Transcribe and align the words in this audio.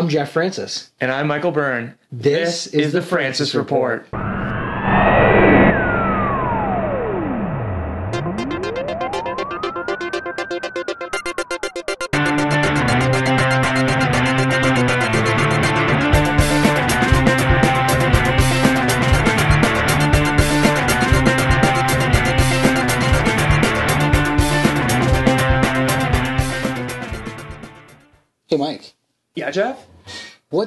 I'm 0.00 0.08
Jeff 0.08 0.32
Francis. 0.32 0.92
And 0.98 1.12
I'm 1.12 1.26
Michael 1.26 1.50
Byrne. 1.50 1.94
This 2.10 2.66
is 2.68 2.94
the 2.94 3.02
Francis 3.02 3.54
Report. 3.54 4.06
Hey, 4.10 4.29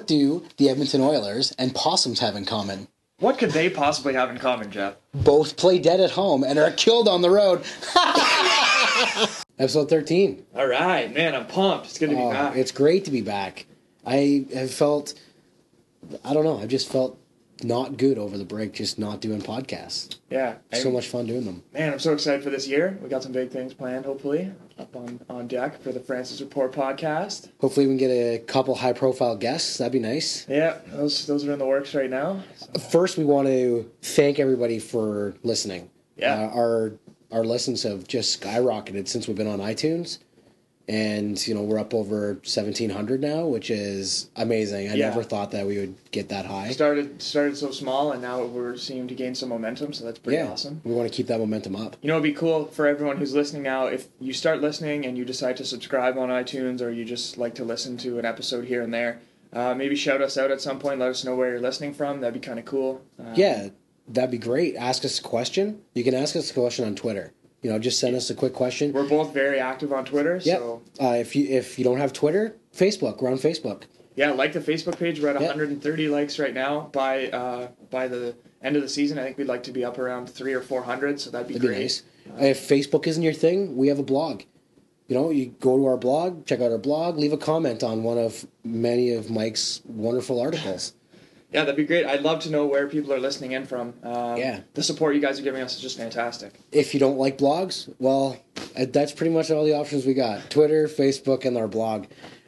What 0.03 0.07
do 0.09 0.43
the 0.57 0.67
Edmonton 0.67 0.99
Oilers 0.99 1.53
and 1.53 1.73
Possums 1.73 2.19
have 2.19 2.35
in 2.35 2.43
common? 2.43 2.89
What 3.19 3.37
could 3.37 3.51
they 3.51 3.69
possibly 3.69 4.13
have 4.15 4.29
in 4.29 4.37
common, 4.37 4.69
Jeff? 4.69 4.95
Both 5.13 5.55
play 5.55 5.79
dead 5.79 6.01
at 6.01 6.11
home 6.11 6.43
and 6.43 6.59
are 6.59 6.71
killed 6.71 7.07
on 7.07 7.21
the 7.21 7.29
road. 7.29 7.63
Episode 9.57 9.89
13. 9.89 10.45
All 10.57 10.67
right, 10.67 11.13
man, 11.13 11.33
I'm 11.35 11.47
pumped. 11.47 11.85
It's 11.85 11.97
good 11.97 12.09
to 12.09 12.17
be 12.17 12.21
Oh, 12.21 12.31
back. 12.31 12.57
it's 12.57 12.73
great 12.73 13.05
to 13.05 13.11
be 13.11 13.21
back. 13.21 13.65
I 14.05 14.43
have 14.53 14.71
felt, 14.73 15.13
I 16.25 16.33
don't 16.33 16.43
know, 16.43 16.59
I've 16.59 16.67
just 16.67 16.89
felt 16.91 17.17
not 17.63 17.95
good 17.95 18.17
over 18.17 18.37
the 18.37 18.43
break, 18.43 18.73
just 18.73 18.99
not 18.99 19.21
doing 19.21 19.41
podcasts. 19.41 20.17
yeah. 20.29 20.55
So 20.73 20.91
much 20.91 21.07
fun 21.07 21.27
doing 21.27 21.45
them. 21.45 21.63
Man, 21.73 21.93
I'm 21.93 21.99
so 21.99 22.11
excited 22.11 22.43
for 22.43 22.49
this 22.49 22.67
year. 22.67 22.99
We 23.01 23.07
got 23.07 23.23
some 23.23 23.31
big 23.31 23.51
things 23.51 23.73
planned, 23.73 24.03
hopefully, 24.03 24.51
up 24.79 24.95
on, 24.95 25.19
on 25.29 25.47
deck 25.47 25.81
for 25.81 25.91
the 25.91 25.99
Francis 25.99 26.41
Report 26.41 26.71
podcast. 26.71 27.49
Hopefully, 27.59 27.85
we 27.87 27.91
can 27.91 27.97
get 27.97 28.09
a 28.11 28.39
couple 28.39 28.75
high 28.75 28.93
profile 28.93 29.35
guests. 29.35 29.77
That'd 29.77 29.93
be 29.93 29.99
nice. 29.99 30.47
Yeah, 30.49 30.77
those 30.87 31.25
those 31.27 31.45
are 31.45 31.53
in 31.53 31.59
the 31.59 31.65
works 31.65 31.93
right 31.93 32.09
now. 32.09 32.43
So, 32.57 32.79
First, 32.79 33.17
we 33.17 33.25
want 33.25 33.47
to 33.47 33.89
thank 34.01 34.39
everybody 34.39 34.79
for 34.79 35.35
listening. 35.43 35.89
Yeah. 36.15 36.35
Uh, 36.35 36.57
our 36.57 36.93
our 37.31 37.43
listens 37.43 37.83
have 37.83 38.07
just 38.07 38.41
skyrocketed 38.41 39.07
since 39.07 39.27
we've 39.27 39.37
been 39.37 39.47
on 39.47 39.59
iTunes. 39.59 40.19
And, 40.87 41.45
you 41.47 41.53
know, 41.53 41.61
we're 41.61 41.79
up 41.79 41.93
over 41.93 42.33
1,700 42.43 43.21
now, 43.21 43.45
which 43.45 43.71
is 43.71 44.29
amazing. 44.35 44.89
I 44.89 44.95
Yeah. 44.95 45.09
never 45.09 45.23
thought 45.23 45.51
that 45.51 45.65
we 45.65 45.77
would 45.77 45.95
get 46.11 46.27
that 46.29 46.45
high. 46.45 46.71
started 46.71 47.21
started 47.21 47.55
so 47.55 47.71
small, 47.71 48.11
and 48.11 48.21
now 48.21 48.43
we're 48.43 48.75
seeming 48.75 49.07
to 49.07 49.15
gain 49.15 49.33
some 49.33 49.47
momentum. 49.47 49.93
So 49.93 50.03
that's 50.03 50.19
pretty 50.19 50.37
yeah. 50.37 50.49
awesome. 50.51 50.81
We 50.83 50.93
want 50.93 51.09
to 51.09 51.15
keep 51.15 51.27
that 51.27 51.39
momentum 51.39 51.77
up. 51.77 51.95
You 52.01 52.09
know, 52.09 52.15
it'd 52.15 52.23
be 52.23 52.33
cool 52.33 52.65
for 52.65 52.85
everyone 52.85 53.15
who's 53.17 53.33
listening 53.33 53.63
now. 53.63 53.85
If 53.87 54.07
you 54.19 54.33
start 54.33 54.59
listening 54.61 55.05
and 55.05 55.17
you 55.17 55.23
decide 55.23 55.55
to 55.57 55.65
subscribe 55.65 56.17
on 56.17 56.27
iTunes, 56.27 56.81
or 56.81 56.89
you 56.89 57.05
just 57.05 57.37
like 57.37 57.55
to 57.55 57.63
listen 57.63 57.95
to 57.99 58.19
an 58.19 58.25
episode 58.25 58.65
here 58.65 58.81
and 58.81 58.93
there, 58.93 59.19
uh, 59.53 59.73
maybe 59.73 59.95
shout 59.95 60.21
us 60.21 60.37
out 60.37 60.51
at 60.51 60.59
some 60.59 60.79
point. 60.79 60.99
Let 60.99 61.11
us 61.11 61.23
know 61.23 61.35
where 61.35 61.51
you're 61.51 61.61
listening 61.61 61.93
from. 61.93 62.19
That'd 62.19 62.33
be 62.41 62.45
kind 62.45 62.59
of 62.59 62.65
cool. 62.65 63.01
Uh, 63.17 63.31
Yeah, 63.35 63.69
that'd 64.09 64.31
be 64.31 64.37
great. 64.37 64.75
Ask 64.75 65.05
us 65.05 65.17
a 65.19 65.23
question. 65.23 65.79
You 65.93 66.03
can 66.03 66.13
ask 66.13 66.35
us 66.35 66.51
a 66.51 66.53
question 66.53 66.83
on 66.85 66.95
Twitter. 66.95 67.31
You 67.63 67.71
know, 67.71 67.79
just 67.79 67.99
send 67.99 68.15
us 68.15 68.29
a 68.29 68.35
quick 68.35 68.53
question. 68.53 68.93
we're 68.93 69.07
both 69.07 69.33
very 69.33 69.59
active 69.59 69.91
on 69.93 70.05
Twitter. 70.05 70.39
Yep. 70.43 70.59
So 70.59 70.81
Uh, 71.01 71.07
if 71.17 71.35
you 71.35 71.47
if 71.47 71.79
you 71.79 71.83
don't 71.85 71.97
have 71.97 72.13
Twitter, 72.13 72.55
Facebook. 72.75 73.21
We're 73.21 73.31
on 73.31 73.37
Facebook. 73.39 73.83
yeah, 74.15 74.31
like 74.31 74.53
the 74.53 74.59
Facebook 74.59 74.97
page. 74.99 75.19
We're 75.21 75.29
at 75.29 75.35
Yep. 75.41 75.49
130 75.49 76.07
likes 76.09 76.37
right 76.39 76.53
now. 76.53 76.89
By 76.91 77.27
uh, 77.29 77.69
by 77.89 78.07
the 78.07 78.35
end 78.61 78.75
of 78.75 78.81
the 78.81 78.89
season, 78.89 79.17
I 79.17 79.23
think 79.23 79.37
we'd 79.37 79.47
like 79.47 79.63
to 79.63 79.71
be 79.71 79.83
up 79.85 79.97
around 79.97 80.29
three 80.29 80.53
or 80.53 80.61
400. 80.61 81.19
So 81.19 81.31
that'd 81.31 81.47
be 81.47 81.53
That'd 81.55 81.61
be 81.69 81.73
great. 81.75 81.79
nice. 81.81 82.03
If 82.39 82.67
Facebook 82.67 83.07
isn't 83.07 83.23
your 83.23 83.33
thing, 83.33 83.75
we 83.77 83.87
have 83.87 83.99
a 83.99 84.03
blog. 84.03 84.43
You 85.07 85.15
know, 85.15 85.29
you 85.31 85.47
go 85.59 85.77
to 85.77 85.85
our 85.85 85.97
blog, 85.97 86.45
check 86.45 86.61
out 86.61 86.71
our 86.71 86.77
blog, 86.77 87.17
leave 87.17 87.33
a 87.33 87.37
comment 87.37 87.83
on 87.83 88.03
one 88.03 88.17
of 88.17 88.45
many 88.63 89.11
of 89.11 89.29
Mike's 89.29 89.81
wonderful 89.85 90.39
articles. 90.39 90.93
Yeah, 91.53 91.61
that'd 91.61 91.75
be 91.75 91.85
great. 91.85 92.05
I'd 92.05 92.21
love 92.23 92.39
to 92.41 92.49
know 92.49 92.65
where 92.65 92.87
people 92.87 93.13
are 93.13 93.19
listening 93.19 93.51
in 93.51 93.65
from. 93.65 93.93
Um, 94.03 94.37
Yeah. 94.37 94.61
The 94.73 94.81
support 94.83 95.13
you 95.15 95.21
guys 95.21 95.39
are 95.39 95.43
giving 95.43 95.61
us 95.61 95.75
is 95.75 95.81
just 95.81 95.97
fantastic. 95.97 96.53
If 96.71 96.93
you 96.93 96.99
don't 96.99 97.17
like 97.17 97.37
blogs, 97.37 97.93
well, 97.99 98.37
uh, 98.75 98.85
that's 98.89 99.11
pretty 99.11 99.33
much 99.33 99.51
all 99.51 99.63
the 99.63 99.73
options 99.73 100.05
we 100.05 100.13
got: 100.15 100.49
Twitter, 100.49 100.87
Facebook, 100.87 101.45
and 101.45 101.55
our 101.57 101.67
blog. 101.67 102.05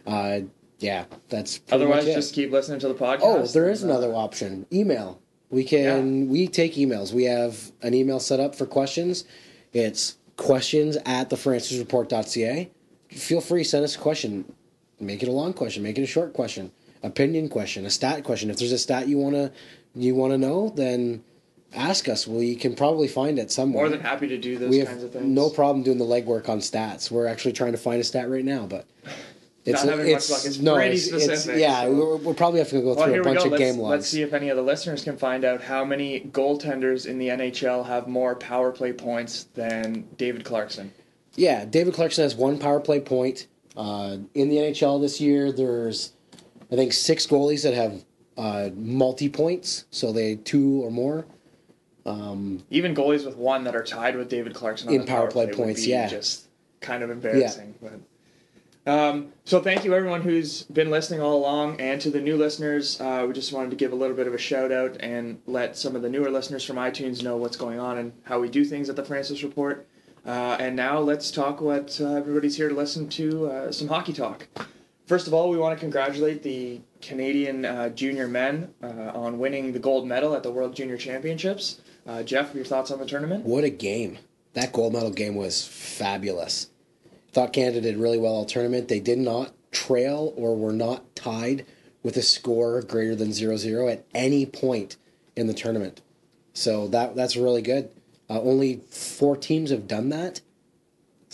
Uh, 0.07 0.41
yeah, 0.79 1.05
that's 1.29 1.59
pretty 1.59 1.83
Otherwise, 1.83 2.03
much 2.05 2.11
it. 2.11 2.15
just 2.15 2.33
keep 2.33 2.51
listening 2.51 2.79
to 2.79 2.87
the 2.87 2.93
podcast. 2.95 3.19
Oh, 3.21 3.45
there 3.45 3.69
is 3.69 3.83
another 3.83 4.13
option. 4.13 4.65
Email. 4.73 5.21
We 5.51 5.63
can 5.63 6.27
we 6.27 6.47
take 6.47 6.73
emails. 6.73 7.13
We 7.13 7.25
have 7.25 7.71
an 7.83 7.93
email 7.93 8.19
set 8.19 8.39
up 8.39 8.55
for 8.55 8.65
questions. 8.65 9.23
It's 9.71 10.17
questions 10.37 10.97
at 11.05 11.29
thefrancisreport.ca. 11.29 12.71
Feel 13.09 13.41
free 13.41 13.63
send 13.63 13.83
us 13.83 13.95
a 13.95 13.99
question. 13.99 14.51
Make 14.99 15.21
it 15.23 15.29
a 15.29 15.31
long 15.31 15.53
question. 15.53 15.83
Make 15.83 15.97
it 15.97 16.01
a 16.03 16.07
short 16.07 16.33
question. 16.33 16.71
Opinion 17.05 17.49
question. 17.49 17.85
A 17.85 17.89
stat 17.89 18.23
question. 18.23 18.49
If 18.49 18.57
there's 18.57 18.71
a 18.71 18.77
stat 18.77 19.07
you 19.07 19.17
wanna 19.17 19.51
you 19.95 20.15
wanna 20.15 20.37
know, 20.37 20.69
then 20.75 21.23
ask 21.73 22.07
us. 22.09 22.27
We 22.27 22.55
can 22.55 22.75
probably 22.75 23.07
find 23.07 23.37
it 23.39 23.51
somewhere. 23.51 23.83
More 23.83 23.89
than 23.89 23.99
happy 24.01 24.27
to 24.27 24.37
do 24.37 24.57
those 24.57 24.69
we 24.69 24.83
kinds 24.83 25.03
of 25.03 25.11
things. 25.11 25.25
no 25.25 25.49
problem 25.49 25.83
doing 25.83 25.97
the 25.97 26.05
legwork 26.05 26.49
on 26.49 26.59
stats. 26.59 27.11
We're 27.11 27.27
actually 27.27 27.53
trying 27.53 27.73
to 27.73 27.77
find 27.77 27.99
a 27.99 28.03
stat 28.03 28.29
right 28.29 28.43
now, 28.45 28.65
but 28.65 28.85
it's 29.65 29.83
Not 29.83 29.97
having 29.97 30.13
much 30.13 30.29
luck. 30.29 30.45
It's 30.45 30.59
no, 30.59 30.75
pretty 30.75 30.95
it's, 30.95 31.07
it's- 31.11 31.47
yeah, 31.47 31.83
so- 31.83 31.93
we'll, 31.93 32.17
we'll 32.19 32.33
probably 32.33 32.59
have 32.59 32.69
to 32.69 32.81
go 32.81 32.93
Well, 32.93 33.05
through 33.07 33.21
a 33.21 33.23
bunch 33.23 33.45
of 33.45 33.51
Let's, 33.51 33.59
game 33.63 33.77
logs. 33.77 33.91
let's 33.91 34.07
see 34.09 34.21
if 34.21 34.33
any 34.33 34.49
of 34.49 34.57
the 34.57 34.63
listeners 34.63 35.03
can 35.03 35.17
find 35.17 35.43
out 35.43 35.61
how 35.61 35.83
many 35.83 36.21
goaltenders 36.31 37.05
in 37.07 37.17
the 37.19 37.27
NHL 37.29 37.85
have 37.87 38.07
more 38.07 38.35
power 38.35 38.71
play 38.71 38.93
points 38.93 39.45
than 39.55 40.05
David 40.17 40.43
Clarkson. 40.45 40.91
Yeah, 41.35 41.65
David 41.65 41.93
Clarkson 41.93 42.23
has 42.23 42.35
one 42.35 42.57
power 42.57 42.79
play 42.79 42.99
point. 42.99 43.47
Uh, 43.75 44.17
in 44.33 44.47
the 44.49 44.55
NHL 44.57 45.01
this 45.01 45.19
year, 45.19 45.51
there's, 45.51 46.13
I 46.71 46.75
think, 46.75 46.93
six 46.93 47.27
goalies 47.27 47.63
that 47.63 47.73
have 47.73 48.03
uh, 48.37 48.69
multi 48.75 49.29
points, 49.29 49.85
so 49.91 50.11
they 50.11 50.35
two 50.35 50.83
or 50.83 50.91
more. 50.91 51.25
Even 52.69 52.93
goalies 52.93 53.25
with 53.25 53.35
one 53.35 53.63
that 53.63 53.75
are 53.75 53.83
tied 53.83 54.15
with 54.15 54.29
David 54.29 54.53
Clarkson 54.53 54.89
on 54.89 54.95
In 54.95 55.05
power 55.05 55.29
play 55.29 55.47
would 55.47 55.55
points, 55.55 55.85
yeah. 55.85 56.07
just 56.07 56.47
kind 56.79 57.01
of 57.01 57.09
embarrassing. 57.09 57.73
But 57.81 57.99
um, 58.87 59.33
so 59.45 59.59
thank 59.59 59.83
you 59.83 59.95
everyone 59.95 60.21
who's 60.21 60.63
been 60.63 60.91
listening 60.91 61.19
all 61.19 61.35
along, 61.35 61.81
and 61.81 61.99
to 62.01 62.11
the 62.11 62.21
new 62.21 62.37
listeners, 62.37 63.01
uh, 63.01 63.25
we 63.27 63.33
just 63.33 63.51
wanted 63.51 63.71
to 63.71 63.75
give 63.75 63.91
a 63.91 63.95
little 63.95 64.15
bit 64.15 64.27
of 64.27 64.33
a 64.35 64.37
shout 64.37 64.71
out 64.71 64.97
and 64.99 65.41
let 65.47 65.75
some 65.75 65.95
of 65.95 66.03
the 66.03 66.09
newer 66.09 66.29
listeners 66.29 66.63
from 66.63 66.75
iTunes 66.75 67.23
know 67.23 67.37
what's 67.37 67.57
going 67.57 67.79
on 67.79 67.97
and 67.97 68.13
how 68.23 68.39
we 68.39 68.49
do 68.49 68.63
things 68.63 68.87
at 68.87 68.95
the 68.95 69.03
Francis 69.03 69.41
Report. 69.41 69.87
Uh, 70.25 70.57
and 70.59 70.75
now 70.75 70.99
let's 70.99 71.31
talk 71.31 71.61
what 71.61 71.99
uh, 71.99 72.13
everybody's 72.15 72.57
here 72.57 72.69
to 72.69 72.75
listen 72.75 73.07
to 73.09 73.47
uh, 73.47 73.71
some 73.71 73.87
hockey 73.87 74.13
talk. 74.13 74.47
First 75.05 75.27
of 75.27 75.33
all, 75.35 75.49
we 75.49 75.57
want 75.57 75.77
to 75.77 75.79
congratulate 75.79 76.41
the 76.41 76.81
Canadian 77.01 77.63
uh, 77.63 77.89
junior 77.89 78.27
men 78.27 78.73
uh, 78.81 79.11
on 79.13 79.37
winning 79.37 79.71
the 79.71 79.79
gold 79.79 80.07
medal 80.07 80.33
at 80.33 80.41
the 80.41 80.51
World 80.51 80.75
Junior 80.75 80.97
Championships. 80.97 81.79
Uh, 82.07 82.23
Jeff, 82.23 82.55
your 82.55 82.65
thoughts 82.65 82.89
on 82.89 82.99
the 82.99 83.05
tournament? 83.05 83.45
What 83.45 83.63
a 83.63 83.69
game! 83.69 84.17
That 84.53 84.73
gold 84.73 84.93
medal 84.93 85.11
game 85.11 85.35
was 85.35 85.67
fabulous. 85.67 86.69
Thought 87.33 87.53
Canada 87.53 87.81
did 87.81 87.97
really 87.97 88.17
well 88.17 88.33
all 88.33 88.45
tournament. 88.45 88.87
They 88.87 88.99
did 88.99 89.19
not 89.19 89.53
trail 89.71 90.33
or 90.37 90.55
were 90.55 90.73
not 90.73 91.15
tied 91.15 91.65
with 92.01 92.17
a 92.17 92.21
score 92.21 92.81
greater 92.81 93.15
than 93.15 93.29
0-0 93.29 93.91
at 93.91 94.05
any 94.15 94.45
point 94.45 94.95
in 95.35 95.47
the 95.47 95.53
tournament. 95.53 96.01
So 96.53 96.87
that 96.87 97.15
that's 97.15 97.35
really 97.35 97.61
good. 97.61 97.89
Uh, 98.29 98.41
only 98.41 98.81
four 98.89 99.35
teams 99.35 99.69
have 99.69 99.87
done 99.87 100.09
that. 100.09 100.41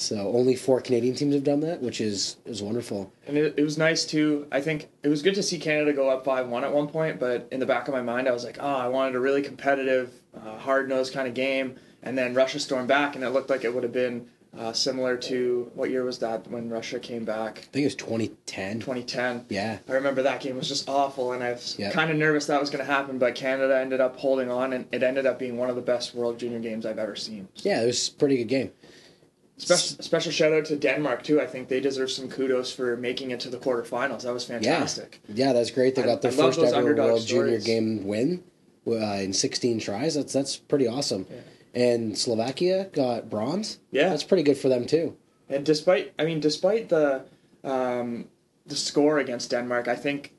So 0.02 0.32
only 0.36 0.56
four 0.56 0.82
Canadian 0.82 1.14
teams 1.16 1.36
have 1.36 1.44
done 1.44 1.60
that, 1.62 1.82
which 1.82 2.02
is 2.02 2.38
is 2.46 2.62
wonderful. 2.64 3.14
And 3.28 3.38
it, 3.38 3.54
it 3.58 3.64
was 3.64 3.78
nice 3.78 4.04
too. 4.06 4.48
I 4.52 4.60
think 4.60 4.88
it 5.04 5.10
was 5.10 5.22
good 5.22 5.36
to 5.36 5.44
see 5.44 5.60
Canada 5.60 5.94
go 5.94 6.10
up 6.10 6.26
5 6.26 6.48
1 6.48 6.64
at 6.64 6.74
one 6.74 6.88
point, 6.88 7.20
but 7.20 7.48
in 7.52 7.60
the 7.60 7.66
back 7.68 7.88
of 7.88 7.94
my 7.94 8.02
mind, 8.02 8.28
I 8.28 8.32
was 8.32 8.44
like, 8.44 8.58
oh, 8.60 8.66
I 8.76 8.88
wanted 8.88 9.16
a 9.16 9.20
really 9.20 9.42
competitive, 9.44 10.12
uh, 10.36 10.58
hard 10.58 10.90
nosed 10.90 11.14
kind 11.14 11.28
of 11.28 11.34
game. 11.34 11.76
And 12.04 12.18
then 12.18 12.34
Russia 12.34 12.60
stormed 12.60 12.88
back, 12.88 13.16
and 13.16 13.24
it 13.24 13.30
looked 13.30 13.52
like 13.52 13.64
it 13.64 13.72
would 13.74 13.84
have 13.84 13.94
been 13.94 14.26
uh, 14.58 14.74
similar 14.74 15.16
to 15.16 15.72
what 15.76 15.92
year 15.92 16.04
was 16.04 16.18
that 16.18 16.46
when 16.50 16.68
Russia 16.68 17.00
came 17.00 17.24
back? 17.24 17.60
I 17.60 17.62
think 17.72 17.84
it 17.84 17.86
was 17.86 17.96
2010. 17.96 18.80
2010. 18.80 19.46
Yeah. 19.50 19.78
I 19.88 19.92
remember 19.94 20.24
that 20.24 20.42
game 20.42 20.58
was 20.58 20.68
just 20.68 20.90
awful, 20.90 21.32
and 21.34 21.44
I 21.44 21.52
was 21.52 21.76
Yeah. 21.78 21.92
kind 21.92 22.10
of 22.10 22.18
nervous 22.18 22.48
that 22.48 22.60
was 22.60 22.70
going 22.72 22.84
to 22.86 22.92
happen, 22.92 23.18
but 23.20 23.36
Canada 23.36 23.80
ended 23.80 24.02
up 24.02 24.18
holding 24.18 24.50
on, 24.50 24.74
and 24.74 24.88
it 24.92 25.04
ended 25.04 25.26
up 25.28 25.38
being 25.38 25.58
one 25.58 25.70
of 25.70 25.76
the 25.76 25.82
best 25.84 26.16
World 26.16 26.40
Junior 26.40 26.60
games 26.60 26.86
I've 26.88 26.98
ever 27.00 27.16
seen. 27.16 27.48
Yeah, 27.58 27.84
it 27.84 27.86
was 27.86 28.10
a 28.10 28.14
pretty 28.14 28.38
good 28.38 28.48
game. 28.50 28.72
Special, 29.62 30.04
special 30.04 30.32
shout 30.32 30.54
out 30.54 30.66
to 30.66 30.76
Denmark, 30.76 31.24
too. 31.24 31.40
I 31.40 31.46
think 31.46 31.68
they 31.68 31.80
deserve 31.80 32.10
some 32.10 32.28
kudos 32.30 32.74
for 32.74 32.98
making 32.98 33.30
it 33.30 33.40
to 33.42 33.50
the 33.50 33.58
quarterfinals. 33.58 34.24
That 34.24 34.34
was 34.34 34.44
fantastic. 34.46 35.22
Yeah, 35.28 35.54
that's 35.54 35.70
great. 35.70 35.94
They 35.94 36.02
got 36.02 36.24
their 36.24 36.32
I 36.32 36.36
first 36.36 36.60
ever 36.60 36.96
World 36.96 37.26
Junior 37.28 37.60
game 37.60 38.06
win 38.08 38.44
uh, 38.88 38.94
in 38.94 39.34
16 39.34 39.80
tries. 39.80 40.16
That's 40.16 40.34
that's 40.34 40.58
pretty 40.58 40.88
awesome. 40.88 41.28
And 41.76 42.18
Slovakia 42.18 42.90
got 42.92 43.30
bronze. 43.30 43.80
Yeah. 43.92 44.10
that's 44.10 44.24
pretty 44.24 44.44
good 44.44 44.58
for 44.58 44.68
them 44.68 44.88
too. 44.88 45.16
And 45.48 45.64
despite, 45.64 46.14
I 46.18 46.26
mean, 46.26 46.40
despite 46.40 46.90
the 46.90 47.26
um, 47.64 48.28
the 48.66 48.76
score 48.76 49.20
against 49.20 49.52
Denmark, 49.52 49.88
I 49.88 49.96
think, 49.96 50.34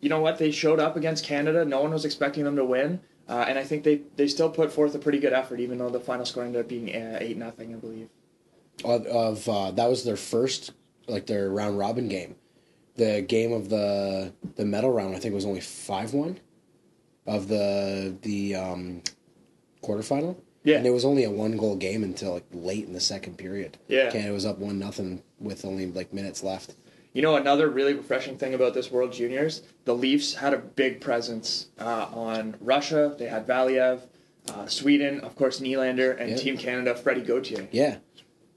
you 0.00 0.08
know 0.08 0.20
what, 0.20 0.38
they 0.38 0.50
showed 0.50 0.80
up 0.80 0.96
against 0.96 1.24
Canada. 1.24 1.64
No 1.64 1.82
one 1.82 1.92
was 1.92 2.04
expecting 2.06 2.44
them 2.44 2.56
to 2.56 2.64
win, 2.64 3.00
uh, 3.28 3.44
and 3.46 3.58
I 3.58 3.64
think 3.64 3.84
they, 3.84 4.02
they 4.16 4.28
still 4.28 4.48
put 4.48 4.72
forth 4.72 4.94
a 4.94 4.98
pretty 4.98 5.18
good 5.18 5.32
effort, 5.32 5.60
even 5.60 5.78
though 5.78 5.90
the 5.90 6.00
final 6.00 6.24
score 6.24 6.44
ended 6.44 6.60
up 6.60 6.68
being 6.68 6.88
uh, 6.94 7.18
eight 7.20 7.36
nothing, 7.36 7.74
I 7.74 7.76
believe. 7.76 8.08
Of, 8.84 9.06
of 9.06 9.48
uh, 9.48 9.70
that 9.72 9.88
was 9.88 10.04
their 10.04 10.16
first 10.16 10.72
like 11.08 11.26
their 11.26 11.48
round 11.50 11.78
robin 11.78 12.08
game. 12.08 12.36
the 12.96 13.22
game 13.22 13.52
of 13.52 13.68
the 13.68 14.32
the 14.56 14.64
medal 14.64 14.92
round. 14.92 15.14
I 15.16 15.18
think 15.18 15.34
was 15.34 15.46
only 15.46 15.60
five 15.60 16.12
one 16.12 16.38
of 17.26 17.48
the 17.48 18.14
the 18.22 18.54
um, 18.54 19.02
quarterfinal. 19.82 20.36
Yeah. 20.64 20.78
and 20.78 20.86
it 20.86 20.90
was 20.90 21.04
only 21.04 21.22
a 21.22 21.30
one 21.30 21.56
goal 21.56 21.76
game 21.76 22.02
until 22.02 22.34
like 22.34 22.44
late 22.52 22.86
in 22.86 22.92
the 22.92 23.00
second 23.00 23.38
period. 23.38 23.78
Yeah. 23.86 24.10
Canada 24.10 24.32
was 24.32 24.44
up 24.44 24.58
one 24.58 24.78
nothing 24.80 25.22
with 25.38 25.64
only 25.64 25.86
like 25.86 26.12
minutes 26.12 26.42
left. 26.42 26.74
You 27.12 27.22
know, 27.22 27.36
another 27.36 27.68
really 27.70 27.94
refreshing 27.94 28.36
thing 28.36 28.52
about 28.52 28.74
this 28.74 28.90
World 28.90 29.12
Juniors, 29.12 29.62
the 29.84 29.94
Leafs 29.94 30.34
had 30.34 30.52
a 30.52 30.58
big 30.58 31.00
presence 31.00 31.68
uh, 31.78 32.08
on 32.12 32.56
Russia. 32.60 33.14
They 33.16 33.28
had 33.28 33.46
Valiev, 33.46 34.00
uh, 34.52 34.66
Sweden, 34.66 35.20
of 35.20 35.34
course, 35.36 35.60
Nylander, 35.60 36.20
and 36.20 36.30
Yeah. 36.30 36.36
Team 36.36 36.58
Canada, 36.58 36.94
Freddie 36.96 37.22
Gauthier. 37.22 37.68
Yeah, 37.70 37.98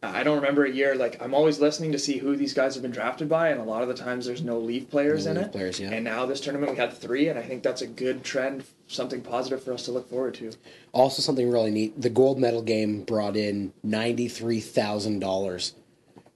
I 0.01 0.23
don't 0.23 0.37
remember 0.37 0.63
a 0.65 0.71
year 0.71 0.95
like 0.95 1.21
I'm 1.21 1.33
always 1.33 1.59
listening 1.59 1.91
to 1.91 1.99
see 1.99 2.17
who 2.17 2.35
these 2.37 2.53
guys 2.53 2.73
have 2.75 2.81
been 2.81 2.91
drafted 2.91 3.27
by, 3.27 3.49
and 3.49 3.59
a 3.59 3.63
lot 3.63 3.81
of 3.81 3.89
the 3.89 3.93
times 3.93 4.25
there's 4.25 4.41
no 4.41 4.57
Leaf 4.57 4.89
players 4.89 5.25
No 5.25 5.31
in 5.31 5.37
Leaf 5.37 5.45
it. 5.47 5.51
players, 5.51 5.79
yeah. 5.79 5.91
And 5.91 6.05
now 6.05 6.25
this 6.25 6.39
tournament 6.39 6.71
we 6.71 6.77
had 6.77 6.93
three, 6.93 7.27
and 7.27 7.37
I 7.37 7.41
think 7.41 7.63
that's 7.63 7.81
a 7.81 7.87
good 7.87 8.23
trend, 8.23 8.63
something 8.87 9.21
positive 9.21 9.61
for 9.61 9.73
us 9.73 9.83
to 9.85 9.91
look 9.91 10.09
forward 10.09 10.35
to. 10.35 10.53
Also, 10.93 11.21
something 11.21 11.51
really 11.51 11.71
neat: 11.71 11.99
the 12.01 12.09
gold 12.09 12.39
medal 12.39 12.61
game 12.61 13.03
brought 13.03 13.35
in 13.35 13.73
ninety 13.83 14.29
three 14.29 14.61
thousand 14.61 15.19
dollars 15.19 15.75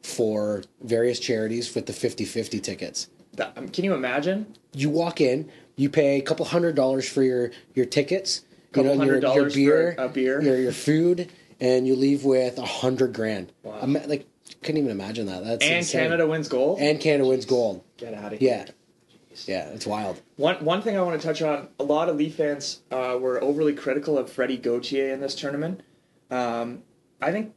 for 0.01 0.63
various 0.81 1.17
charities 1.17 1.73
with 1.73 1.85
the 1.85 1.93
50-50 1.93 2.61
tickets. 2.61 3.07
That, 3.35 3.57
um, 3.57 3.69
can 3.69 3.85
you 3.85 3.93
imagine? 3.93 4.53
You 4.73 4.89
walk 4.89 5.21
in, 5.21 5.49
you 5.77 5.89
pay 5.89 6.17
a 6.19 6.21
couple 6.21 6.45
hundred 6.45 6.75
dollars 6.75 7.07
for 7.07 7.23
your 7.23 7.51
your 7.73 7.85
tickets, 7.85 8.41
Couple 8.73 8.91
you 8.91 8.97
know, 8.97 8.99
hundred 8.99 9.23
your, 9.23 9.33
your 9.33 9.49
beer, 9.49 9.95
a 9.97 10.09
beer. 10.09 10.41
your 10.41 10.57
your 10.57 10.71
food, 10.73 11.31
and 11.63 11.87
you 11.87 11.95
leave 11.95 12.23
with 12.25 12.57
a 12.59 12.65
hundred 12.65 13.13
grand. 13.13 13.51
Wow. 13.63 13.79
Ima- 13.81 14.05
like, 14.05 14.27
couldn't 14.61 14.77
even 14.77 14.91
imagine 14.91 15.25
that. 15.27 15.43
That's 15.43 15.65
And 15.65 15.77
insane. 15.77 16.01
Canada 16.03 16.27
wins 16.27 16.47
gold. 16.47 16.79
and 16.79 16.99
Canada 16.99 17.27
wins 17.27 17.45
gold. 17.45 17.83
Get 17.97 18.13
out 18.13 18.33
of 18.33 18.39
here. 18.39 18.65
Yeah, 18.67 19.35
yeah, 19.47 19.69
it's 19.69 19.87
wild. 19.87 20.21
One 20.35 20.63
one 20.63 20.81
thing 20.81 20.97
I 20.97 21.01
want 21.01 21.19
to 21.19 21.25
touch 21.25 21.41
on: 21.41 21.69
a 21.79 21.83
lot 21.83 22.09
of 22.09 22.17
Leaf 22.17 22.35
fans 22.35 22.81
uh, 22.91 23.17
were 23.19 23.41
overly 23.43 23.73
critical 23.73 24.17
of 24.17 24.29
Freddie 24.31 24.57
Gauthier 24.57 25.11
in 25.13 25.21
this 25.21 25.33
tournament. 25.35 25.81
Um, 26.29 26.83
I 27.21 27.31
think 27.31 27.53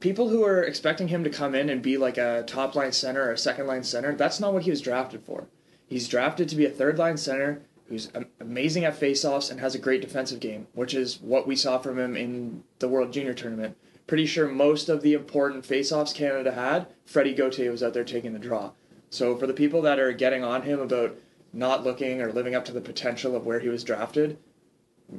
people 0.00 0.28
who 0.28 0.44
are 0.44 0.62
expecting 0.62 1.08
him 1.08 1.22
to 1.24 1.30
come 1.30 1.54
in 1.54 1.68
and 1.68 1.82
be 1.82 1.96
like 1.98 2.16
a 2.18 2.42
top 2.46 2.74
line 2.74 2.92
center 2.92 3.22
or 3.24 3.32
a 3.32 3.38
second 3.38 3.66
line 3.66 3.84
center, 3.84 4.14
that's 4.14 4.40
not 4.40 4.52
what 4.52 4.62
he 4.64 4.70
was 4.70 4.80
drafted 4.80 5.22
for. 5.24 5.46
He's 5.86 6.08
drafted 6.08 6.48
to 6.48 6.56
be 6.56 6.64
a 6.64 6.70
third 6.70 6.98
line 6.98 7.16
center 7.16 7.62
who's 7.88 8.10
amazing 8.40 8.84
at 8.84 8.98
faceoffs 8.98 9.50
and 9.50 9.60
has 9.60 9.74
a 9.74 9.78
great 9.78 10.00
defensive 10.00 10.40
game, 10.40 10.66
which 10.72 10.94
is 10.94 11.20
what 11.20 11.46
we 11.46 11.56
saw 11.56 11.78
from 11.78 11.98
him 11.98 12.16
in 12.16 12.64
the 12.78 12.88
World 12.88 13.12
Junior 13.12 13.34
Tournament. 13.34 13.76
Pretty 14.06 14.26
sure 14.26 14.48
most 14.48 14.88
of 14.88 15.02
the 15.02 15.14
important 15.14 15.64
faceoffs 15.64 16.14
Canada 16.14 16.52
had, 16.52 16.86
Freddie 17.04 17.34
Gauthier 17.34 17.70
was 17.70 17.82
out 17.82 17.94
there 17.94 18.04
taking 18.04 18.32
the 18.32 18.38
draw. 18.38 18.72
So 19.10 19.36
for 19.36 19.46
the 19.46 19.54
people 19.54 19.82
that 19.82 19.98
are 19.98 20.12
getting 20.12 20.42
on 20.42 20.62
him 20.62 20.80
about 20.80 21.16
not 21.52 21.84
looking 21.84 22.20
or 22.20 22.32
living 22.32 22.54
up 22.54 22.64
to 22.66 22.72
the 22.72 22.80
potential 22.80 23.36
of 23.36 23.46
where 23.46 23.60
he 23.60 23.68
was 23.68 23.84
drafted, 23.84 24.38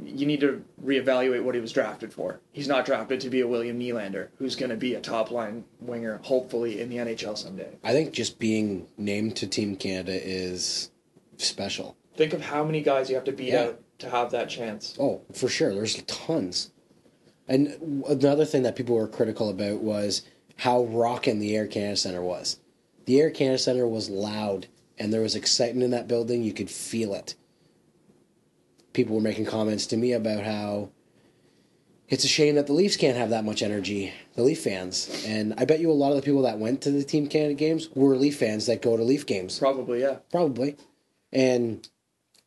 you 0.03 0.25
need 0.25 0.39
to 0.41 0.63
reevaluate 0.83 1.43
what 1.43 1.55
he 1.55 1.61
was 1.61 1.71
drafted 1.71 2.11
for. 2.11 2.39
He's 2.51 2.67
not 2.67 2.85
drafted 2.85 3.21
to 3.21 3.29
be 3.29 3.41
a 3.41 3.47
William 3.47 3.79
Nylander, 3.79 4.29
who's 4.37 4.55
going 4.55 4.71
to 4.71 4.75
be 4.75 4.95
a 4.95 4.99
top 4.99 5.31
line 5.31 5.63
winger, 5.79 6.19
hopefully 6.23 6.81
in 6.81 6.89
the 6.89 6.97
NHL 6.97 7.37
someday. 7.37 7.69
I 7.83 7.91
think 7.91 8.11
just 8.11 8.39
being 8.39 8.87
named 8.97 9.37
to 9.37 9.47
Team 9.47 9.75
Canada 9.75 10.19
is 10.21 10.91
special. 11.37 11.95
Think 12.15 12.33
of 12.33 12.41
how 12.41 12.63
many 12.63 12.81
guys 12.81 13.09
you 13.09 13.15
have 13.15 13.25
to 13.25 13.31
beat 13.31 13.49
Yeah. 13.49 13.63
out 13.63 13.81
to 13.99 14.09
have 14.09 14.31
that 14.31 14.49
chance. 14.49 14.93
Oh, 14.99 15.21
for 15.33 15.47
sure. 15.47 15.73
There's 15.73 16.01
tons. 16.03 16.71
And 17.47 18.03
another 18.07 18.45
thing 18.45 18.63
that 18.63 18.75
people 18.75 18.95
were 18.95 19.07
critical 19.07 19.49
about 19.49 19.81
was 19.81 20.23
how 20.57 20.85
rocking 20.85 21.39
the 21.39 21.55
Air 21.55 21.67
Canada 21.67 21.97
Center 21.97 22.21
was. 22.21 22.59
The 23.05 23.19
Air 23.21 23.29
Canada 23.29 23.59
Center 23.59 23.87
was 23.87 24.09
loud, 24.09 24.67
and 24.97 25.13
there 25.13 25.21
was 25.21 25.35
excitement 25.35 25.83
in 25.83 25.91
that 25.91 26.07
building. 26.07 26.43
You 26.43 26.53
could 26.53 26.71
feel 26.71 27.13
it. 27.13 27.35
People 28.93 29.15
were 29.15 29.21
making 29.21 29.45
comments 29.45 29.85
to 29.87 29.97
me 29.97 30.13
about 30.13 30.43
how 30.43 30.89
it's 32.07 32.23
a 32.23 32.27
shame 32.29 32.55
that 32.55 32.65
the 32.67 32.73
Leafs 32.73 32.95
can't 32.97 33.17
have 33.17 33.29
that 33.31 33.43
much 33.43 33.61
energy, 33.61 34.13
the 34.35 34.43
Leaf 34.43 34.61
fans. 34.63 35.23
And 35.27 35.53
I 35.57 35.65
bet 35.65 35.79
you 35.79 35.91
a 35.91 35.93
lot 35.93 36.11
of 36.11 36.15
the 36.15 36.21
people 36.21 36.43
that 36.43 36.59
went 36.59 36.81
to 36.83 36.91
the 36.91 37.03
Team 37.03 37.27
Canada 37.27 37.53
games 37.55 37.89
were 37.93 38.15
Leaf 38.15 38.37
fans 38.37 38.65
that 38.67 38.81
go 38.81 38.95
to 38.95 39.03
Leaf 39.03 39.25
games. 39.25 39.59
Probably, 39.59 40.01
yeah. 40.01 40.17
Probably. 40.31 40.77
And 41.31 41.87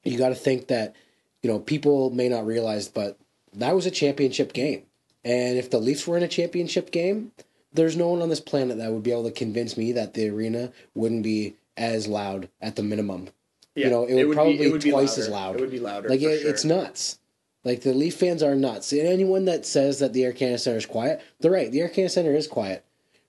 you 0.04 0.18
got 0.18 0.30
to 0.30 0.34
think 0.34 0.68
that, 0.68 0.94
you 1.42 1.50
know, 1.50 1.58
people 1.58 2.10
may 2.10 2.28
not 2.28 2.46
realize, 2.46 2.88
but 2.88 3.18
that 3.54 3.74
was 3.74 3.86
a 3.86 3.90
championship 3.90 4.52
game. 4.52 4.82
And 5.24 5.58
if 5.58 5.70
the 5.70 5.78
Leafs 5.78 6.06
were 6.06 6.16
in 6.16 6.22
a 6.22 6.28
championship 6.28 6.90
game, 6.90 7.32
there's 7.72 7.96
no 7.96 8.08
one 8.08 8.22
on 8.22 8.28
this 8.28 8.40
planet 8.40 8.78
that 8.78 8.92
would 8.92 9.02
be 9.02 9.12
able 9.12 9.24
to 9.24 9.30
convince 9.30 9.76
me 9.76 9.92
that 9.92 10.14
the 10.14 10.28
arena 10.28 10.72
wouldn't 10.94 11.22
be 11.22 11.54
as 11.76 12.06
loud 12.06 12.48
at 12.60 12.76
the 12.76 12.82
minimum. 12.82 13.28
Yeah, 13.74 13.84
you 13.84 13.90
know, 13.90 14.04
it 14.06 14.24
would 14.24 14.34
probably 14.34 14.56
be, 14.56 14.64
it 14.64 14.72
would 14.72 14.80
twice 14.80 15.16
louder. 15.16 15.22
as 15.22 15.28
loud. 15.28 15.54
It 15.56 15.60
would 15.60 15.70
be 15.70 15.78
louder. 15.78 16.08
Like 16.08 16.22
it, 16.22 16.40
sure. 16.40 16.50
it's 16.50 16.64
nuts. 16.64 17.18
Like 17.64 17.82
the 17.82 17.92
Leaf 17.92 18.16
fans 18.16 18.42
are 18.42 18.54
nuts. 18.54 18.92
And 18.92 19.02
anyone 19.02 19.44
that 19.44 19.66
says 19.66 19.98
that 19.98 20.12
the 20.12 20.24
Air 20.24 20.32
Canada 20.32 20.58
Center 20.58 20.78
is 20.78 20.86
quiet, 20.86 21.22
they're 21.40 21.50
right. 21.50 21.70
The 21.70 21.80
Air 21.82 21.88
Canada 21.88 22.12
Center 22.12 22.34
is 22.34 22.46
quiet, 22.46 22.84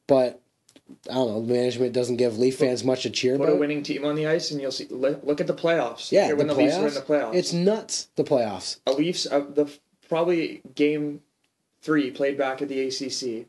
but 0.07 0.41
I 1.09 1.13
don't 1.13 1.27
know. 1.27 1.41
Management 1.41 1.93
doesn't 1.93 2.17
give 2.17 2.37
Leaf 2.37 2.57
fans 2.57 2.83
much 2.83 3.03
to 3.03 3.09
cheer 3.09 3.37
Put 3.37 3.43
about. 3.43 3.55
a 3.55 3.59
winning 3.59 3.83
team 3.83 4.05
on 4.05 4.15
the 4.15 4.27
ice, 4.27 4.51
and 4.51 4.59
you'll 4.61 4.71
see. 4.71 4.87
Look 4.89 5.39
at 5.41 5.47
the 5.47 5.53
playoffs. 5.53 6.11
Yeah, 6.11 6.27
Here 6.27 6.35
when 6.35 6.47
the, 6.47 6.53
the, 6.53 6.63
Leafs 6.63 6.75
playoffs, 6.75 6.87
in 6.87 6.93
the 6.93 7.01
playoffs. 7.01 7.35
It's 7.35 7.53
nuts. 7.53 8.07
The 8.15 8.23
playoffs. 8.23 8.79
a 8.87 8.91
Leafs 8.91 9.27
uh, 9.29 9.39
the 9.53 9.71
probably 10.07 10.61
game 10.75 11.21
three 11.81 12.11
played 12.11 12.37
back 12.37 12.61
at 12.61 12.67
the 12.69 12.81
ACC 12.87 13.45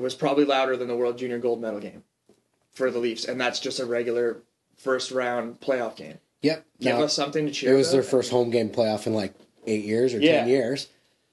was 0.00 0.14
probably 0.14 0.44
louder 0.44 0.76
than 0.76 0.88
the 0.88 0.96
World 0.96 1.18
Junior 1.18 1.38
Gold 1.38 1.60
Medal 1.60 1.80
game 1.80 2.02
for 2.72 2.90
the 2.90 2.98
Leafs, 2.98 3.24
and 3.24 3.40
that's 3.40 3.60
just 3.60 3.80
a 3.80 3.84
regular 3.86 4.38
first 4.76 5.10
round 5.10 5.60
playoff 5.60 5.96
game. 5.96 6.18
Yep. 6.42 6.64
Give 6.80 6.96
Now, 6.98 7.02
us 7.04 7.12
something 7.14 7.46
to 7.46 7.52
cheer. 7.52 7.72
it 7.72 7.76
was 7.76 7.90
their 7.92 8.02
first 8.02 8.30
home 8.30 8.50
game 8.50 8.68
playoff 8.70 9.06
in 9.06 9.14
like 9.14 9.32
eight 9.66 9.84
years 9.84 10.12
or 10.14 10.18
Yeah. 10.20 10.40
ten 10.40 10.48
years. 10.48 10.88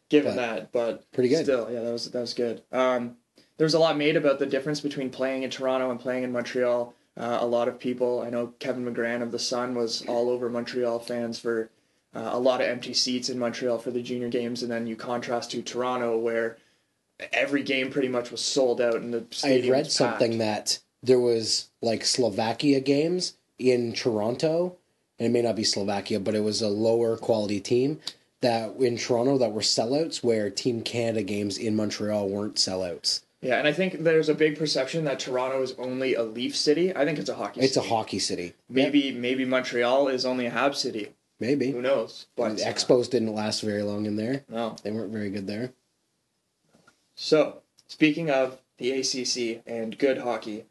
given 0.10 0.36
but 0.36 0.42
that, 0.42 0.72
but 0.72 1.12
pretty 1.14 1.30
good. 1.30 1.44
Still, 1.46 1.70
yeah, 1.72 1.82
that 1.82 1.92
was 1.94 2.12
that 2.12 2.20
was 2.22 2.34
good. 2.34 2.62
Um, 2.72 3.16
there 3.62 3.68
was 3.68 3.76
a 3.76 3.80
lot 3.80 3.96
made 3.96 4.16
about 4.16 4.40
the 4.40 4.46
difference 4.48 4.82
between 4.82 5.12
playing 5.12 5.44
in 5.44 5.52
Toronto 5.52 5.92
and 5.92 6.00
playing 6.00 6.24
in 6.24 6.32
Montreal. 6.32 6.96
Uh, 7.16 7.38
a 7.42 7.46
lot 7.46 7.68
of 7.68 7.78
people, 7.78 8.24
I 8.26 8.32
know 8.32 8.56
Kevin 8.58 8.84
McGran 8.84 9.22
of 9.22 9.32
the 9.32 9.38
Sun 9.38 9.76
was 9.76 10.04
all 10.08 10.32
over 10.32 10.50
Montreal 10.50 10.98
fans 10.98 11.38
for 11.38 11.70
uh, 12.16 12.32
a 12.34 12.40
lot 12.40 12.62
of 12.62 12.68
empty 12.68 12.96
seats 12.96 13.30
in 13.30 13.38
Montreal 13.38 13.78
for 13.78 13.92
the 13.92 14.02
junior 14.02 14.30
games, 14.30 14.64
and 14.64 14.72
then 14.72 14.88
you 14.88 14.96
contrast 14.96 15.52
to 15.52 15.62
Toronto 15.62 16.18
where 16.18 16.58
every 17.32 17.62
game 17.62 17.92
pretty 17.92 18.08
much 18.08 18.32
was 18.32 18.42
sold 18.42 18.82
out 18.82 18.96
and 18.96 19.14
the 19.14 19.26
I 19.44 19.50
had 19.50 19.70
read 19.70 19.92
something 19.92 20.40
that 20.40 20.80
there 21.04 21.20
was 21.20 21.70
like 21.84 22.04
Slovakia 22.04 22.80
games 22.80 23.36
in 23.60 23.94
Toronto, 23.94 24.76
and 25.20 25.28
it 25.28 25.32
may 25.32 25.44
not 25.44 25.56
be 25.56 25.64
Slovakia, 25.64 26.20
but 26.20 26.34
it 26.34 26.44
was 26.44 26.64
a 26.64 26.68
lower 26.68 27.16
quality 27.16 27.60
team 27.60 28.00
that 28.42 28.76
in 28.78 28.98
Toronto 28.98 29.38
that 29.38 29.52
were 29.52 29.62
sellouts, 29.62 30.24
where 30.24 30.50
Team 30.50 30.82
Canada 30.82 31.22
games 31.22 31.60
in 31.60 31.76
Montreal 31.76 32.28
weren't 32.28 32.56
sellouts. 32.56 33.22
Yeah, 33.42 33.58
and 33.58 33.68
I 33.68 33.74
think 33.74 34.04
there's 34.04 34.30
a 34.30 34.36
big 34.36 34.58
perception 34.58 35.06
that 35.06 35.20
Toronto 35.20 35.62
is 35.64 35.74
only 35.80 36.14
a 36.14 36.22
Leaf 36.24 36.56
city. 36.56 36.96
I 36.96 37.06
think 37.06 37.18
it's 37.18 37.30
a 37.30 37.36
hockey. 37.36 37.62
It's 37.62 37.76
a 37.78 37.82
hockey 37.82 38.20
city. 38.20 38.54
maybe 38.70 39.12
maybe 39.12 39.46
Montreal 39.46 40.08
is 40.10 40.26
only 40.26 40.46
a 40.46 40.52
Hab 40.52 40.76
city. 40.76 41.14
Maybe. 41.40 41.72
Who 41.72 41.82
knows? 41.82 42.28
But 42.36 42.58
the 42.58 42.68
uh, 42.68 42.72
Expos 42.72 43.10
didn't 43.10 43.34
last 43.34 43.62
very 43.62 43.82
long 43.82 44.06
in 44.06 44.16
there. 44.16 44.44
no. 44.48 44.76
They 44.84 44.92
weren't 44.92 45.12
very 45.12 45.32
good 45.32 45.48
there. 45.48 45.72
So, 47.16 47.62
speaking 47.88 48.30
of 48.30 48.60
the 48.78 48.92
ACC 48.92 49.64
and 49.66 49.98
good 49.98 50.20
hockey, 50.20 50.66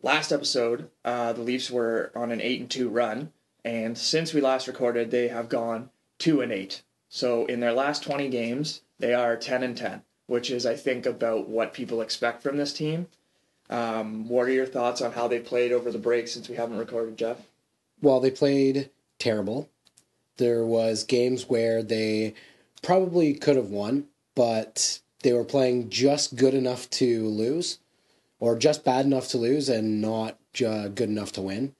last 0.00 0.30
episode, 0.32 0.90
uh, 1.04 1.32
the 1.32 1.42
Leafs 1.42 1.70
were 1.72 2.12
on 2.14 2.30
an 2.30 2.40
eight 2.40 2.60
and 2.60 2.70
two 2.70 2.88
run, 2.88 3.32
and 3.64 3.98
since 3.98 4.32
we 4.32 4.40
last 4.40 4.68
recorded, 4.68 5.10
they 5.10 5.26
have 5.28 5.48
gone 5.48 5.90
two 6.18 6.40
and 6.40 6.52
eight. 6.52 6.82
So, 7.08 7.44
in 7.46 7.58
their 7.60 7.72
last 7.72 8.04
twenty 8.04 8.28
games, 8.28 8.82
they 9.00 9.14
are 9.14 9.36
ten 9.36 9.64
and 9.64 9.76
ten, 9.76 10.02
which 10.26 10.50
is, 10.50 10.66
I 10.66 10.76
think, 10.76 11.06
about 11.06 11.48
what 11.48 11.74
people 11.74 12.00
expect 12.00 12.42
from 12.42 12.56
this 12.56 12.72
team. 12.72 13.08
Um, 13.70 14.28
what 14.28 14.46
are 14.46 14.52
your 14.52 14.66
thoughts 14.66 15.00
on 15.00 15.12
how 15.12 15.28
they 15.28 15.38
played 15.38 15.72
over 15.72 15.90
the 15.90 15.98
break 15.98 16.28
since 16.28 16.48
we 16.48 16.56
haven't 16.56 16.78
recorded, 16.78 17.16
Jeff? 17.16 17.38
Well, 18.00 18.20
they 18.20 18.30
played 18.30 18.90
terrible. 19.18 19.68
There 20.36 20.64
was 20.64 21.04
games 21.04 21.48
where 21.48 21.82
they 21.82 22.34
probably 22.82 23.34
could 23.34 23.56
have 23.56 23.70
won, 23.70 24.08
but 24.34 25.00
they 25.22 25.32
were 25.32 25.44
playing 25.44 25.88
just 25.88 26.36
good 26.36 26.54
enough 26.54 26.90
to 26.90 27.26
lose, 27.28 27.78
or 28.40 28.58
just 28.58 28.84
bad 28.84 29.06
enough 29.06 29.28
to 29.28 29.38
lose, 29.38 29.68
and 29.68 30.00
not 30.00 30.36
uh, 30.66 30.88
good 30.88 31.08
enough 31.08 31.32
to 31.32 31.42
win. 31.42 31.74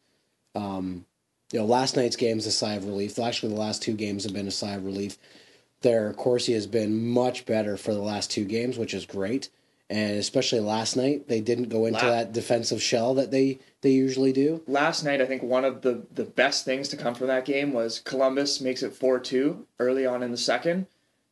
Um, 0.55 1.07
you 1.53 1.59
know, 1.59 1.67
last 1.67 1.97
night's 1.97 2.17
game 2.17 2.39
is 2.39 2.47
a 2.47 2.53
sigh 2.53 2.75
of 2.75 2.87
relief. 2.87 3.19
Actually, 3.19 3.53
the 3.53 3.61
last 3.61 3.83
two 3.83 3.95
games 3.95 4.25
have 4.25 4.33
been 4.33 4.49
a 4.49 4.53
sigh 4.53 4.75
of 4.75 4.85
relief. 4.85 5.19
Their 5.83 6.13
Corsi 6.15 6.53
has 6.55 6.67
been 6.67 7.07
much 7.09 7.45
better 7.47 7.77
for 7.77 7.93
the 7.93 8.01
last 8.03 8.31
two 8.31 8.45
games, 8.45 8.79
which 8.79 8.95
is 8.95 9.07
great. 9.07 9.49
And 9.91 10.17
especially 10.17 10.61
last 10.61 10.97
night, 10.97 11.29
they 11.29 11.43
didn't 11.43 11.69
go 11.69 11.85
into 11.85 12.05
La- 12.07 12.11
that 12.13 12.33
defensive 12.33 12.81
shell 12.81 13.13
that 13.15 13.31
they, 13.31 13.59
they 13.83 13.91
usually 13.91 14.33
do. 14.33 14.63
last 14.67 15.05
night, 15.05 15.21
I 15.21 15.27
think 15.27 15.43
one 15.43 15.67
of 15.67 15.83
the, 15.83 16.07
the 16.15 16.25
best 16.25 16.65
things 16.65 16.89
to 16.89 16.97
come 16.97 17.15
from 17.15 17.27
that 17.27 17.45
game 17.45 17.75
was 17.75 17.99
Columbus 17.99 18.61
makes 18.61 18.83
it 18.83 18.95
4 18.95 19.19
2 19.21 19.67
early 19.79 20.07
on 20.07 20.23
in 20.23 20.31
the 20.31 20.39
second. 20.39 20.87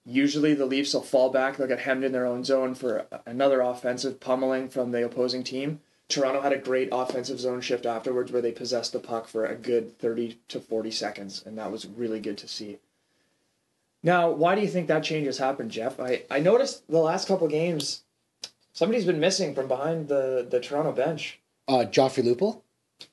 Usually 0.04 0.52
the 0.52 0.66
Leafs 0.66 0.92
will 0.92 1.02
fall 1.02 1.30
back, 1.30 1.57
they'll 1.57 1.69
get 1.69 1.80
hemmed 1.80 2.04
in 2.04 2.12
their 2.12 2.26
own 2.26 2.45
zone 2.45 2.75
for 2.75 3.07
another 3.25 3.61
offensive 3.61 4.21
pummeling 4.21 4.69
from 4.69 4.90
the 4.90 5.04
opposing 5.04 5.42
team. 5.45 5.80
Toronto 6.09 6.40
had 6.40 6.52
a 6.52 6.59
great 6.59 6.88
offensive 6.90 7.38
zone 7.38 7.61
shift 7.61 7.87
afterwards 7.87 8.33
where 8.33 8.42
they 8.42 8.50
possessed 8.52 8.92
the 8.92 8.99
puck 8.99 9.28
for 9.28 9.47
a 9.47 9.54
good 9.54 9.97
30 9.99 10.38
to 10.49 10.61
40 10.61 10.90
seconds, 10.90 11.42
and 11.47 11.57
that 11.57 11.71
was 11.71 11.87
really 11.87 12.19
good 12.21 12.37
to 12.38 12.49
see. 12.49 12.78
Now, 14.02 14.30
why 14.30 14.54
do 14.54 14.62
you 14.62 14.69
think 14.69 14.88
that 14.88 15.04
change 15.04 15.26
has 15.26 15.38
happened, 15.38 15.71
Jeff? 15.71 16.00
I, 16.00 16.23
I 16.30 16.40
noticed 16.40 16.87
the 16.88 16.99
last 16.99 17.28
couple 17.28 17.47
games, 17.49 18.02
somebody's 18.73 19.04
been 19.04 19.21
missing 19.21 19.54
from 19.54 19.69
behind 19.69 20.09
the, 20.09 20.47
the 20.49 20.61
Toronto 20.61 20.92
bench. 20.92 21.38
Uh, 21.69 21.85
Joffrey 21.85 22.25
Lupul? 22.25 22.62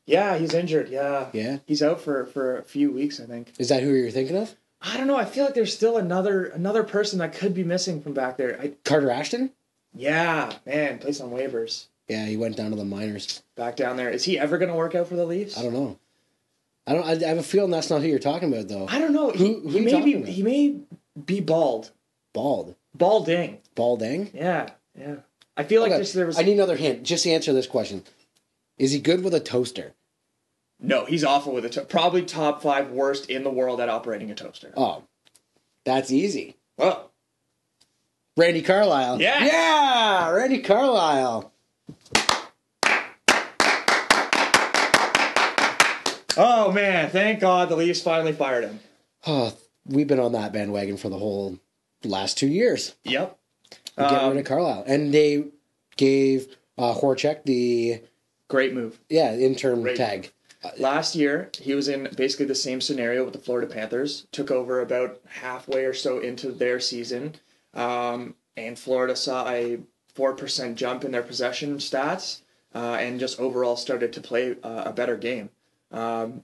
Yeah, 0.06 0.38
he's 0.38 0.54
injured. 0.54 0.90
Yeah. 0.90 1.28
Yeah. 1.34 1.60
He's 1.66 1.84
out 1.84 2.02
for, 2.02 2.26
for 2.26 2.58
a 2.58 2.64
few 2.64 2.92
weeks, 2.92 3.20
I 3.20 3.26
think. 3.26 3.54
Is 3.58 3.70
that 3.70 3.84
who 3.84 3.94
you're 3.94 4.12
thinking 4.12 4.38
of? 4.38 4.56
I 4.82 4.96
don't 4.98 5.08
know. 5.08 5.18
I 5.18 5.26
feel 5.26 5.46
like 5.46 5.56
there's 5.56 5.74
still 5.74 5.98
another 5.98 6.46
another 6.46 6.84
person 6.84 7.18
that 7.20 7.34
could 7.34 7.54
be 7.56 7.64
missing 7.64 8.02
from 8.02 8.14
back 8.14 8.38
there. 8.38 8.60
I, 8.62 8.74
Carter 8.86 9.10
Ashton? 9.10 9.52
yeah, 9.96 10.54
man, 10.68 11.00
plays 11.00 11.20
on 11.20 11.32
waivers. 11.32 11.88
Yeah, 12.08 12.26
he 12.26 12.38
went 12.38 12.56
down 12.56 12.70
to 12.70 12.78
the 12.78 12.86
minors. 12.86 13.42
Back 13.56 13.76
down 13.76 13.98
there. 13.98 14.10
Is 14.10 14.24
he 14.24 14.38
ever 14.38 14.58
going 14.58 14.70
to 14.70 14.76
work 14.76 14.94
out 14.96 15.08
for 15.08 15.16
the 15.16 15.26
Leafs? 15.26 15.58
I 15.58 15.64
don't 15.64 15.74
know. 15.74 15.98
I 16.88 16.94
don't. 16.94 17.06
I, 17.06 17.12
I 17.12 17.28
have 17.30 17.38
a 17.38 17.44
feeling 17.44 17.70
that's 17.72 17.90
not 17.90 18.02
who 18.02 18.08
you're 18.08 18.18
talking 18.20 18.52
about, 18.52 18.68
though. 18.70 18.88
I 18.88 18.98
don't 19.00 19.12
know. 19.14 19.32
He, 19.32 19.40
Who- 19.54 19.60
who 19.62 19.70
he 19.70 19.82
may 19.82 20.02
be 20.02 20.14
about? 20.16 20.28
he 20.30 20.42
may 20.44 20.76
be 21.26 21.42
bald. 21.42 21.92
Bald. 22.34 22.76
Balding. 22.96 23.60
Balding. 23.76 24.32
Yeah, 24.34 24.70
yeah. 24.98 25.16
I 25.58 25.64
feel 25.64 25.82
like 25.82 25.92
Okay, 25.92 26.00
this, 26.00 26.14
there 26.14 26.26
was 26.28 26.40
I 26.40 26.44
need 26.44 26.54
another 26.54 26.76
hint. 26.78 27.04
Just 27.04 27.28
answer 27.28 27.52
this 27.54 27.68
question. 27.68 28.04
Is 28.78 28.92
he 28.92 29.00
good 29.00 29.24
with 29.24 29.34
a 29.36 29.40
toaster? 29.40 29.94
no. 30.80 31.06
He's 31.06 31.24
awful 31.24 31.54
with 31.54 31.66
a 31.66 31.70
to- 31.70 31.82
probably 31.86 32.24
top 32.24 32.62
five 32.62 32.92
worst 32.92 33.30
in 33.30 33.44
the 33.44 33.50
world 33.50 33.82
at 33.82 33.90
operating 33.90 34.32
a 34.32 34.36
toaster. 34.36 34.72
Oh, 34.78 35.04
that's 35.84 36.12
easy. 36.12 36.56
Well, 36.78 37.12
Randy 38.38 38.62
Carlyle. 38.62 39.20
Yeah. 39.22 39.44
Yeah, 39.44 40.30
Randy 40.30 40.60
Carlyle. 40.60 41.52
Oh 46.38 46.72
man, 46.72 47.10
thank 47.10 47.40
God 47.40 47.70
the 47.70 47.76
Leafs 47.76 48.02
finally 48.02 48.32
fired 48.34 48.64
him. 48.64 48.80
Oh, 49.26 49.54
we've 49.86 50.08
been 50.08 50.20
on 50.20 50.34
that 50.34 50.54
bandwagon 50.54 50.98
for 50.98 51.10
the 51.10 51.18
whole 51.18 51.58
last 52.04 52.38
two 52.38 52.48
years. 52.48 52.96
Yep. 53.04 53.38
Get 53.98 54.12
Um, 54.12 54.30
rid 54.32 54.40
of 54.40 54.46
Carlyle, 54.46 54.84
and 54.86 55.14
they 55.14 55.46
gave 55.96 56.56
uh, 56.78 56.94
Horachek 56.94 57.44
the 57.46 58.02
Great 58.50 58.74
move. 58.74 59.00
yeah 59.10 59.34
interim 59.36 59.82
Great 59.82 59.98
tag. 59.98 60.32
Last 60.78 61.16
year, 61.16 61.50
he 61.60 61.74
was 61.76 61.88
in 61.88 62.10
basically 62.16 62.46
the 62.46 62.56
same 62.56 62.82
scenario 62.82 63.24
with 63.24 63.34
the 63.34 63.40
Florida 63.40 63.72
Panthers. 63.72 64.28
Took 64.32 64.52
over 64.52 64.82
about 64.82 65.20
halfway 65.28 65.86
or 65.86 65.94
so 65.94 66.20
into 66.20 66.52
their 66.52 66.80
season, 66.80 67.36
um, 67.74 68.36
and 68.56 68.78
Florida 68.78 69.16
saw 69.16 69.48
a 69.50 69.80
four 70.14 70.34
percent 70.34 70.76
jump 70.78 71.04
in 71.04 71.12
their 71.12 71.24
possession 71.24 71.78
stats, 71.78 72.42
uh, 72.76 72.98
and 73.00 73.20
just 73.20 73.40
overall 73.40 73.76
started 73.78 74.12
to 74.14 74.22
play 74.22 74.56
uh, 74.64 74.84
a 74.86 74.92
better 74.94 75.16
game. 75.18 75.50
Um, 75.92 76.44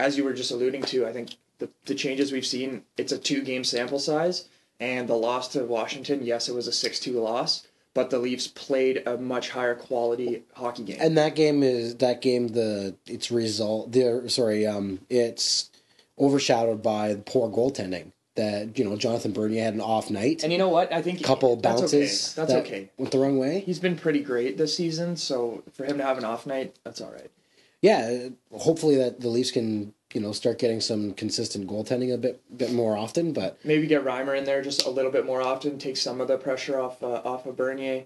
as 0.00 0.16
you 0.16 0.24
were 0.24 0.32
just 0.32 0.50
alluding 0.50 0.82
to, 0.82 1.06
I 1.06 1.12
think 1.12 1.36
the 1.58 1.68
the 1.86 1.94
changes 1.94 2.32
we've 2.32 2.46
seen. 2.46 2.84
It's 2.96 3.12
a 3.12 3.18
two 3.18 3.42
game 3.42 3.64
sample 3.64 3.98
size, 3.98 4.48
and 4.80 5.08
the 5.08 5.14
loss 5.14 5.48
to 5.48 5.64
Washington. 5.64 6.24
Yes, 6.24 6.48
it 6.48 6.54
was 6.54 6.66
a 6.66 6.72
six 6.72 7.00
two 7.00 7.20
loss, 7.20 7.66
but 7.94 8.10
the 8.10 8.18
Leafs 8.18 8.46
played 8.46 9.02
a 9.06 9.16
much 9.16 9.50
higher 9.50 9.74
quality 9.74 10.44
hockey 10.54 10.84
game. 10.84 10.98
And 11.00 11.18
that 11.18 11.34
game 11.34 11.62
is 11.62 11.96
that 11.96 12.22
game 12.22 12.48
the 12.48 12.94
its 13.06 13.30
result 13.30 13.92
the 13.92 14.24
sorry 14.28 14.66
um 14.66 15.00
it's 15.10 15.70
overshadowed 16.18 16.82
by 16.82 17.14
the 17.14 17.22
poor 17.22 17.48
goaltending 17.48 18.12
that 18.36 18.78
you 18.78 18.84
know 18.84 18.96
Jonathan 18.96 19.32
Bernier 19.32 19.64
had 19.64 19.74
an 19.74 19.80
off 19.80 20.10
night. 20.10 20.44
And 20.44 20.52
you 20.52 20.58
know 20.58 20.68
what? 20.68 20.92
I 20.92 21.02
think 21.02 21.20
a 21.20 21.24
couple 21.24 21.56
that's 21.56 21.80
bounces 21.80 22.38
Okay. 22.38 22.40
That's 22.40 22.52
that 22.52 22.66
okay. 22.66 22.90
went 22.96 23.12
the 23.12 23.18
wrong 23.18 23.38
way. 23.38 23.60
He's 23.60 23.80
been 23.80 23.96
pretty 23.96 24.20
great 24.20 24.56
this 24.56 24.76
season, 24.76 25.16
so 25.16 25.64
for 25.72 25.84
him 25.84 25.98
to 25.98 26.04
have 26.04 26.18
an 26.18 26.24
off 26.24 26.46
night, 26.46 26.76
that's 26.84 27.00
all 27.00 27.10
right. 27.10 27.30
Yeah, 27.82 28.28
hopefully 28.52 28.96
that 28.96 29.20
the 29.20 29.28
Leafs 29.28 29.50
can 29.50 29.94
you 30.12 30.20
know 30.20 30.32
start 30.32 30.58
getting 30.58 30.80
some 30.80 31.12
consistent 31.14 31.68
goaltending 31.68 32.12
a 32.12 32.18
bit 32.18 32.40
bit 32.56 32.72
more 32.72 32.96
often. 32.96 33.32
But 33.32 33.58
Maybe 33.64 33.86
get 33.86 34.04
Reimer 34.04 34.36
in 34.36 34.44
there 34.44 34.62
just 34.62 34.86
a 34.86 34.90
little 34.90 35.10
bit 35.12 35.26
more 35.26 35.42
often, 35.42 35.78
take 35.78 35.96
some 35.96 36.20
of 36.20 36.28
the 36.28 36.38
pressure 36.38 36.80
off 36.80 37.02
uh, 37.02 37.22
off 37.24 37.46
of 37.46 37.56
Bernier. 37.56 38.04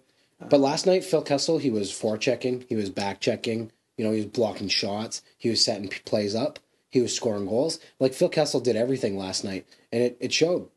but 0.49 0.61
last 0.61 0.87
night 0.87 1.05
Phil 1.05 1.23
Kessel 1.23 1.59
he 1.59 1.71
was 1.71 1.91
forechecking, 1.91 2.67
he 2.69 2.77
was 2.77 2.91
back 2.91 3.21
checking, 3.21 3.71
you 3.97 4.05
know 4.05 4.11
he 4.11 4.19
was 4.19 4.27
blocking 4.27 4.69
shots, 4.69 5.23
he 5.39 5.49
was 5.49 5.65
setting 5.65 5.89
p- 5.89 6.01
plays 6.05 6.35
up, 6.35 6.59
he 6.91 7.01
was 7.01 7.15
scoring 7.15 7.47
goals. 7.47 7.79
Like 7.99 8.13
Phil 8.15 8.29
Kessel 8.29 8.61
did 8.61 8.77
everything 8.77 9.17
last 9.17 9.43
night, 9.45 9.67
and 9.91 10.03
it, 10.03 10.17
it 10.21 10.33
showed. 10.33 10.69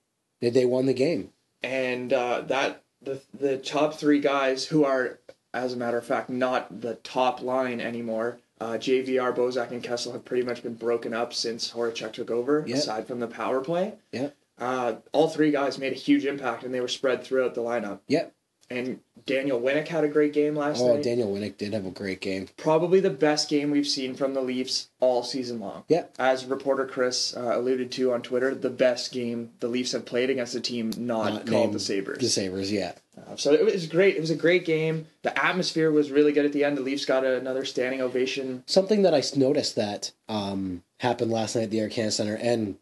They, 0.41 0.49
they 0.51 0.65
won 0.65 0.85
the 0.85 0.93
game. 0.93 1.31
and 1.63 2.13
uh, 2.13 2.41
that 2.41 2.83
the 3.01 3.21
the 3.33 3.57
top 3.57 3.95
three 3.95 4.19
guys 4.19 4.65
who 4.65 4.85
are, 4.85 5.19
as 5.53 5.73
a 5.73 5.77
matter 5.77 5.97
of 5.97 6.05
fact, 6.05 6.29
not 6.29 6.81
the 6.81 6.95
top 6.95 7.41
line 7.41 7.81
anymore. 7.81 8.37
Uh, 8.61 8.73
JVR, 8.77 9.35
Bozak, 9.35 9.71
and 9.71 9.83
Kessel 9.83 10.13
have 10.13 10.23
pretty 10.25 10.43
much 10.45 10.63
been 10.63 10.75
broken 10.75 11.13
up 11.13 11.33
since 11.33 11.71
Horachek 11.71 12.13
took 12.13 12.31
over. 12.31 12.63
Yeah. 12.65 12.77
Aside 12.77 13.07
from 13.07 13.19
the 13.19 13.27
power 13.27 13.59
play, 13.61 13.95
Yeah, 14.13 14.29
uh, 14.57 14.95
all 15.11 15.27
three 15.27 15.51
guys 15.51 15.77
made 15.77 15.91
a 15.91 15.97
huge 15.97 16.25
impact, 16.25 16.63
and 16.63 16.73
they 16.73 16.79
were 16.79 16.87
spread 16.87 17.23
throughout 17.23 17.53
the 17.55 17.61
lineup. 17.61 17.99
yeah. 18.07 18.27
And 18.67 19.01
Daniel 19.27 19.61
Winnik 19.61 19.89
had 19.89 20.03
a 20.03 20.07
great 20.07 20.33
game 20.33 20.55
last 20.55 20.81
Oh, 20.81 20.95
night. 20.95 21.03
Daniel 21.03 21.31
Winnik 21.31 21.55
did 21.59 21.71
have 21.73 21.85
a 21.85 21.91
great 21.91 22.19
game. 22.19 22.47
Probably 22.57 22.99
the 22.99 23.11
best 23.11 23.47
game 23.47 23.69
we've 23.69 23.85
seen 23.85 24.15
from 24.15 24.33
the 24.33 24.41
Leafs 24.41 24.89
all 24.99 25.21
season 25.21 25.59
long. 25.59 25.83
Yeah. 25.87 26.05
As 26.17 26.45
reporter 26.45 26.87
Chris 26.87 27.37
uh, 27.37 27.51
alluded 27.59 27.91
to 27.91 28.11
on 28.11 28.23
Twitter, 28.23 28.55
the 28.55 28.71
best 28.71 29.11
game 29.11 29.51
the 29.59 29.67
Leafs 29.67 29.91
have 29.91 30.05
played 30.07 30.31
against 30.31 30.55
a 30.55 30.59
team 30.59 30.89
not, 30.97 31.31
Not 31.31 31.45
called 31.45 31.73
the 31.73 31.79
Sabres. 31.79 32.17
The 32.17 32.27
Sabres, 32.27 32.71
yeah. 32.71 32.93
Uh, 33.17 33.35
so 33.35 33.53
it 33.53 33.63
was 33.63 33.87
great. 33.87 34.15
It 34.15 34.21
was 34.21 34.29
a 34.29 34.35
great 34.35 34.65
game. 34.65 35.07
The 35.21 35.37
atmosphere 35.43 35.91
was 35.91 36.11
really 36.11 36.33
good 36.33 36.45
at 36.45 36.53
the 36.53 36.63
end. 36.63 36.77
The 36.77 36.81
Leafs 36.81 37.05
got 37.05 37.23
another 37.23 37.65
standing 37.65 38.01
ovation. 38.01 38.63
Something 38.65 39.03
that 39.03 39.13
I 39.13 39.23
noticed 39.37 39.75
that 39.75 40.11
um, 40.27 40.83
happened 40.99 41.31
last 41.31 41.55
night 41.55 41.63
at 41.63 41.71
the 41.71 41.79
Air 41.79 41.89
Canada 41.89 42.11
Center, 42.11 42.35
and 42.35 42.77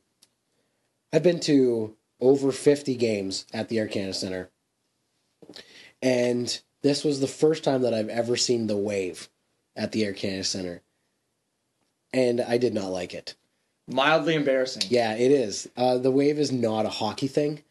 I've 1.12 1.24
been 1.24 1.40
to 1.42 1.96
over 2.20 2.52
50 2.52 2.96
games 2.96 3.46
at 3.54 3.70
the 3.70 3.78
Air 3.78 3.88
Canada 3.88 4.14
Center. 4.14 4.50
And 6.02 6.60
this 6.82 7.04
was 7.04 7.20
the 7.20 7.28
first 7.28 7.64
time 7.64 7.82
that 7.84 7.94
I've 7.94 8.10
ever 8.10 8.36
seen 8.36 8.68
the 8.68 8.78
wave 8.78 9.30
at 9.76 9.92
the 9.92 10.04
Air 10.06 10.14
Canada 10.14 10.44
Center. 10.44 10.82
And 12.12 12.42
I 12.42 12.58
did 12.58 12.74
not 12.74 12.92
like 12.92 13.14
it. 13.14 13.36
Mildly 13.88 14.36
embarrassing. 14.36 14.84
Yeah, 14.90 15.14
it 15.16 15.32
is. 15.32 15.70
Uh, 15.76 15.98
the 15.98 16.12
wave 16.12 16.40
is 16.40 16.52
not 16.52 16.86
a 16.86 16.90
hockey 16.90 17.28
thing. 17.28 17.64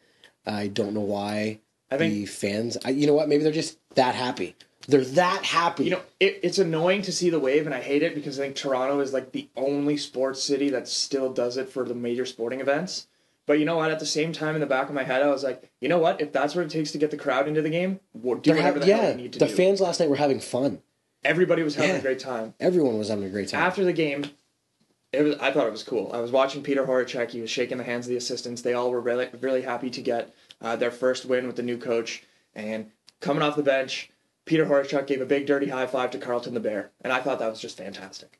I 0.45 0.67
don't 0.67 0.93
know 0.93 1.01
why 1.01 1.59
I 1.91 1.97
think 1.97 2.13
the 2.13 2.25
fans. 2.25 2.77
I, 2.85 2.89
you 2.89 3.05
know 3.07 3.13
what? 3.13 3.27
Maybe 3.29 3.43
they're 3.43 3.51
just 3.51 3.77
that 3.95 4.15
happy. 4.15 4.55
They're 4.87 5.05
that 5.05 5.43
happy. 5.45 5.85
you 5.85 5.91
know 5.91 6.01
it, 6.19 6.39
it's 6.43 6.57
annoying 6.59 7.03
to 7.03 7.11
see 7.11 7.29
the 7.29 7.39
wave, 7.39 7.65
and 7.65 7.73
I 7.75 7.81
hate 7.81 8.03
it 8.03 8.15
because 8.15 8.39
I 8.39 8.43
think 8.43 8.55
Toronto 8.55 8.99
is 8.99 9.13
like 9.13 9.31
the 9.31 9.47
only 9.55 9.95
sports 9.97 10.43
city 10.43 10.69
that 10.71 10.87
still 10.87 11.31
does 11.31 11.55
it 11.57 11.69
for 11.69 11.85
the 11.85 11.93
major 11.95 12.25
sporting 12.25 12.59
events. 12.59 13.07
But 13.45 13.59
you 13.59 13.65
know 13.65 13.77
what? 13.77 13.91
At 13.91 13.99
the 13.99 14.05
same 14.05 14.31
time, 14.33 14.55
in 14.55 14.61
the 14.61 14.67
back 14.67 14.87
of 14.89 14.95
my 14.95 15.03
head, 15.03 15.21
I 15.21 15.27
was 15.27 15.43
like, 15.43 15.69
you 15.81 15.89
know 15.89 15.99
what? 15.99 16.19
If 16.21 16.31
that's 16.31 16.55
what 16.55 16.65
it 16.65 16.69
takes 16.71 16.91
to 16.93 16.97
get 16.97 17.11
the 17.11 17.17
crowd 17.17 17.47
into 17.47 17.61
the 17.61 17.69
game, 17.69 17.99
we'll 18.13 18.37
do 18.39 18.51
They're 18.53 18.55
whatever 18.61 18.79
hav- 18.79 18.87
the 18.87 18.87
yeah, 18.87 19.13
need 19.15 19.33
to 19.33 19.39
the 19.39 19.47
do. 19.47 19.53
fans 19.53 19.79
last 19.81 19.99
night 19.99 20.09
were 20.09 20.15
having 20.15 20.39
fun. 20.39 20.81
Everybody 21.25 21.61
was 21.63 21.75
having 21.75 21.91
Yeah. 21.91 21.97
a 21.97 22.01
great 22.01 22.19
time. 22.19 22.53
Everyone 22.59 22.97
was 22.97 23.07
having 23.09 23.23
a 23.25 23.29
great 23.29 23.49
time. 23.49 23.61
After 23.61 23.83
the 23.85 23.93
game, 23.93 24.25
it 25.13 25.21
was. 25.21 25.35
I 25.39 25.51
thought 25.51 25.67
it 25.67 25.71
was 25.71 25.83
cool. 25.83 26.11
I 26.13 26.19
was 26.19 26.31
watching 26.31 26.63
Peter 26.63 26.85
Horachek. 26.85 27.31
He 27.31 27.39
was 27.41 27.49
shaking 27.49 27.77
the 27.77 27.83
hands 27.83 28.05
of 28.05 28.09
the 28.09 28.17
assistants. 28.17 28.61
They 28.61 28.73
all 28.73 28.91
were 28.91 28.99
really, 29.01 29.29
really 29.39 29.61
happy 29.61 29.89
to 29.91 30.01
get 30.01 30.33
uh, 30.63 30.75
their 30.75 30.91
first 30.91 31.25
win 31.25 31.45
with 31.45 31.55
the 31.57 31.61
new 31.63 31.77
coach. 31.77 32.23
And 32.55 32.89
coming 33.19 33.43
off 33.43 33.55
the 33.55 33.63
bench, 33.63 34.09
Peter 34.45 34.65
Horachek 34.65 35.05
gave 35.07 35.21
a 35.21 35.25
big 35.25 35.45
dirty 35.45 35.67
high 35.67 35.85
five 35.85 36.09
to 36.11 36.17
Carlton 36.17 36.53
the 36.53 36.59
Bear, 36.59 36.91
and 37.01 37.13
I 37.13 37.21
thought 37.21 37.39
that 37.39 37.49
was 37.49 37.61
just 37.61 37.77
fantastic. 37.77 38.39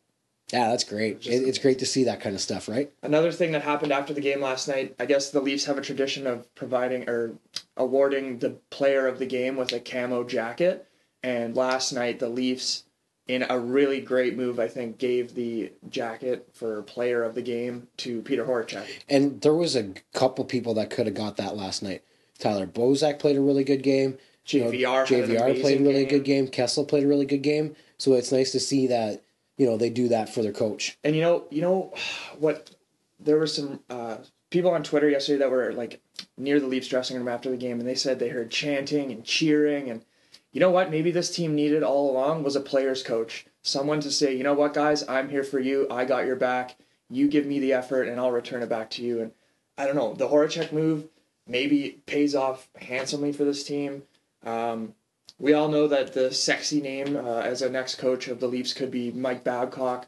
yeah, 0.51 0.69
that's 0.69 0.83
great. 0.83 1.19
Just- 1.21 1.33
It, 1.43 1.47
it's 1.47 1.57
great 1.57 1.79
to 1.79 1.85
see 1.85 2.03
that 2.05 2.19
kind 2.21 2.35
of 2.35 2.41
stuff, 2.41 2.67
right? 2.67 2.91
Another 3.01 3.31
thing 3.31 3.51
that 3.53 3.61
happened 3.63 3.91
after 3.91 4.13
the 4.13 4.21
game 4.21 4.41
last 4.41 4.67
night, 4.67 4.95
I 4.99 5.05
guess 5.05 5.29
the 5.31 5.39
Leafs 5.41 5.65
have 5.65 5.77
a 5.77 5.81
tradition 5.81 6.27
of 6.27 6.53
providing 6.55 7.09
or 7.09 7.33
awarding 7.77 8.39
the 8.39 8.51
player 8.69 9.07
of 9.07 9.19
the 9.19 9.25
game 9.25 9.55
with 9.55 9.71
a 9.73 9.79
camo 9.79 10.23
jacket. 10.23 10.87
And 11.23 11.55
last 11.55 11.93
night, 11.93 12.19
the 12.19 12.27
Leafs, 12.29 12.83
in 13.27 13.45
a 13.49 13.57
really 13.57 14.01
great 14.01 14.35
move, 14.35 14.59
I 14.59 14.67
think, 14.67 14.97
gave 14.97 15.33
the 15.33 15.71
jacket 15.89 16.49
for 16.53 16.83
player 16.83 17.23
of 17.23 17.33
the 17.33 17.41
game 17.41 17.87
to 17.97 18.21
Peter 18.21 18.45
Horachek. 18.45 18.85
And 19.09 19.39
there 19.41 19.53
was 19.55 19.75
a 19.77 19.93
couple 20.13 20.43
people 20.43 20.73
that 20.73 20.89
could 20.89 21.05
have 21.05 21.15
got 21.15 21.37
that 21.37 21.55
last 21.55 21.81
night. 21.81 22.03
Tyler 22.43 22.67
Bozak 22.67 23.19
played 23.19 23.37
a 23.37 23.41
really 23.41 23.63
good 23.63 23.83
game. 23.83 24.17
You 24.47 24.65
know, 24.65 24.71
JVR 24.71 25.07
had 25.07 25.29
an 25.29 25.35
JVR 25.37 25.61
played 25.61 25.79
a 25.79 25.83
really 25.83 26.05
game. 26.05 26.09
good 26.09 26.23
game. 26.25 26.47
Kessel 26.49 26.83
played 26.83 27.05
a 27.05 27.07
really 27.07 27.25
good 27.25 27.41
game. 27.41 27.75
So 27.97 28.13
it's 28.13 28.33
nice 28.33 28.51
to 28.51 28.59
see 28.59 28.87
that 28.87 29.23
you 29.57 29.65
know 29.65 29.77
they 29.77 29.89
do 29.89 30.09
that 30.09 30.27
for 30.27 30.41
their 30.41 30.51
coach. 30.51 30.97
And 31.05 31.15
you 31.15 31.21
know, 31.21 31.45
you 31.49 31.61
know 31.61 31.93
what? 32.37 32.71
There 33.17 33.37
were 33.37 33.47
some 33.47 33.79
uh, 33.89 34.17
people 34.49 34.71
on 34.71 34.83
Twitter 34.83 35.09
yesterday 35.09 35.39
that 35.39 35.51
were 35.51 35.71
like 35.71 36.01
near 36.37 36.59
the 36.59 36.67
Leafs 36.67 36.89
dressing 36.89 37.15
room 37.15 37.29
after 37.29 37.49
the 37.49 37.55
game, 37.55 37.79
and 37.79 37.87
they 37.87 37.95
said 37.95 38.19
they 38.19 38.27
heard 38.27 38.51
chanting 38.51 39.13
and 39.13 39.23
cheering. 39.23 39.89
And 39.89 40.03
you 40.51 40.59
know 40.59 40.69
what? 40.69 40.91
Maybe 40.91 41.11
this 41.11 41.33
team 41.33 41.55
needed 41.55 41.81
all 41.81 42.11
along 42.11 42.43
was 42.43 42.57
a 42.57 42.61
players' 42.61 43.03
coach, 43.03 43.45
someone 43.61 44.01
to 44.01 44.11
say, 44.11 44.35
you 44.35 44.43
know 44.43 44.53
what, 44.53 44.73
guys, 44.73 45.07
I'm 45.07 45.29
here 45.29 45.45
for 45.45 45.59
you. 45.59 45.87
I 45.89 46.03
got 46.03 46.25
your 46.25 46.35
back. 46.35 46.75
You 47.09 47.29
give 47.29 47.45
me 47.45 47.59
the 47.59 47.71
effort, 47.71 48.09
and 48.09 48.19
I'll 48.19 48.31
return 48.31 48.63
it 48.63 48.69
back 48.69 48.89
to 48.91 49.01
you. 49.01 49.21
And 49.21 49.31
I 49.77 49.85
don't 49.85 49.95
know, 49.95 50.13
the 50.13 50.27
Horachek 50.27 50.73
move 50.73 51.07
maybe 51.47 52.01
pays 52.05 52.35
off 52.35 52.69
handsomely 52.79 53.31
for 53.31 53.43
this 53.43 53.63
team. 53.63 54.03
Um, 54.45 54.93
we 55.39 55.53
all 55.53 55.67
know 55.67 55.87
that 55.87 56.13
the 56.13 56.31
sexy 56.31 56.81
name 56.81 57.15
uh, 57.17 57.39
as 57.41 57.61
a 57.61 57.69
next 57.69 57.95
coach 57.95 58.27
of 58.27 58.39
the 58.39 58.47
Leafs 58.47 58.73
could 58.73 58.91
be 58.91 59.11
Mike 59.11 59.43
Babcock. 59.43 60.07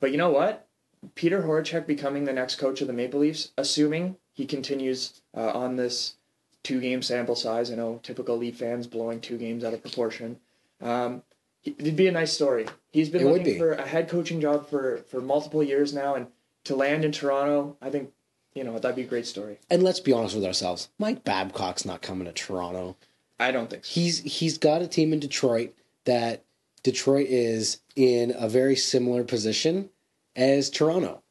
But 0.00 0.10
you 0.10 0.18
know 0.18 0.30
what? 0.30 0.66
Peter 1.14 1.42
Horachek 1.42 1.86
becoming 1.86 2.24
the 2.24 2.32
next 2.32 2.56
coach 2.56 2.80
of 2.80 2.86
the 2.86 2.92
Maple 2.92 3.20
Leafs, 3.20 3.52
assuming 3.56 4.16
he 4.32 4.46
continues 4.46 5.20
uh, 5.36 5.50
on 5.52 5.76
this 5.76 6.16
two 6.62 6.80
game 6.80 7.02
sample 7.02 7.36
size. 7.36 7.70
I 7.70 7.74
know 7.76 8.00
typical 8.02 8.36
Leaf 8.36 8.58
fans 8.58 8.86
blowing 8.86 9.20
two 9.20 9.38
games 9.38 9.64
out 9.64 9.74
of 9.74 9.82
proportion. 9.82 10.38
Um, 10.80 11.22
it'd 11.62 11.96
be 11.96 12.08
a 12.08 12.12
nice 12.12 12.32
story. 12.32 12.66
He's 12.90 13.10
been 13.10 13.26
It 13.26 13.30
looking 13.30 13.44
be. 13.44 13.58
for 13.58 13.72
a 13.72 13.86
head 13.86 14.08
coaching 14.08 14.40
job 14.40 14.68
for, 14.68 14.98
for 15.08 15.20
multiple 15.20 15.62
years 15.62 15.94
now, 15.94 16.14
and 16.14 16.26
to 16.64 16.74
land 16.74 17.04
in 17.04 17.12
Toronto, 17.12 17.76
I 17.80 17.90
think, 17.90 18.12
you 18.54 18.64
know, 18.64 18.78
that'd 18.78 18.96
be 18.96 19.02
a 19.02 19.06
great 19.06 19.26
story. 19.26 19.58
And 19.70 19.82
let's 19.82 20.00
be 20.00 20.12
honest 20.12 20.34
with 20.34 20.44
ourselves. 20.44 20.88
Mike 20.98 21.24
Babcock's 21.24 21.84
not 21.84 22.02
coming 22.02 22.26
to 22.26 22.32
Toronto. 22.32 22.96
I 23.38 23.50
don't 23.50 23.68
think 23.68 23.84
so. 23.84 23.92
He's 23.92 24.20
he's 24.20 24.58
got 24.58 24.82
a 24.82 24.86
team 24.86 25.12
in 25.12 25.20
Detroit 25.20 25.74
that 26.04 26.44
Detroit 26.82 27.26
is 27.28 27.80
in 27.96 28.34
a 28.36 28.48
very 28.48 28.76
similar 28.76 29.24
position 29.24 29.90
as 30.36 30.70
Toronto. 30.70 31.22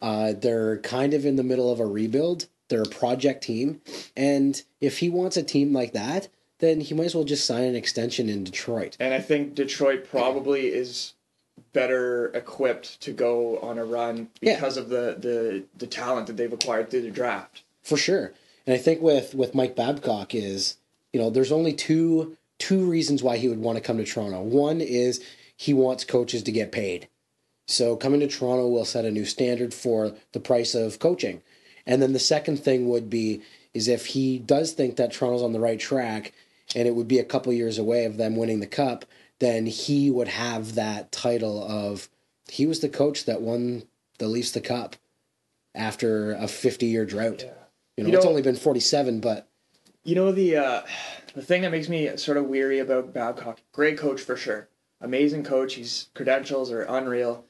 Uh, 0.00 0.32
they're 0.32 0.78
kind 0.78 1.14
of 1.14 1.24
in 1.24 1.36
the 1.36 1.42
middle 1.42 1.72
of 1.72 1.80
a 1.80 1.86
rebuild. 1.86 2.48
They're 2.68 2.82
a 2.82 2.88
project 2.88 3.44
team, 3.44 3.80
and 4.16 4.62
if 4.80 4.98
he 4.98 5.08
wants 5.08 5.36
a 5.36 5.42
team 5.42 5.72
like 5.72 5.92
that, 5.92 6.28
then 6.58 6.80
he 6.80 6.94
might 6.94 7.06
as 7.06 7.14
well 7.14 7.24
just 7.24 7.46
sign 7.46 7.64
an 7.64 7.76
extension 7.76 8.28
in 8.28 8.44
Detroit. 8.44 8.96
And 8.98 9.12
I 9.12 9.20
think 9.20 9.54
Detroit 9.54 10.08
probably 10.08 10.68
is 10.68 11.14
better 11.72 12.26
equipped 12.34 13.00
to 13.00 13.12
go 13.12 13.58
on 13.60 13.78
a 13.78 13.84
run 13.84 14.28
Yeah. 14.40 14.54
because 14.56 14.76
of 14.76 14.88
the, 14.88 15.16
the, 15.18 15.64
the 15.76 15.86
talent 15.86 16.26
that 16.26 16.36
they've 16.36 16.52
acquired 16.52 16.90
through 16.90 17.02
the 17.02 17.10
draft. 17.10 17.62
For 17.82 17.96
sure. 17.96 18.32
And 18.66 18.74
I 18.74 18.78
think 18.78 19.00
with 19.02 19.34
with 19.34 19.54
Mike 19.56 19.74
Babcock 19.74 20.34
is, 20.34 20.76
you 21.12 21.18
know, 21.20 21.30
there's 21.30 21.50
only 21.50 21.72
two 21.72 22.36
two 22.58 22.84
reasons 22.88 23.22
why 23.22 23.36
he 23.38 23.48
would 23.48 23.58
want 23.60 23.76
to 23.76 23.82
come 23.82 23.96
to 23.98 24.04
Toronto. 24.04 24.40
One 24.40 24.80
is 24.80 25.20
he 25.56 25.74
wants 25.74 26.04
coaches 26.04 26.42
to 26.44 26.52
get 26.52 26.70
paid. 26.70 27.08
So 27.66 27.96
coming 27.96 28.20
to 28.20 28.28
Toronto 28.28 28.68
will 28.68 28.84
set 28.84 29.04
a 29.04 29.10
new 29.10 29.24
standard 29.24 29.74
for 29.74 30.14
the 30.32 30.40
price 30.40 30.74
of 30.74 30.98
coaching. 31.00 31.42
And 31.86 32.00
then 32.00 32.12
the 32.12 32.18
second 32.20 32.58
thing 32.58 32.88
would 32.88 33.10
be 33.10 33.42
is 33.74 33.88
if 33.88 34.06
he 34.06 34.38
does 34.38 34.72
think 34.72 34.96
that 34.96 35.12
Toronto's 35.12 35.42
on 35.42 35.52
the 35.52 35.60
right 35.60 35.80
track 35.80 36.32
and 36.76 36.86
it 36.86 36.94
would 36.94 37.08
be 37.08 37.18
a 37.18 37.24
couple 37.24 37.52
years 37.52 37.78
away 37.78 38.04
of 38.04 38.16
them 38.16 38.36
winning 38.36 38.60
the 38.60 38.66
cup, 38.66 39.04
then 39.42 39.66
he 39.66 40.08
would 40.08 40.28
have 40.28 40.76
that 40.76 41.10
title 41.10 41.64
of 41.64 42.08
he 42.48 42.64
was 42.64 42.78
the 42.78 42.88
coach 42.88 43.24
that 43.24 43.42
won 43.42 43.82
the 44.18 44.28
Leafs 44.28 44.52
the 44.52 44.60
cup 44.60 44.94
after 45.74 46.32
a 46.32 46.46
50 46.46 46.86
year 46.86 47.04
drought. 47.04 47.42
You 47.96 48.04
know, 48.04 48.10
You 48.10 48.16
it's 48.16 48.24
only 48.24 48.40
been 48.40 48.54
47, 48.54 49.18
but 49.18 49.48
You 50.04 50.14
know 50.14 50.30
the 50.30 50.56
uh, 50.56 50.82
the 51.34 51.42
thing 51.42 51.62
that 51.62 51.72
makes 51.72 51.88
me 51.88 52.16
sort 52.16 52.36
of 52.36 52.46
weary 52.46 52.78
about 52.78 53.12
Babcock. 53.12 53.60
Great 53.72 53.98
coach 53.98 54.20
for 54.20 54.36
sure, 54.36 54.68
amazing 55.00 55.42
coach. 55.42 55.74
His 55.74 56.06
credentials 56.14 56.70
are 56.70 56.82
unreal. 56.82 57.44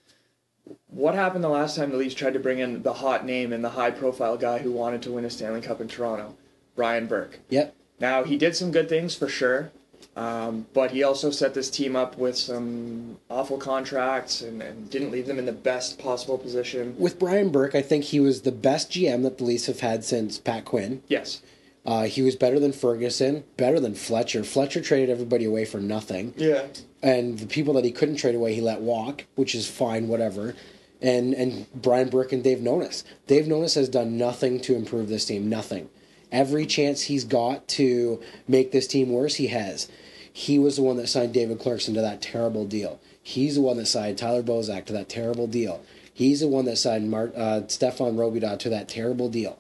What 0.86 1.14
happened 1.14 1.44
the 1.44 1.50
last 1.50 1.76
time 1.76 1.90
the 1.90 1.98
Leafs 1.98 2.14
tried 2.14 2.32
to 2.32 2.40
bring 2.40 2.58
in 2.58 2.82
the 2.84 2.94
hot 2.94 3.26
name 3.26 3.52
and 3.52 3.62
the 3.62 3.70
high 3.70 3.90
profile 3.90 4.38
guy 4.38 4.60
who 4.60 4.72
wanted 4.72 5.02
to 5.02 5.12
win 5.12 5.26
a 5.26 5.30
Stanley 5.30 5.60
Cup 5.60 5.80
in 5.80 5.88
Toronto, 5.88 6.36
Brian 6.74 7.06
Burke? 7.06 7.40
yep. 7.50 7.76
Now 8.00 8.24
he 8.24 8.38
did 8.38 8.56
some 8.56 8.70
good 8.70 8.88
things 8.88 9.14
for 9.14 9.28
sure, 9.28 9.72
um, 10.16 10.66
but 10.74 10.90
he 10.90 11.02
also 11.02 11.30
set 11.30 11.54
this 11.54 11.70
team 11.70 11.96
up 11.96 12.18
with 12.18 12.36
some 12.36 13.18
awful 13.30 13.56
contracts 13.56 14.42
and, 14.42 14.60
and 14.62 14.90
didn't 14.90 15.10
leave 15.10 15.26
them 15.26 15.38
in 15.38 15.46
the 15.46 15.52
best 15.52 15.98
possible 15.98 16.36
position. 16.38 16.94
With 16.98 17.18
Brian 17.18 17.50
Burke, 17.50 17.74
I 17.74 17.82
think 17.82 18.04
he 18.04 18.20
was 18.20 18.42
the 18.42 18.52
best 18.52 18.90
GM 18.90 19.22
that 19.22 19.38
the 19.38 19.44
Leafs 19.44 19.66
have 19.66 19.80
had 19.80 20.04
since 20.04 20.38
Pat 20.38 20.64
Quinn. 20.64 21.02
Yes, 21.08 21.40
Uh, 21.84 22.04
he 22.04 22.22
was 22.22 22.36
better 22.36 22.60
than 22.60 22.72
Ferguson, 22.72 23.42
better 23.56 23.80
than 23.80 23.94
Fletcher. 23.94 24.44
Fletcher 24.44 24.80
traded 24.80 25.10
everybody 25.10 25.44
away 25.46 25.64
for 25.64 25.80
nothing. 25.80 26.32
yeah, 26.36 26.66
and 27.02 27.38
the 27.40 27.46
people 27.46 27.74
that 27.74 27.84
he 27.84 27.90
couldn't 27.90 28.16
trade 28.16 28.34
away, 28.36 28.54
he 28.54 28.60
let 28.60 28.80
walk, 28.80 29.24
which 29.34 29.54
is 29.54 29.66
fine, 29.68 30.06
whatever. 30.08 30.54
And 31.00 31.34
and 31.34 31.66
Brian 31.74 32.08
Burke 32.10 32.32
and 32.32 32.44
Dave 32.44 32.58
Nonis. 32.58 33.02
Dave 33.26 33.46
Nonis 33.46 33.74
has 33.74 33.88
done 33.88 34.16
nothing 34.16 34.60
to 34.60 34.76
improve 34.76 35.08
this 35.08 35.24
team, 35.24 35.48
nothing. 35.48 35.88
Every 36.30 36.64
chance 36.64 37.02
he's 37.02 37.24
got 37.24 37.66
to 37.68 38.20
make 38.46 38.70
this 38.70 38.86
team 38.86 39.10
worse, 39.10 39.34
he 39.34 39.48
has. 39.48 39.88
He 40.32 40.58
was 40.58 40.76
the 40.76 40.82
one 40.82 40.96
that 40.96 41.08
signed 41.08 41.34
David 41.34 41.58
Clarkson 41.58 41.94
to 41.94 42.00
that 42.00 42.22
terrible 42.22 42.64
deal. 42.64 43.00
He's 43.22 43.56
the 43.56 43.60
one 43.60 43.76
that 43.76 43.86
signed 43.86 44.18
Tyler 44.18 44.42
Bozak 44.42 44.86
to 44.86 44.92
that 44.94 45.08
terrible 45.08 45.46
deal. 45.46 45.82
He's 46.12 46.40
the 46.40 46.48
one 46.48 46.64
that 46.66 46.76
signed 46.76 47.10
Mart, 47.10 47.34
uh, 47.36 47.66
Stephane 47.68 48.16
Robidas 48.16 48.58
to 48.60 48.68
that 48.70 48.88
terrible 48.88 49.28
deal. 49.28 49.58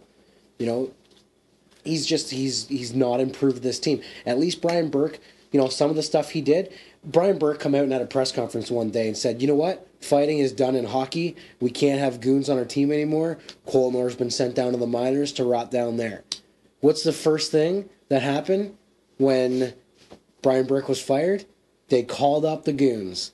You 0.58 0.66
know, 0.66 0.90
he's 1.84 2.06
just 2.06 2.30
he's 2.30 2.68
he's 2.68 2.94
not 2.94 3.20
improved 3.20 3.62
this 3.62 3.78
team. 3.78 4.00
At 4.26 4.38
least 4.38 4.60
Brian 4.60 4.88
Burke, 4.88 5.18
you 5.50 5.60
know, 5.60 5.68
some 5.68 5.90
of 5.90 5.96
the 5.96 6.02
stuff 6.02 6.30
he 6.30 6.40
did. 6.40 6.72
Brian 7.04 7.38
Burke 7.38 7.58
come 7.58 7.74
out 7.74 7.82
and 7.82 7.92
had 7.92 8.02
a 8.02 8.06
press 8.06 8.32
conference 8.32 8.70
one 8.70 8.90
day 8.90 9.08
and 9.08 9.16
said, 9.16 9.40
"You 9.40 9.48
know 9.48 9.54
what? 9.54 9.86
Fighting 10.00 10.38
is 10.38 10.52
done 10.52 10.76
in 10.76 10.84
hockey. 10.84 11.36
We 11.60 11.70
can't 11.70 12.00
have 12.00 12.20
goons 12.20 12.48
on 12.48 12.58
our 12.58 12.64
team 12.64 12.92
anymore. 12.92 13.38
Colton 13.66 13.98
Orr's 13.98 14.16
been 14.16 14.30
sent 14.30 14.54
down 14.54 14.72
to 14.72 14.78
the 14.78 14.86
minors 14.86 15.32
to 15.32 15.44
rot 15.44 15.70
down 15.70 15.96
there." 15.96 16.24
What's 16.80 17.04
the 17.04 17.12
first 17.12 17.52
thing 17.52 17.88
that 18.08 18.22
happened 18.22 18.76
when 19.18 19.74
Brian 20.42 20.66
Burke 20.66 20.88
was 20.88 21.00
fired? 21.00 21.44
They 21.88 22.02
called 22.02 22.44
up 22.44 22.64
the 22.64 22.72
goons, 22.72 23.32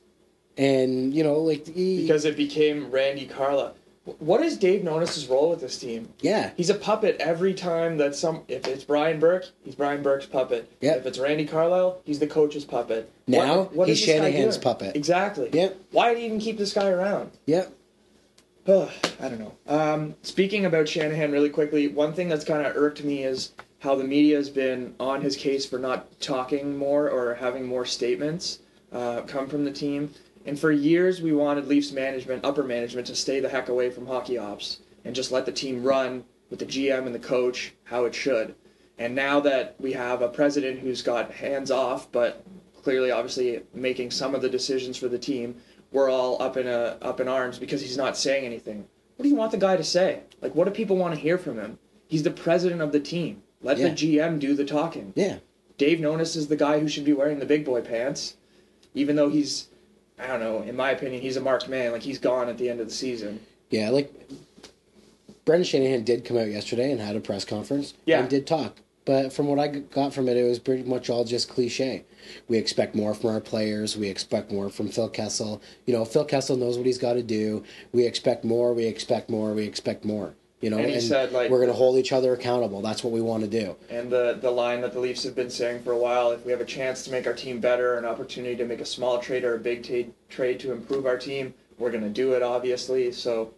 and 0.57 1.15
you 1.15 1.23
know, 1.25 1.39
like 1.39 1.67
he, 1.67 2.03
because 2.03 2.25
it 2.25 2.37
became 2.37 2.91
Randy 2.91 3.27
Carla. 3.27 3.73
What 4.21 4.41
is 4.43 4.57
Dave 4.57 4.85
Nonis's 4.85 5.27
role 5.27 5.51
with 5.51 5.61
this 5.61 5.77
team? 5.79 6.09
yeah, 6.23 6.53
He's 6.57 6.71
a 6.71 6.75
puppet 6.75 7.17
every 7.21 7.53
time 7.53 7.99
that 7.99 8.15
some. 8.15 8.43
If 8.49 8.67
it's 8.67 8.83
Brian 8.85 9.21
Burke, 9.21 9.45
he's 9.65 9.75
Brian 9.75 10.03
Burke's 10.03 10.25
puppet. 10.27 10.71
Yeah. 10.81 10.95
If 10.95 11.05
it's 11.05 11.19
Randy 11.19 11.45
Carlyle, 11.45 12.01
he's 12.05 12.19
the 12.19 12.27
coach's 12.27 12.65
puppet. 12.65 13.11
Now, 13.27 13.59
What- 13.59 13.75
what 13.75 13.89
he's 13.89 13.99
is 14.01 14.07
Shanahan's 14.07 14.57
puppet. 14.57 14.97
Exactly. 14.97 15.51
Yep. 15.53 15.77
Why 15.93 16.15
do 16.15 16.21
you 16.21 16.27
even 16.27 16.41
keep 16.41 16.57
this 16.57 16.73
guy 16.73 16.89
around? 16.89 17.33
yeah, 17.47 17.67
Ugh, 18.67 18.91
I 19.21 19.29
don't 19.31 19.39
know. 19.41 19.53
Um, 19.67 20.15
speaking 20.23 20.65
about 20.67 20.89
Shanahan, 20.89 21.31
really 21.33 21.49
quickly, 21.51 21.89
one 21.89 22.13
thing 22.13 22.29
that's 22.29 22.45
kind 22.45 22.67
of 22.67 22.77
irked 22.77 23.03
me 23.05 23.23
is 23.25 23.53
how 23.81 23.95
the 23.95 24.05
media 24.05 24.37
has 24.37 24.51
been 24.51 24.95
on 24.99 25.21
his 25.21 25.37
case 25.37 25.65
for 25.65 25.79
not 25.79 26.21
talking 26.21 26.77
more 26.77 27.09
or 27.09 27.35
having 27.35 27.67
more 27.67 27.85
statements 27.85 28.59
uh, 28.93 29.23
come 29.23 29.49
from 29.49 29.65
the 29.65 29.71
team. 29.71 30.11
And 30.47 30.59
for 30.59 30.73
years, 30.73 31.21
we 31.23 31.33
wanted 31.33 31.69
Leafs 31.69 31.93
management, 31.93 32.45
upper 32.45 32.65
management, 32.65 33.07
to 33.09 33.15
stay 33.15 33.41
the 33.41 33.49
heck 33.49 33.69
away 33.69 33.91
from 33.91 34.07
hockey 34.07 34.39
ops 34.39 34.81
and 35.05 35.15
just 35.15 35.31
let 35.31 35.47
the 35.47 35.53
team 35.53 35.83
run 35.83 36.25
with 36.51 36.59
the 36.59 36.67
GM 36.67 37.07
and 37.07 37.15
the 37.15 37.21
coach 37.21 37.75
how 37.85 38.05
it 38.05 38.15
should. 38.15 38.55
And 38.99 39.15
now 39.15 39.39
that 39.41 39.77
we 39.79 39.93
have 39.93 40.23
a 40.23 40.29
president 40.29 40.81
who's 40.81 41.03
got 41.03 41.31
hands 41.31 41.71
off, 41.71 42.11
but 42.11 42.45
clearly, 42.83 43.11
obviously, 43.11 43.63
making 43.75 44.11
some 44.11 44.35
of 44.35 44.43
the 44.43 44.49
decisions 44.49 44.97
for 44.97 45.09
the 45.09 45.19
team, 45.19 45.55
we're 45.93 46.11
all 46.11 46.43
up 46.43 46.57
in 46.57 46.67
a 46.67 46.99
up 47.01 47.21
in 47.21 47.29
arms 47.29 47.59
because 47.59 47.81
he's 47.81 47.97
not 47.97 48.17
saying 48.17 48.45
anything. 48.45 48.87
What 49.17 49.23
do 49.23 49.29
you 49.29 49.37
want 49.37 49.53
the 49.53 49.59
guy 49.59 49.77
to 49.77 49.85
say? 49.85 50.21
Like, 50.41 50.55
what 50.55 50.65
do 50.65 50.71
people 50.71 50.97
want 50.97 51.15
to 51.15 51.21
hear 51.21 51.39
from 51.39 51.59
him? 51.59 51.79
He's 52.09 52.23
the 52.23 52.31
president 52.31 52.81
of 52.81 52.93
the 52.93 53.01
team. 53.01 53.43
Let 53.63 53.79
Yeah. 53.79 53.89
the 53.89 53.95
GM 53.95 54.39
do 54.39 54.55
the 54.55 54.65
talking. 54.65 55.13
yeah. 55.17 55.39
Dave 55.79 55.99
Nonis 56.01 56.37
is 56.37 56.49
the 56.49 56.57
guy 56.57 56.81
who 56.81 56.89
should 56.89 57.05
be 57.05 57.13
wearing 57.13 57.39
the 57.39 57.47
big 57.47 57.65
boy 57.65 57.81
pants, 57.83 58.35
even 58.95 59.15
though 59.15 59.29
he's, 59.29 59.69
I 60.19 60.27
don't 60.27 60.41
know, 60.41 60.63
in 60.63 60.75
my 60.75 60.91
opinion, 60.91 61.23
he's 61.23 61.37
a 61.37 61.41
marked 61.41 61.69
man. 61.69 61.93
Like 61.93 62.03
he's 62.03 62.19
gone 62.19 62.49
at 62.49 62.59
the 62.59 62.69
end 62.69 62.81
of 62.81 62.89
the 62.89 62.93
season. 62.93 63.39
Yeah, 63.71 63.91
like 63.91 64.13
Brendan 65.45 65.65
Shanahan 65.65 66.03
did 66.05 66.25
come 66.25 66.37
out 66.37 66.49
yesterday 66.49 66.91
and 66.91 67.01
had 67.01 67.15
a 67.17 67.21
press 67.21 67.45
conference 67.45 67.95
Yeah. 68.07 68.21
and 68.21 68.29
did 68.29 68.47
talk. 68.47 68.79
But 69.05 69.33
from 69.33 69.47
what 69.47 69.59
I 69.59 69.69
got 69.69 70.13
from 70.13 70.29
it, 70.29 70.37
it 70.37 70.43
was 70.47 70.59
pretty 70.59 70.83
much 70.83 71.09
all 71.09 71.25
just 71.25 71.49
cliche. 71.49 72.05
We 72.49 72.59
expect 72.59 72.95
more 72.95 73.15
from 73.15 73.31
our 73.31 73.41
players. 73.41 73.97
We 73.97 74.09
expect 74.09 74.51
more 74.53 74.69
from 74.69 74.89
Phil 74.89 75.09
Kessel. 75.09 75.63
You 75.87 75.95
know, 75.95 76.05
Phil 76.05 76.27
Kessel 76.27 76.57
knows 76.57 76.77
what 76.77 76.85
he's 76.87 76.99
got 76.99 77.15
to 77.15 77.23
do. 77.23 77.63
We 77.93 78.05
expect 78.05 78.45
more. 78.45 78.75
We 78.75 78.85
expect 78.85 79.31
more. 79.31 79.55
We 79.55 79.65
expect 79.65 80.05
more. 80.05 80.35
You 80.61 80.71
know, 80.71 80.79
And 80.79 80.91
he 80.91 80.99
said, 81.01 81.31
like- 81.33 81.51
we're 81.51 81.59
going 81.59 81.69
to 81.71 81.75
hold 81.75 81.99
each 81.99 82.13
other 82.13 82.33
accountable. 82.33 82.81
That's 82.81 83.05
what 83.05 83.13
we 83.13 83.21
want 83.21 83.45
to 83.45 83.49
do. 83.49 83.77
And 83.91 84.11
the 84.11 84.37
the 84.41 84.51
line 84.51 84.81
that 84.81 84.93
the 84.93 84.99
Leafs 85.01 85.23
have 85.23 85.37
been 85.37 85.51
saying 85.51 85.83
for 85.83 85.93
a 85.93 85.99
while: 85.99 86.33
if 86.33 86.45
we 86.45 86.51
have 86.51 86.61
a 86.61 86.65
chance 86.65 87.05
to 87.05 87.11
make 87.13 87.27
our 87.29 87.33
team 87.33 87.61
better, 87.61 87.97
an 87.97 88.05
opportunity 88.05 88.57
to 88.57 88.65
make 88.65 88.81
a 88.81 88.85
small 88.85 89.19
trade 89.21 89.45
or 89.45 89.55
a 89.55 89.59
big 89.59 89.85
ta- 89.85 90.11
trade 90.29 90.59
to 90.61 90.73
improve 90.73 91.07
our 91.07 91.17
team, 91.17 91.55
we're 91.79 91.93
gonna 91.93 92.09
do 92.09 92.33
it. 92.33 92.43
Obviously, 92.43 93.13
so. 93.13 93.53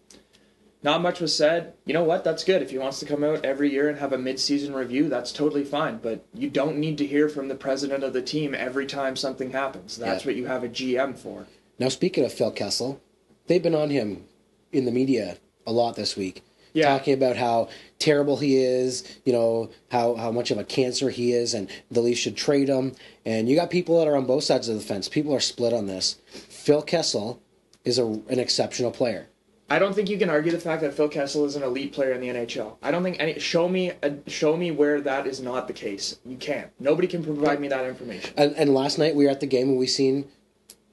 Not 0.82 1.02
much 1.02 1.20
was 1.20 1.36
said. 1.36 1.74
You 1.84 1.92
know 1.92 2.04
what? 2.04 2.24
That's 2.24 2.42
good. 2.42 2.62
If 2.62 2.70
he 2.70 2.78
wants 2.78 3.00
to 3.00 3.04
come 3.06 3.22
out 3.22 3.44
every 3.44 3.70
year 3.70 3.90
and 3.90 3.98
have 3.98 4.14
a 4.14 4.18
mid-season 4.18 4.72
review, 4.74 5.10
that's 5.10 5.30
totally 5.30 5.62
fine. 5.62 5.98
But 5.98 6.24
you 6.32 6.48
don't 6.48 6.78
need 6.78 6.96
to 6.98 7.06
hear 7.06 7.28
from 7.28 7.48
the 7.48 7.54
president 7.54 8.02
of 8.02 8.14
the 8.14 8.22
team 8.22 8.54
every 8.54 8.86
time 8.86 9.14
something 9.14 9.50
happens. 9.50 9.98
That's 9.98 10.24
Yeah. 10.24 10.28
what 10.30 10.36
you 10.36 10.46
have 10.46 10.64
a 10.64 10.68
GM 10.68 11.12
for. 11.12 11.46
Now, 11.78 11.90
speaking 11.90 12.24
of 12.24 12.32
Phil 12.32 12.50
Kessel, 12.50 12.98
they've 13.46 13.62
been 13.62 13.74
on 13.74 13.90
him 13.90 14.24
in 14.72 14.86
the 14.86 14.90
media 14.90 15.36
a 15.66 15.72
lot 15.72 15.96
this 15.96 16.16
week. 16.16 16.42
Yeah. 16.72 16.88
Talking 16.88 17.14
about 17.14 17.36
how 17.36 17.68
terrible 17.98 18.36
he 18.36 18.56
is, 18.56 19.18
you 19.24 19.32
know, 19.32 19.70
how, 19.90 20.14
how 20.14 20.30
much 20.30 20.50
of 20.50 20.58
a 20.58 20.64
cancer 20.64 21.10
he 21.10 21.32
is, 21.32 21.54
and 21.54 21.70
the 21.90 22.00
Leafs 22.00 22.20
should 22.20 22.36
trade 22.36 22.68
him. 22.68 22.94
And 23.24 23.48
you 23.48 23.56
got 23.56 23.70
people 23.70 23.98
that 23.98 24.08
are 24.08 24.16
on 24.16 24.26
both 24.26 24.44
sides 24.44 24.68
of 24.68 24.76
the 24.76 24.80
fence. 24.80 25.08
People 25.08 25.34
are 25.34 25.40
split 25.40 25.72
on 25.72 25.86
this. 25.86 26.18
Phil 26.26 26.82
Kessel 26.82 27.40
is 27.84 27.98
a, 27.98 28.04
an 28.04 28.38
exceptional 28.38 28.90
player. 28.90 29.28
I 29.72 29.78
don't 29.78 29.94
think 29.94 30.10
you 30.10 30.18
can 30.18 30.28
argue 30.28 30.50
the 30.50 30.58
fact 30.58 30.82
that 30.82 30.94
Phil 30.94 31.08
Kessel 31.08 31.44
is 31.44 31.54
an 31.54 31.62
elite 31.62 31.92
player 31.92 32.12
in 32.12 32.20
the 32.20 32.26
NHL. 32.26 32.76
I 32.82 32.90
don't 32.90 33.04
think 33.04 33.20
any 33.20 33.38
show 33.38 33.68
me 33.68 33.92
a, 34.02 34.14
show 34.26 34.56
me 34.56 34.72
where 34.72 35.00
that 35.00 35.28
is 35.28 35.40
not 35.40 35.68
the 35.68 35.72
case. 35.72 36.18
You 36.26 36.36
can't. 36.36 36.70
Nobody 36.80 37.06
can 37.06 37.22
provide 37.22 37.60
me 37.60 37.68
that 37.68 37.86
information. 37.86 38.34
And, 38.36 38.52
and 38.56 38.74
last 38.74 38.98
night 38.98 39.14
we 39.14 39.24
were 39.24 39.30
at 39.30 39.38
the 39.38 39.46
game 39.46 39.68
and 39.68 39.78
we 39.78 39.86
seen 39.86 40.28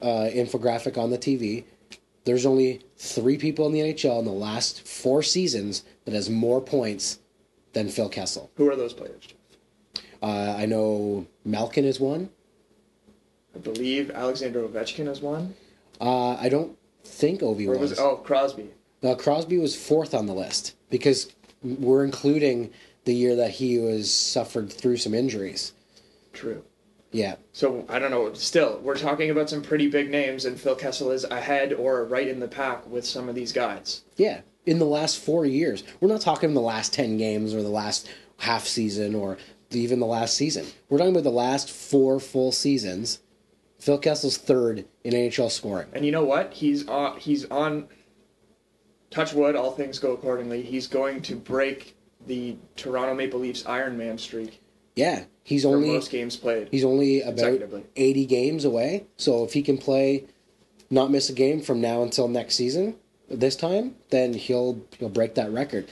uh, 0.00 0.28
infographic 0.32 0.96
on 0.96 1.10
the 1.10 1.18
TV. 1.18 1.64
There's 2.28 2.44
only 2.44 2.82
three 2.98 3.38
people 3.38 3.64
in 3.64 3.72
the 3.72 3.80
NHL 3.80 4.18
in 4.18 4.26
the 4.26 4.30
last 4.30 4.86
four 4.86 5.22
seasons 5.22 5.82
that 6.04 6.12
has 6.12 6.28
more 6.28 6.60
points 6.60 7.20
than 7.72 7.88
Phil 7.88 8.10
Kessel. 8.10 8.50
Who 8.56 8.68
are 8.68 8.76
those 8.76 8.92
players? 8.92 9.28
Uh, 10.22 10.54
I 10.58 10.66
know 10.66 11.26
Malkin 11.46 11.86
is 11.86 11.98
one. 11.98 12.28
I 13.56 13.60
believe 13.60 14.10
Alexander 14.10 14.62
Ovechkin 14.68 15.08
is 15.08 15.22
one. 15.22 15.54
Uh, 16.02 16.34
I 16.34 16.50
don't 16.50 16.76
think 17.02 17.40
Ovi 17.40 17.66
Or 17.66 17.78
was. 17.78 17.92
was 17.92 17.98
oh 17.98 18.16
Crosby? 18.16 18.68
Uh, 19.02 19.14
Crosby 19.14 19.56
was 19.56 19.74
fourth 19.74 20.12
on 20.12 20.26
the 20.26 20.34
list 20.34 20.76
because 20.90 21.32
we're 21.62 22.04
including 22.04 22.70
the 23.06 23.14
year 23.14 23.36
that 23.36 23.52
he 23.52 23.78
was 23.78 24.12
suffered 24.12 24.70
through 24.70 24.98
some 24.98 25.14
injuries. 25.14 25.72
True. 26.34 26.62
Yeah, 27.10 27.36
So 27.52 27.86
I 27.88 27.98
don't 27.98 28.10
know. 28.10 28.32
Still, 28.34 28.80
we're 28.82 28.98
talking 28.98 29.30
about 29.30 29.48
some 29.48 29.62
pretty 29.62 29.88
big 29.88 30.10
names, 30.10 30.44
and 30.44 30.60
Phil 30.60 30.74
Kessel 30.74 31.10
is 31.10 31.24
ahead 31.24 31.72
or 31.72 32.04
right 32.04 32.28
in 32.28 32.38
the 32.38 32.48
pack 32.48 32.86
with 32.86 33.06
some 33.06 33.28
of 33.28 33.34
these 33.34 33.52
guys. 33.52 34.02
yeah. 34.16 34.40
In 34.66 34.78
the 34.78 34.84
last 34.84 35.18
four 35.18 35.46
years, 35.46 35.82
we're 35.98 36.08
not 36.08 36.20
talking 36.20 36.52
the 36.52 36.60
last 36.60 36.92
ten 36.92 37.16
games 37.16 37.54
or 37.54 37.62
the 37.62 37.70
last 37.70 38.06
half 38.36 38.66
season 38.66 39.14
or 39.14 39.38
even 39.70 39.98
the 39.98 40.06
last 40.06 40.36
season. 40.36 40.66
We're 40.90 40.98
talking 40.98 41.14
about 41.14 41.22
the 41.24 41.30
last 41.30 41.70
four 41.70 42.20
full 42.20 42.52
seasons. 42.52 43.20
Phil 43.78 43.98
Kessel's 43.98 44.36
third 44.36 44.84
in 45.04 45.14
NHL 45.14 45.50
scoring. 45.50 45.88
And 45.94 46.04
you 46.04 46.12
know 46.12 46.24
what? 46.24 46.52
He's 46.52 46.86
on. 46.86 47.18
He's 47.18 47.46
on. 47.46 47.88
Touch 49.10 49.32
wood. 49.32 49.56
All 49.56 49.70
things 49.70 49.98
go 49.98 50.12
accordingly. 50.12 50.60
He's 50.62 50.86
going 50.86 51.22
to 51.22 51.36
break 51.36 51.96
the 52.26 52.56
Toronto 52.76 53.14
Maple 53.14 53.40
Leafs 53.40 53.64
Iron 53.64 53.96
Man 53.96 54.18
streak 54.18 54.60
Yeah, 54.98 55.24
he's 55.44 55.62
for 55.62 55.76
only 55.76 55.90
most 55.90 56.10
games 56.10 56.36
played. 56.36 56.68
he's 56.72 56.84
only 56.84 57.22
about 57.22 57.62
eighty 57.94 58.26
games 58.26 58.64
away. 58.64 59.06
So 59.16 59.44
if 59.44 59.52
he 59.52 59.62
can 59.62 59.78
play, 59.78 60.24
not 60.90 61.12
miss 61.12 61.30
a 61.30 61.32
game 61.32 61.60
from 61.60 61.80
now 61.80 62.02
until 62.02 62.26
next 62.26 62.56
season, 62.56 62.96
this 63.30 63.54
time, 63.54 63.94
then 64.10 64.34
he'll 64.34 64.82
he'll 64.98 65.08
break 65.08 65.36
that 65.36 65.52
record. 65.52 65.86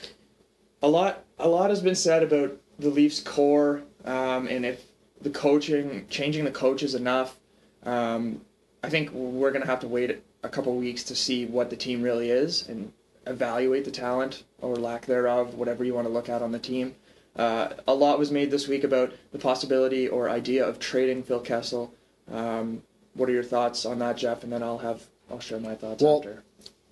a 0.82 0.88
lot 0.88 1.22
a 1.38 1.48
lot 1.48 1.70
has 1.70 1.80
been 1.80 1.94
said 1.94 2.24
about 2.24 2.56
the 2.80 2.90
Leafs 2.90 3.20
core 3.20 3.82
um, 4.04 4.48
and 4.48 4.66
if 4.66 4.84
the 5.20 5.30
coaching 5.30 6.06
changing 6.10 6.44
the 6.44 6.50
coach 6.50 6.82
is 6.82 6.94
enough. 6.96 7.36
Um, 7.84 8.40
I 8.82 8.88
think 8.88 9.12
we're 9.12 9.52
gonna 9.52 9.66
have 9.66 9.80
to 9.80 9.88
wait 9.88 10.20
a 10.42 10.48
couple 10.48 10.74
weeks 10.74 11.04
to 11.04 11.14
see 11.14 11.46
what 11.46 11.70
the 11.70 11.76
team 11.76 12.02
really 12.02 12.30
is 12.30 12.68
and 12.68 12.92
evaluate 13.26 13.84
the 13.84 13.90
talent 13.92 14.42
or 14.60 14.74
lack 14.76 15.06
thereof, 15.06 15.54
whatever 15.54 15.84
you 15.84 15.94
want 15.94 16.06
to 16.08 16.12
look 16.12 16.28
at 16.28 16.42
on 16.42 16.50
the 16.50 16.58
team. 16.58 16.94
Uh, 17.36 17.68
a 17.86 17.94
lot 17.94 18.18
was 18.18 18.30
made 18.30 18.50
this 18.50 18.66
week 18.66 18.84
about 18.84 19.12
the 19.32 19.38
possibility 19.38 20.08
or 20.08 20.30
idea 20.30 20.66
of 20.66 20.78
trading 20.78 21.22
Phil 21.22 21.40
Kessel. 21.40 21.92
Um, 22.32 22.82
what 23.14 23.28
are 23.28 23.32
your 23.32 23.42
thoughts 23.42 23.84
on 23.84 23.98
that, 23.98 24.16
Jeff? 24.16 24.42
And 24.42 24.52
then 24.52 24.62
I'll 24.62 24.78
have 24.78 25.06
I'll 25.30 25.40
share 25.40 25.60
my 25.60 25.74
thoughts 25.74 26.02
Well, 26.02 26.18
after. 26.18 26.42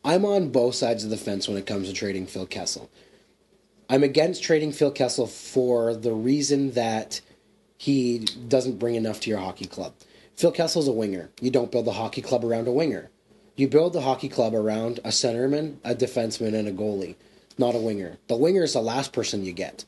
I'm 0.05 0.25
on 0.25 0.51
both 0.51 0.75
sides 0.75 1.05
of 1.05 1.11
the 1.11 1.17
fence 1.17 1.49
when 1.49 1.57
it 1.57 1.67
comes 1.67 1.89
to 1.89 1.95
trading 1.95 2.27
Phil 2.27 2.47
Kessel. 2.47 2.91
I'm 3.89 4.03
against 4.03 4.43
trading 4.43 4.73
Phil 4.73 4.91
Kessel 4.91 5.27
for 5.27 5.95
the 5.95 6.13
reason 6.13 6.73
that 6.73 7.21
he 7.79 8.21
doesn't 8.49 8.79
bring 8.79 8.95
enough 8.95 9.21
to 9.21 9.31
your 9.31 9.39
hockey 9.39 9.67
club. 9.67 9.95
Phil 10.37 10.53
Kessel's 10.53 10.89
a 10.89 10.93
winger. 10.93 11.31
You 11.41 11.51
don't 11.51 11.71
build 11.71 11.87
a 11.87 11.93
hockey 11.93 12.23
club 12.23 12.45
around 12.45 12.67
a 12.67 12.73
winger. 12.73 13.11
You 13.57 13.69
build 13.69 13.93
the 13.93 14.01
hockey 14.01 14.29
club 14.29 14.55
around 14.55 14.99
a 15.05 15.09
centerman, 15.09 15.77
a 15.85 15.95
defenseman, 15.95 16.55
and 16.55 16.67
a 16.67 16.73
goalie, 16.73 17.15
not 17.57 17.75
a 17.75 17.79
winger. 17.79 18.17
The 18.27 18.37
winger 18.37 18.65
is 18.65 18.73
the 18.73 18.81
last 18.81 19.13
person 19.13 19.45
you 19.45 19.53
get. 19.53 19.85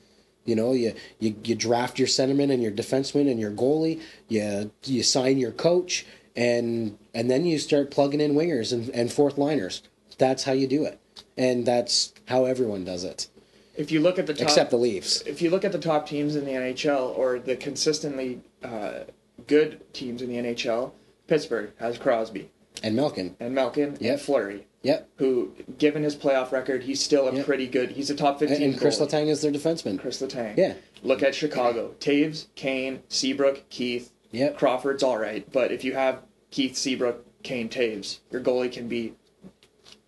You 0.46 0.56
know, 0.56 0.72
you, 0.72 0.94
you, 1.18 1.36
you 1.44 1.54
draft 1.54 1.98
your 1.98 2.08
centerman 2.08 2.50
and 2.52 2.62
your 2.62 2.72
defenseman 2.72 3.30
and 3.30 3.38
your 3.38 3.50
goalie. 3.50 4.00
You 4.28 4.70
you 4.84 5.02
sign 5.02 5.38
your 5.38 5.52
coach, 5.52 6.06
and 6.34 6.96
and 7.14 7.30
then 7.30 7.44
you 7.44 7.58
start 7.58 7.90
plugging 7.90 8.20
in 8.20 8.34
wingers 8.34 8.72
and, 8.72 8.88
and 8.90 9.12
fourth 9.12 9.36
liners. 9.36 9.82
That's 10.18 10.44
how 10.44 10.52
you 10.52 10.66
do 10.66 10.84
it, 10.84 10.98
and 11.36 11.66
that's 11.66 12.14
how 12.26 12.44
everyone 12.46 12.84
does 12.84 13.04
it, 13.04 13.28
If 13.76 13.92
you 13.92 14.00
look 14.00 14.18
at 14.18 14.26
the 14.26 14.32
top, 14.34 14.42
except 14.44 14.70
the 14.70 14.78
Leafs. 14.78 15.20
if 15.26 15.42
you 15.42 15.50
look 15.50 15.64
at 15.64 15.72
the 15.72 15.78
top 15.78 16.08
teams 16.08 16.36
in 16.36 16.44
the 16.46 16.52
NHL 16.52 17.16
or 17.18 17.38
the 17.38 17.54
consistently 17.56 18.40
uh, 18.64 19.00
good 19.46 19.80
teams 19.92 20.22
in 20.22 20.28
the 20.30 20.36
NHL, 20.36 20.92
Pittsburgh 21.26 21.70
has 21.78 21.98
Crosby 21.98 22.50
And 22.82 22.96
Malkin. 22.96 23.36
and 23.40 23.54
Malkin 23.54 23.96
Yep. 24.00 24.12
and 24.12 24.20
Fleury, 24.20 24.66
Yep. 24.86 25.08
who, 25.16 25.52
given 25.78 26.02
his 26.02 26.14
playoff 26.14 26.52
record, 26.52 26.84
he's 26.84 27.00
still 27.02 27.28
a 27.28 27.34
Yep. 27.34 27.44
pretty 27.46 27.66
good. 27.66 27.90
He's 27.92 28.08
a 28.10 28.14
top 28.14 28.40
And, 28.40 28.48
fifteen. 28.50 28.70
and 28.70 28.78
Chris 28.80 28.98
goalie. 28.98 29.08
Letang 29.10 29.26
is 29.28 29.40
their 29.42 29.50
defenseman. 29.52 29.98
Chris 29.98 30.20
Letang. 30.22 30.56
Yeah. 30.56 30.74
Look 31.02 31.22
at 31.22 31.34
Chicago: 31.34 31.94
Toews, 32.00 32.46
Kane, 32.54 33.00
Seabrook, 33.08 33.68
Keith. 33.68 34.12
Yep. 34.32 34.56
Crawford's 34.58 35.02
all 35.02 35.18
right, 35.18 35.50
but 35.52 35.72
if 35.72 35.82
you 35.84 35.94
have 35.94 36.20
Keith, 36.50 36.76
Seabrook, 36.76 37.24
Kane, 37.42 37.68
Toews, 37.68 38.18
your 38.30 38.40
goalie 38.40 38.70
can 38.72 38.88
be 38.88 39.14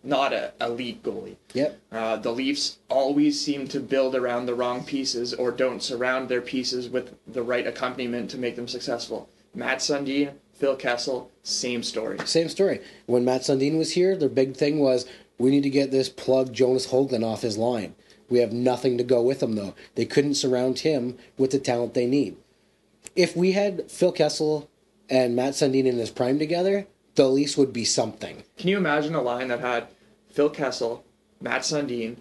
not 0.05 0.33
a 0.33 0.53
elite 0.61 1.03
goalie. 1.03 1.37
Yep. 1.55 1.79
Uh, 1.91 2.17
the 2.17 2.33
Leafs 2.33 2.79
always 2.88 3.41
seem 3.41 3.67
to 3.69 3.81
build 3.81 4.14
around 4.14 4.47
the 4.47 4.55
wrong 4.55 4.85
pieces 4.85 5.35
or 5.35 5.51
don't 5.51 5.83
surround 5.83 6.29
their 6.29 6.41
pieces 6.41 6.88
with 6.88 7.14
the 7.27 7.43
right 7.43 7.67
accompaniment 7.67 8.31
to 8.31 8.38
make 8.38 8.55
them 8.57 8.69
successful. 8.69 9.29
Matt 9.55 9.79
Sundin, 9.79 10.33
Phil 10.59 10.77
Kessel, 10.77 11.31
same 11.42 11.83
story. 11.83 12.18
Same 12.25 12.49
story. 12.49 12.81
When 13.07 13.25
Matt 13.25 13.42
Sundin 13.42 13.79
was 13.79 13.92
here, 13.92 14.16
their 14.16 14.29
big 14.29 14.57
thing 14.57 14.81
was 14.81 15.07
we 15.38 15.51
need 15.51 15.62
to 15.62 15.71
get 15.71 15.90
this 15.90 16.09
plug 16.09 16.53
Jonas 16.53 16.88
Hoglund 16.88 17.25
off 17.25 17.42
his 17.42 17.57
line. 17.57 17.94
We 18.29 18.40
have 18.40 18.53
nothing 18.53 18.99
to 18.99 19.05
go 19.05 19.23
with 19.23 19.42
him 19.42 19.55
though. 19.55 19.75
They 19.94 20.05
couldn't 20.05 20.35
surround 20.35 20.81
him 20.81 21.16
with 21.37 21.53
the 21.53 21.59
talent 21.59 21.94
they 21.94 22.07
need. 22.07 22.37
If 23.14 23.37
we 23.37 23.53
had 23.53 23.90
Phil 23.90 24.12
Kessel 24.12 24.68
and 25.09 25.35
Matt 25.37 25.55
Sundin 25.55 25.87
in 25.87 25.97
his 25.97 26.11
prime 26.11 26.38
together, 26.38 26.87
the 27.14 27.29
Leafs 27.29 27.57
would 27.57 27.73
be 27.73 27.85
something. 27.85 28.42
Can 28.57 28.68
you 28.68 28.77
imagine 28.77 29.14
a 29.14 29.23
line 29.23 29.49
that 29.49 29.61
had 29.61 29.88
Phil 30.31 30.51
Kessel, 30.51 31.05
Matt 31.40 31.62
Sundin, 31.62 32.16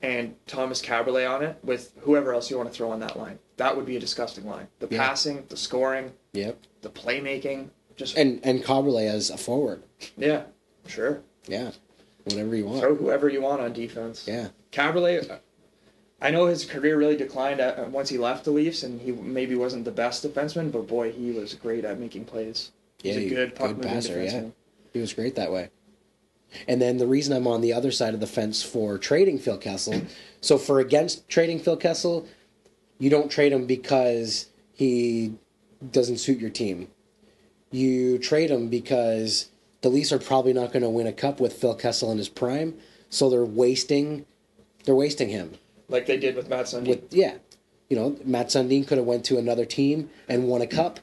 and 0.00 0.34
Thomas 0.46 0.80
Kaberle 0.80 1.28
on 1.28 1.42
it 1.42 1.58
with 1.62 1.92
whoever 2.00 2.32
else 2.32 2.50
you 2.50 2.56
want 2.56 2.68
to 2.70 2.74
throw 2.74 2.90
on 2.90 3.00
that 3.00 3.18
line? 3.18 3.38
That 3.58 3.76
would 3.76 3.84
be 3.84 3.96
a 3.96 4.00
disgusting 4.00 4.46
line. 4.46 4.68
The 4.78 4.88
Yeah. 4.90 4.98
passing, 5.06 5.44
the 5.48 5.56
scoring, 5.56 6.12
Yep. 6.32 6.56
the 6.80 6.88
playmaking, 6.88 7.68
just 8.00 8.16
And 8.16 8.40
and 8.42 8.64
Kaberle 8.64 9.06
as 9.06 9.30
a 9.30 9.36
forward. 9.36 9.82
yeah, 10.16 10.44
sure. 10.86 11.20
Yeah. 11.46 11.70
Whatever 12.24 12.56
you 12.56 12.66
want. 12.66 12.80
Throw 12.80 12.94
whoever 12.94 13.28
you 13.28 13.42
want 13.42 13.60
on 13.60 13.72
defense. 13.72 14.24
Yeah. 14.26 14.48
Kaberle, 14.72 15.38
I 16.20 16.30
know 16.30 16.46
his 16.46 16.64
career 16.64 16.96
really 16.96 17.16
declined 17.16 17.60
at, 17.60 17.90
once 17.90 18.08
he 18.08 18.18
left 18.18 18.44
the 18.44 18.50
Leafs, 18.50 18.82
and 18.82 19.00
he 19.00 19.12
maybe 19.12 19.54
wasn't 19.54 19.84
the 19.84 19.90
best 19.90 20.24
defenseman, 20.24 20.70
but 20.72 20.86
boy, 20.86 21.12
he 21.12 21.30
was 21.30 21.54
great 21.54 21.84
at 21.84 21.98
making 21.98 22.24
plays. 22.24 22.72
He's 23.02 23.16
Yeah, 23.16 23.22
a 23.22 23.28
good 23.28 23.54
puck 23.54 23.76
good 23.76 23.82
passer, 23.82 24.22
yeah. 24.22 24.44
He 24.92 25.00
was 25.00 25.12
great 25.12 25.34
that 25.36 25.52
way. 25.52 25.70
And 26.66 26.80
then 26.82 26.98
the 26.98 27.06
reason 27.06 27.34
I'm 27.34 27.46
on 27.46 27.60
the 27.60 27.72
other 27.72 27.90
side 27.90 28.12
of 28.12 28.20
the 28.20 28.26
fence 28.26 28.62
for 28.62 28.98
trading 28.98 29.38
Phil 29.38 29.58
Kessel, 29.58 30.02
so 30.40 30.58
for 30.58 30.80
against 30.80 31.28
trading 31.28 31.58
Phil 31.58 31.76
Kessel, 31.76 32.26
you 32.98 33.08
don't 33.10 33.30
trade 33.30 33.52
him 33.52 33.66
because 33.66 34.48
he 34.72 35.34
doesn't 35.90 36.18
suit 36.18 36.38
your 36.38 36.50
team. 36.50 36.88
You 37.70 38.18
trade 38.18 38.50
him 38.50 38.68
because 38.68 39.48
the 39.82 39.88
Leafs 39.88 40.12
are 40.12 40.18
probably 40.18 40.52
not 40.52 40.72
going 40.72 40.82
to 40.82 40.88
win 40.88 41.06
a 41.06 41.12
cup 41.12 41.40
with 41.40 41.52
Phil 41.52 41.74
Kessel 41.74 42.10
in 42.10 42.18
his 42.18 42.28
prime, 42.28 42.74
so 43.08 43.30
they're 43.30 43.44
wasting 43.44 44.26
they're 44.84 44.94
wasting 44.94 45.28
him. 45.28 45.52
Like 45.88 46.06
they 46.06 46.16
did 46.16 46.36
with 46.36 46.48
Matt 46.48 46.66
Sundin. 46.66 46.88
With 46.88 47.12
yeah, 47.12 47.34
you 47.88 47.96
know, 47.96 48.16
Matt 48.24 48.48
Sundin 48.48 48.86
could 48.86 48.98
have 48.98 49.06
went 49.06 49.24
to 49.26 49.38
another 49.38 49.64
team 49.64 50.10
and 50.28 50.48
won 50.48 50.62
a 50.62 50.66
cup, 50.66 51.00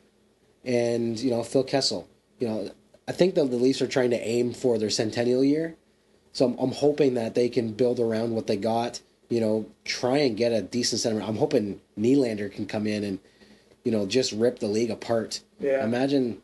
and 0.63 1.19
you 1.19 1.30
know 1.30 1.43
Phil 1.43 1.63
Kessel. 1.63 2.08
You 2.39 2.47
know, 2.47 2.71
I 3.08 3.12
think 3.12 3.36
that 3.36 3.49
the 3.49 3.58
Leafs 3.58 3.82
are 3.82 3.88
trying 3.88 4.12
to 4.12 4.27
aim 4.27 4.53
for 4.53 4.77
their 4.77 4.89
centennial 4.89 5.43
year, 5.43 5.75
so 6.32 6.45
I'm, 6.45 6.58
I'm 6.60 6.71
hoping 6.71 7.15
that 7.15 7.36
they 7.36 7.49
can 7.49 7.73
build 7.73 7.99
around 7.99 8.32
what 8.32 8.47
they 8.47 8.58
got. 8.58 9.01
You 9.30 9.41
know, 9.41 9.65
try 9.84 10.19
and 10.19 10.38
get 10.38 10.53
a 10.53 10.62
decent 10.62 11.01
center. 11.01 11.21
I'm 11.21 11.36
hoping 11.36 11.82
Nylander 11.99 12.51
can 12.51 12.65
come 12.65 12.88
in 12.88 13.03
and 13.03 13.19
you 13.84 13.91
know 13.91 14.06
just 14.06 14.32
rip 14.32 14.60
the 14.60 14.67
league 14.67 14.91
apart. 14.91 15.41
Yeah. 15.60 15.84
Imagine 15.84 16.41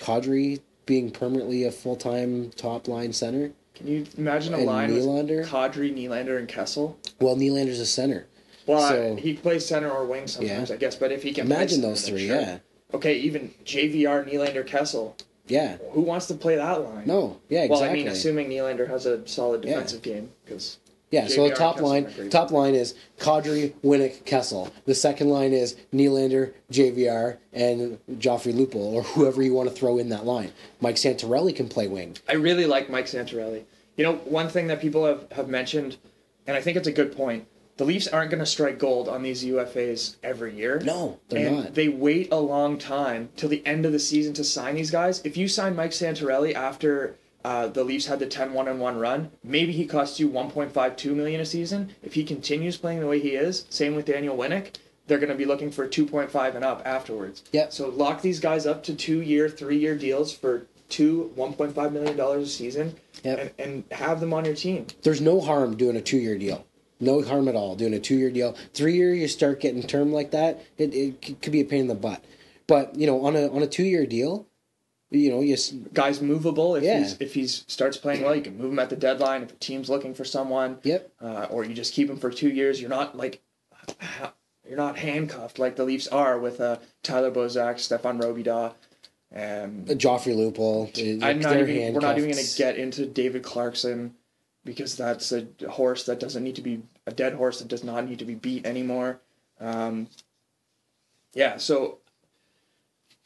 Kadri 0.00 0.60
being 0.86 1.10
permanently 1.10 1.64
a 1.64 1.70
full 1.70 1.96
time 1.96 2.50
top 2.56 2.88
line 2.88 3.12
center. 3.12 3.52
Can 3.74 3.88
you 3.88 4.06
imagine 4.16 4.54
a 4.54 4.58
And 4.58 4.66
line 4.66 4.90
Nylander? 4.90 5.38
with 5.38 5.48
Kadri, 5.48 5.92
Nylander, 5.94 6.38
and 6.38 6.46
Kessel? 6.46 6.96
Well, 7.20 7.36
Nylander's 7.36 7.80
a 7.80 7.86
center. 7.86 8.26
Well, 8.66 8.88
So- 8.88 9.16
he 9.16 9.34
plays 9.34 9.66
center 9.66 9.90
or 9.90 10.04
wing 10.04 10.26
sometimes, 10.26 10.68
Yeah. 10.70 10.74
I 10.76 10.78
guess. 10.78 10.94
But 10.96 11.10
if 11.12 11.22
he 11.22 11.32
can 11.32 11.46
play 11.46 11.56
Imagine 11.56 11.80
center, 11.80 11.88
those 11.88 12.08
three. 12.08 12.26
sure. 12.28 12.36
Yeah, 12.40 12.58
Okay, 12.94 13.14
even 13.18 13.52
JVR, 13.64 14.24
Nylander, 14.24 14.64
Kessel. 14.66 15.16
yeah. 15.48 15.78
Who 15.90 16.02
wants 16.02 16.26
to 16.28 16.34
play 16.34 16.54
that 16.56 16.82
line? 16.84 17.02
No, 17.06 17.38
yeah, 17.48 17.66
Well. 17.66 17.82
I 17.82 17.92
mean, 17.92 18.06
assuming 18.06 18.48
Nylander 18.48 18.88
has 18.88 19.04
a 19.06 19.26
solid 19.26 19.64
Yeah. 19.64 19.70
defensive 19.74 20.02
game, 20.02 20.30
because 20.44 20.78
Yeah, 21.14 21.28
so 21.28 21.42
JVR 21.42 21.48
the 21.50 21.54
top 21.54 21.74
Kessel 21.76 21.88
line, 21.88 22.30
top 22.30 22.50
line 22.50 22.74
is 22.74 22.94
Kadri, 23.20 23.72
Winnik, 23.84 24.24
Kessel. 24.24 24.72
The 24.84 24.94
second 24.94 25.28
line 25.28 25.52
is 25.52 25.76
Nylander, 25.92 26.52
JVR, 26.72 27.38
and 27.52 27.98
Joffrey 28.12 28.52
Lupul, 28.52 28.92
or 28.92 29.02
whoever 29.02 29.40
you 29.42 29.54
want 29.54 29.68
to 29.68 29.74
throw 29.74 29.98
in 29.98 30.08
that 30.08 30.26
line. 30.26 30.52
Mike 30.80 30.96
Santorelli 30.96 31.54
can 31.54 31.68
play 31.68 31.86
wing. 31.86 32.16
I 32.28 32.34
really 32.34 32.66
like 32.66 32.90
Mike 32.90 33.06
Santorelli. 33.06 33.62
You 33.96 34.04
know, 34.04 34.14
one 34.24 34.48
thing 34.48 34.66
that 34.66 34.80
people 34.80 35.06
have, 35.06 35.30
have 35.32 35.48
mentioned, 35.48 35.98
and 36.48 36.56
I 36.56 36.60
think 36.60 36.76
it's 36.76 36.88
a 36.88 36.92
good 36.92 37.16
point, 37.16 37.46
the 37.76 37.84
Leafs 37.84 38.08
aren't 38.08 38.30
going 38.30 38.40
to 38.40 38.46
strike 38.46 38.78
gold 38.78 39.08
on 39.08 39.22
these 39.22 39.44
UFAs 39.44 40.16
every 40.22 40.54
year. 40.56 40.80
No, 40.84 41.20
they're 41.28 41.46
and 41.46 41.56
not. 41.56 41.74
They 41.74 41.88
wait 41.88 42.32
a 42.32 42.36
long 42.36 42.78
time 42.78 43.30
till 43.36 43.48
the 43.48 43.64
end 43.66 43.86
of 43.86 43.92
the 43.92 43.98
season 43.98 44.32
to 44.34 44.44
sign 44.44 44.74
these 44.74 44.90
guys. 44.90 45.20
If 45.24 45.36
you 45.36 45.48
sign 45.48 45.76
Mike 45.76 45.90
Santorelli 45.90 46.54
after 46.54 47.16
uh, 47.44 47.66
the 47.68 47.84
Leafs 47.84 48.06
had 48.06 48.18
the 48.18 48.26
10-1 48.26 48.68
and 48.70 48.80
1 48.80 48.98
run, 48.98 49.30
maybe 49.42 49.72
he 49.72 49.86
costs 49.86 50.18
you 50.18 50.28
1.52 50.28 51.14
million 51.14 51.40
a 51.40 51.44
season. 51.46 51.94
If 52.02 52.14
he 52.14 52.24
continues 52.24 52.76
playing 52.76 53.00
the 53.00 53.06
way 53.06 53.20
he 53.20 53.30
is, 53.30 53.66
same 53.70 53.94
with 53.94 54.06
Daniel 54.06 54.36
Winnik, 54.36 54.76
they're 55.06 55.18
going 55.18 55.28
to 55.30 55.34
be 55.34 55.44
looking 55.44 55.70
for 55.70 55.86
2.5 55.86 56.54
and 56.54 56.64
up 56.64 56.82
afterwards. 56.86 57.42
Yep. 57.52 57.72
So 57.72 57.88
lock 57.90 58.22
these 58.22 58.40
guys 58.40 58.66
up 58.66 58.82
to 58.84 58.92
2-year, 58.92 59.48
3-year 59.48 59.96
deals 59.96 60.32
for 60.34 60.66
two 60.88 61.32
1.5 61.36 61.92
million 61.92 62.16
dollars 62.16 62.46
a 62.46 62.50
season 62.50 62.94
Yep. 63.24 63.38
and, 63.38 63.50
and 63.58 63.84
have 63.98 64.20
them 64.20 64.32
on 64.34 64.44
your 64.44 64.54
team. 64.54 64.86
There's 65.02 65.20
no 65.20 65.40
harm 65.40 65.76
doing 65.76 65.96
a 65.96 66.00
two 66.02 66.18
year 66.18 66.38
deal. 66.38 66.66
No 67.00 67.22
harm 67.22 67.48
at 67.48 67.56
all 67.56 67.74
doing 67.74 67.94
a 67.94 67.98
two 68.00 68.16
year 68.16 68.30
deal. 68.30 68.54
Three 68.74 68.94
year, 68.94 69.12
you 69.14 69.26
start 69.26 69.60
getting 69.60 69.82
term 69.82 70.12
like 70.12 70.30
that. 70.32 70.62
It, 70.78 70.94
it 70.94 71.42
could 71.42 71.52
be 71.52 71.60
a 71.60 71.64
pain 71.64 71.80
in 71.80 71.86
the 71.88 71.94
butt. 71.94 72.22
But 72.66 72.94
you 72.96 73.06
know, 73.06 73.24
on 73.24 73.34
a 73.34 73.48
on 73.48 73.62
a 73.62 73.66
two 73.66 73.82
year 73.84 74.06
deal, 74.06 74.46
you 75.18 75.30
know, 75.30 75.40
you 75.40 75.56
Guy's 75.92 76.20
movable 76.20 76.76
if 76.76 76.82
Yeah. 76.84 76.98
he's 76.98 77.16
if 77.20 77.34
he 77.34 77.46
starts 77.46 77.96
playing 77.96 78.22
well, 78.22 78.34
you 78.34 78.42
can 78.42 78.56
move 78.58 78.72
him 78.72 78.78
at 78.78 78.90
the 78.90 78.96
deadline. 78.96 79.42
If 79.42 79.52
a 79.52 79.56
team's 79.56 79.88
looking 79.90 80.14
for 80.14 80.24
someone, 80.24 80.78
yep, 80.82 81.10
uh, 81.20 81.46
or 81.50 81.64
you 81.64 81.74
just 81.74 81.94
keep 81.94 82.08
him 82.10 82.16
for 82.16 82.30
two 82.30 82.48
years. 82.50 82.80
You're 82.80 82.90
not 82.90 83.16
like 83.16 83.42
you're 84.68 84.76
not 84.76 84.98
handcuffed 84.98 85.58
like 85.58 85.76
the 85.76 85.84
Leafs 85.84 86.08
are 86.08 86.38
with 86.38 86.60
uh, 86.60 86.78
Tyler 87.02 87.30
Bozak, 87.30 87.78
Stephane 87.78 88.18
Robidas. 88.18 88.74
Um, 89.36 89.84
Joffrey 89.86 90.34
Lupul. 90.34 91.22
uh, 91.22 91.26
I'm 91.26 91.40
not 91.40 91.56
even. 91.56 91.94
We're 91.94 92.00
not 92.00 92.18
even 92.18 92.30
going 92.30 92.44
to 92.44 92.56
get 92.56 92.76
into 92.76 93.04
David 93.06 93.42
Clarkson 93.42 94.14
because 94.64 94.96
that's 94.96 95.32
a 95.32 95.46
horse 95.68 96.06
that 96.06 96.20
doesn't 96.20 96.42
need 96.44 96.56
to 96.56 96.62
be 96.62 96.82
a 97.06 97.12
dead 97.12 97.34
horse 97.34 97.58
that 97.58 97.68
does 97.68 97.84
not 97.84 98.08
need 98.08 98.18
to 98.20 98.24
be 98.24 98.34
beat 98.34 98.64
anymore. 98.64 99.20
Um, 99.60 100.08
yeah. 101.34 101.56
So 101.58 101.98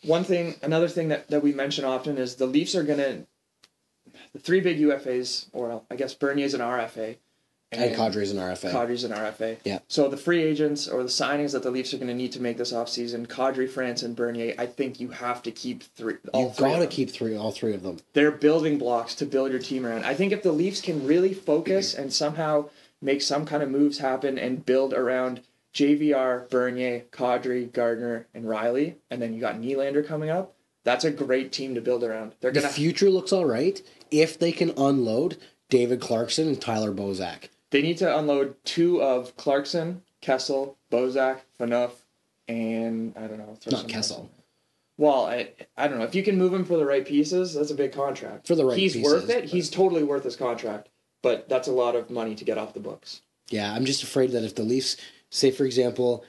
one 0.02 0.24
thing, 0.24 0.54
another 0.62 0.88
thing 0.88 1.08
that, 1.08 1.28
that 1.28 1.42
we 1.42 1.52
mention 1.52 1.84
often 1.84 2.18
is 2.18 2.36
the 2.36 2.46
Leafs 2.46 2.74
are 2.74 2.82
going 2.82 2.98
to 2.98 3.26
the 4.32 4.38
three 4.38 4.60
big 4.60 4.78
UFAs, 4.78 5.46
or 5.52 5.82
I 5.90 5.96
guess 5.96 6.14
Bernier's 6.14 6.54
an 6.54 6.60
RFA, 6.60 7.16
and 7.70 7.94
Kadri's 7.94 8.30
an 8.30 8.38
RFA. 8.38 8.72
Kadri's 8.72 9.04
an 9.04 9.12
RFA. 9.12 9.58
Yeah. 9.62 9.80
So 9.88 10.08
the 10.08 10.16
free 10.16 10.42
agents 10.42 10.88
or 10.88 11.02
the 11.02 11.10
signings 11.10 11.52
that 11.52 11.62
the 11.62 11.70
Leafs 11.70 11.92
are 11.92 11.98
going 11.98 12.08
to 12.08 12.14
need 12.14 12.32
to 12.32 12.40
make 12.40 12.56
this 12.56 12.72
offseason, 12.72 13.26
Kadri, 13.26 13.68
Franson, 13.68 14.04
and 14.04 14.16
Bernier, 14.16 14.54
I 14.58 14.64
think 14.64 15.00
you 15.00 15.10
have 15.10 15.42
to 15.42 15.50
keep 15.50 15.82
three. 15.82 16.14
All 16.32 16.44
You've 16.44 16.56
got 16.56 16.78
to 16.78 16.86
keep 16.86 17.10
three, 17.10 17.36
all 17.36 17.52
three 17.52 17.74
of 17.74 17.82
them. 17.82 17.98
They're 18.14 18.30
building 18.30 18.78
blocks 18.78 19.14
to 19.16 19.26
build 19.26 19.50
your 19.50 19.60
team 19.60 19.84
around. 19.84 20.04
I 20.04 20.14
think 20.14 20.32
if 20.32 20.42
the 20.42 20.52
Leafs 20.52 20.80
can 20.80 21.06
really 21.06 21.34
focus 21.34 21.92
and 21.92 22.10
somehow 22.10 22.70
make 23.02 23.20
some 23.20 23.44
kind 23.44 23.62
of 23.62 23.70
moves 23.70 23.98
happen 23.98 24.38
and 24.38 24.64
build 24.64 24.94
around 24.94 25.42
JVR, 25.78 26.50
Bernier, 26.50 27.04
Kadri, 27.12 27.72
Gardiner, 27.72 28.26
and 28.34 28.44
Rielly, 28.44 28.96
and 29.10 29.22
then 29.22 29.32
you 29.32 29.40
got 29.40 29.60
Nylander 29.60 30.04
coming 30.04 30.28
up, 30.28 30.54
that's 30.82 31.04
a 31.04 31.10
great 31.10 31.52
team 31.52 31.76
to 31.76 31.80
build 31.80 32.02
around. 32.02 32.32
They're 32.40 32.50
The 32.50 32.60
gonna 32.62 32.72
future 32.72 33.08
looks 33.10 33.32
all 33.32 33.44
right 33.46 33.80
if 34.10 34.38
they 34.40 34.50
can 34.50 34.70
unload 34.76 35.36
David 35.68 36.00
Clarkson 36.00 36.48
and 36.48 36.60
Tyler 36.60 36.90
Bozak. 36.92 37.48
they 37.70 37.80
need 37.82 37.98
to 37.98 38.18
unload 38.18 38.56
two 38.64 39.00
of 39.00 39.36
Clarkson, 39.36 40.02
Kessel, 40.20 40.76
Bozak, 40.90 41.40
Phaneuf, 41.60 41.92
and 42.48 43.14
I 43.16 43.28
don't 43.28 43.38
know. 43.38 43.56
Not 43.70 43.86
Kessel. 43.88 44.28
Well, 44.96 45.26
I, 45.26 45.50
I 45.76 45.86
don't 45.86 45.98
know. 45.98 46.04
If 46.04 46.16
you 46.16 46.24
can 46.24 46.36
move 46.38 46.52
him 46.52 46.64
for 46.64 46.76
the 46.76 46.86
right 46.86 47.06
pieces, 47.06 47.54
that's 47.54 47.70
a 47.70 47.74
big 47.76 47.92
contract. 47.92 48.48
For 48.48 48.56
the 48.56 48.64
right 48.64 48.76
He's 48.76 48.94
pieces, 48.94 49.12
worth 49.12 49.30
it. 49.30 49.42
but- 49.42 49.44
He's 49.50 49.70
totally 49.70 50.02
worth 50.02 50.24
his 50.24 50.34
contract. 50.34 50.88
But 51.22 51.48
that's 51.48 51.68
a 51.68 51.72
lot 51.72 51.94
of 51.96 52.10
money 52.10 52.34
to 52.36 52.44
get 52.44 52.58
off 52.58 52.74
the 52.74 52.80
books. 52.80 53.22
Yeah, 53.50 53.72
I'm 53.72 53.84
just 53.84 54.02
afraid 54.04 54.30
that 54.32 54.44
if 54.44 54.54
the 54.54 54.62
Leafs, 54.62 54.96
say 55.30 55.50
for 55.50 55.64
example, 55.64 56.24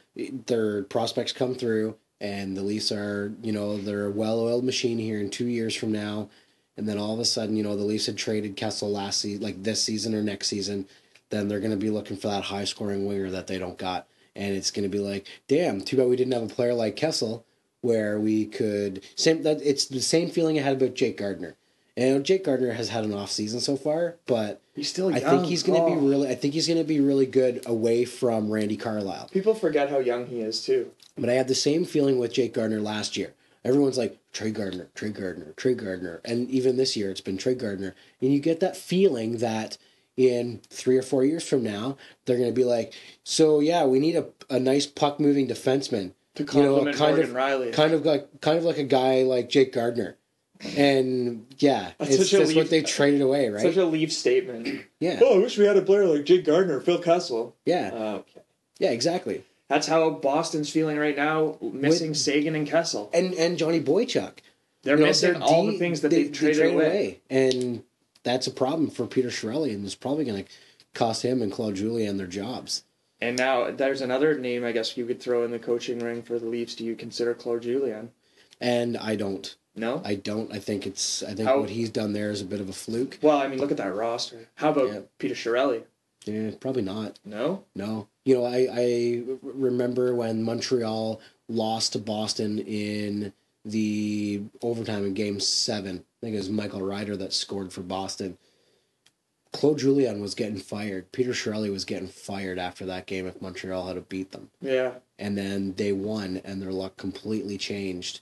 their 0.47 0.83
prospects 0.83 1.31
come 1.31 1.55
through 1.55 1.95
and 2.21 2.55
the 2.55 2.63
Leafs 2.63 2.91
are, 2.91 3.33
you 3.41 3.51
know, 3.51 3.77
they're 3.77 4.07
a 4.07 4.11
well-oiled 4.11 4.65
machine 4.65 4.97
here 4.97 5.19
in 5.19 5.29
two 5.29 5.47
years 5.47 5.73
from 5.73 5.91
now, 5.91 6.29
and 6.75 6.87
then 6.87 6.97
all 6.97 7.13
of 7.13 7.19
a 7.19 7.25
sudden, 7.25 7.55
you 7.55 7.63
know, 7.63 7.75
the 7.75 7.83
Leafs 7.83 8.07
had 8.07 8.17
traded 8.17 8.57
Kessel 8.57 8.89
last 8.89 9.21
season, 9.21 9.41
like 9.41 9.63
this 9.63 9.83
season 9.83 10.13
or 10.13 10.21
next 10.21 10.47
season, 10.47 10.85
then 11.29 11.47
they're 11.47 11.59
going 11.59 11.71
to 11.71 11.77
be 11.77 11.89
looking 11.89 12.17
for 12.17 12.27
that 12.27 12.43
high-scoring 12.43 13.05
winger 13.05 13.29
that 13.29 13.47
they 13.47 13.57
don't 13.57 13.77
got, 13.77 14.07
and 14.35 14.55
it's 14.55 14.71
going 14.71 14.83
to 14.83 14.89
be 14.89 14.99
like, 14.99 15.27
damn, 15.47 15.81
too 15.81 15.95
bad 15.95 16.07
we 16.07 16.15
didn't 16.15 16.33
have 16.33 16.43
a 16.43 16.53
player 16.53 16.73
like 16.73 16.95
Kessel 16.95 17.45
where 17.81 18.19
we 18.19 18.45
could 18.45 19.01
same 19.15 19.43
that 19.43 19.61
it's 19.61 19.85
the 19.85 20.01
same 20.01 20.29
feeling 20.29 20.59
I 20.59 20.63
had 20.63 20.81
about 20.81 20.95
Jake 20.95 21.17
Gardiner. 21.17 21.55
And 21.99 22.07
you 22.07 22.13
know, 22.15 22.21
Jake 22.21 22.45
Gardiner 22.45 22.71
has 22.73 22.89
had 22.89 23.03
an 23.03 23.13
off 23.13 23.29
season 23.31 23.59
so 23.59 23.75
far, 23.75 24.15
but 24.25 24.61
He's 24.75 24.87
still 24.89 25.11
young. 25.11 25.21
I 25.23 25.29
think 25.29 25.45
he's 25.47 25.63
going 25.63 25.77
to 25.79 25.85
Oh. 25.85 25.99
be 25.99 26.07
really. 26.07 26.29
I 26.29 26.35
think 26.35 26.53
he's 26.53 26.65
going 26.67 26.77
to 26.79 26.85
be 26.85 27.01
really 27.01 27.25
good 27.25 27.61
away 27.65 28.05
from 28.05 28.49
Randy 28.49 28.77
Carlyle. 28.77 29.27
People 29.31 29.53
forget 29.53 29.89
how 29.89 29.99
young 29.99 30.27
he 30.27 30.39
is 30.39 30.63
too. 30.63 30.91
But 31.17 31.29
I 31.29 31.33
had 31.33 31.49
the 31.49 31.55
same 31.55 31.83
feeling 31.83 32.17
with 32.17 32.31
Jake 32.31 32.53
Gardiner 32.53 32.79
last 32.79 33.17
year. 33.17 33.33
Everyone's 33.65 33.97
like 33.97 34.17
Trey 34.31 34.51
Gardiner, 34.51 34.87
Trey 34.95 35.09
Gardiner, 35.09 35.51
Trey 35.57 35.73
Gardiner, 35.73 36.21
and 36.23 36.49
even 36.49 36.77
this 36.77 36.95
year 36.95 37.11
it's 37.11 37.19
been 37.19 37.37
Trey 37.37 37.55
Gardiner, 37.55 37.93
and 38.21 38.31
you 38.31 38.39
get 38.39 38.61
that 38.61 38.77
feeling 38.77 39.39
that 39.39 39.77
in 40.15 40.61
three 40.69 40.97
or 40.97 41.01
four 41.01 41.25
years 41.25 41.47
from 41.47 41.63
now 41.63 41.97
they're 42.25 42.37
going 42.37 42.49
to 42.49 42.55
be 42.55 42.63
like, 42.63 42.93
so 43.25 43.59
yeah, 43.59 43.83
we 43.85 43.99
need 43.99 44.15
a, 44.15 44.25
a 44.49 44.59
nice 44.61 44.85
puck 44.85 45.19
moving 45.19 45.47
defenseman 45.47 46.13
To 46.35 46.43
You 46.43 46.63
know, 46.63 46.85
kind 46.93 46.97
Morgan 47.17 47.23
of- 47.23 47.29
Rielly. 47.35 47.73
kind 47.73 47.93
of 47.93 48.05
like 48.05 48.39
kind 48.39 48.57
of 48.57 48.63
like 48.63 48.77
a 48.77 48.83
guy 48.83 49.23
like 49.23 49.49
Jake 49.49 49.73
Gardiner, 49.73 50.15
and 50.75 51.45
yeah, 51.57 51.91
That's 51.97 52.15
it's 52.15 52.29
just 52.29 52.49
leap- 52.49 52.57
what 52.57 52.69
they 52.69 52.81
traded 52.81 53.21
away, 53.21 53.49
right? 53.49 53.61
Such 53.61 53.77
a 53.77 53.85
Leaf 53.85 54.11
statement. 54.11 54.83
yeah, 54.99 55.19
Oh, 55.21 55.35
I 55.35 55.37
wish 55.43 55.57
we 55.57 55.65
had 55.65 55.77
a 55.77 55.81
player 55.81 56.05
like 56.05 56.25
Jake 56.25 56.45
Gardiner 56.45 56.77
or 56.77 56.81
Phil 56.81 56.99
Kessel. 56.99 57.55
yeah, 57.65 57.89
Uh, 57.93 58.15
okay. 58.19 58.41
yeah, 58.79 58.91
exactly. 58.91 59.43
That's 59.67 59.87
how 59.87 60.09
Boston's 60.09 60.69
feeling 60.71 60.97
right 60.97 61.15
now, 61.15 61.57
missing 61.61 62.13
Seguin 62.13 62.55
and 62.55 62.67
Kessel. 62.67 63.09
and 63.13 63.33
and 63.35 63.57
Johnny 63.57 63.79
Boychuk. 63.79 64.39
They're 64.83 64.95
You 64.95 65.01
know, 65.03 65.07
missing 65.07 65.33
they're 65.33 65.41
all 65.43 65.65
de- 65.65 65.73
the 65.73 65.77
things 65.77 66.01
that 66.01 66.09
they- 66.09 66.23
they've 66.23 66.31
they 66.31 66.37
traded 66.37 66.57
traded 66.57 66.75
away. 66.75 67.19
and 67.29 67.83
that's 68.23 68.47
a 68.47 68.51
problem 68.51 68.89
for 68.89 69.05
Peter 69.05 69.29
Chiarelli, 69.29 69.73
and 69.73 69.85
it's 69.85 69.95
probably 69.95 70.25
going 70.25 70.43
to 70.43 70.49
cost 70.93 71.21
him 71.23 71.41
and 71.41 71.51
Claude 71.51 71.75
Julien 71.75 72.17
their 72.17 72.27
jobs. 72.27 72.83
And 73.21 73.37
now 73.37 73.69
there's 73.71 74.01
another 74.01 74.37
name 74.39 74.63
I 74.63 74.71
guess 74.71 74.95
you 74.97 75.05
could 75.05 75.19
throw 75.21 75.43
in 75.43 75.51
the 75.51 75.59
coaching 75.59 75.99
ring 75.99 76.21
for 76.23 76.39
the 76.39 76.45
Leafs. 76.47 76.73
Do 76.75 76.83
you 76.85 76.95
consider 76.95 77.33
Claude 77.33 77.61
Julien? 77.63 78.11
And 78.61 78.97
I 78.97 79.15
don't, 79.15 79.53
No. 79.79 80.01
I 80.05 80.15
don't. 80.15 80.51
I 80.53 80.59
think 80.59 80.85
it's, 80.85 81.23
I 81.23 81.33
think 81.33 81.47
How- 81.47 81.61
what 81.61 81.69
he's 81.69 81.89
done 81.89 82.13
there 82.13 82.29
is 82.31 82.41
a 82.41 82.45
bit 82.45 82.59
of 82.61 82.69
a 82.69 82.73
fluke. 82.73 83.17
Well, 83.21 83.37
I 83.37 83.47
mean, 83.47 83.59
look 83.59 83.71
at 83.71 83.77
that 83.77 83.95
roster. 83.95 84.47
How 84.55 84.69
about 84.71 84.89
Yeah. 84.91 84.99
Peter 85.17 85.35
Chiarelli? 85.35 85.83
Yeah, 86.25 86.51
probably 86.59 86.81
not. 86.81 87.17
No. 87.23 87.63
No, 87.75 88.07
you 88.25 88.35
know, 88.35 88.45
I 88.45 88.67
I 88.71 89.23
remember 89.41 90.13
when 90.13 90.43
Montreal 90.43 91.21
lost 91.47 91.93
to 91.93 91.99
Boston 91.99 92.59
in 92.59 93.31
the 93.63 94.43
overtime 94.61 95.05
in 95.05 95.13
Game 95.13 95.39
Seven. 95.39 96.03
I 96.21 96.25
think 96.25 96.35
it 96.35 96.39
was 96.39 96.49
Michael 96.49 96.81
Ryder 96.81 97.15
that 97.17 97.31
scored 97.33 97.71
for 97.71 97.81
Boston. 97.81 98.37
Claude 99.51 99.79
Julien 99.79 100.21
was 100.21 100.35
getting 100.35 100.59
fired. 100.59 101.11
Peter 101.11 101.31
Chiarelli 101.31 101.71
was 101.71 101.83
getting 101.85 102.07
fired 102.07 102.59
after 102.59 102.85
that 102.85 103.07
game 103.07 103.25
if 103.25 103.41
Montreal 103.41 103.87
had 103.87 103.95
to 103.95 104.01
beat 104.01 104.31
them. 104.31 104.51
Yeah. 104.61 104.91
And 105.17 105.35
then 105.37 105.73
they 105.75 105.91
won, 105.91 106.41
and 106.43 106.61
their 106.61 106.71
luck 106.71 106.97
completely 106.97 107.57
changed. 107.57 108.21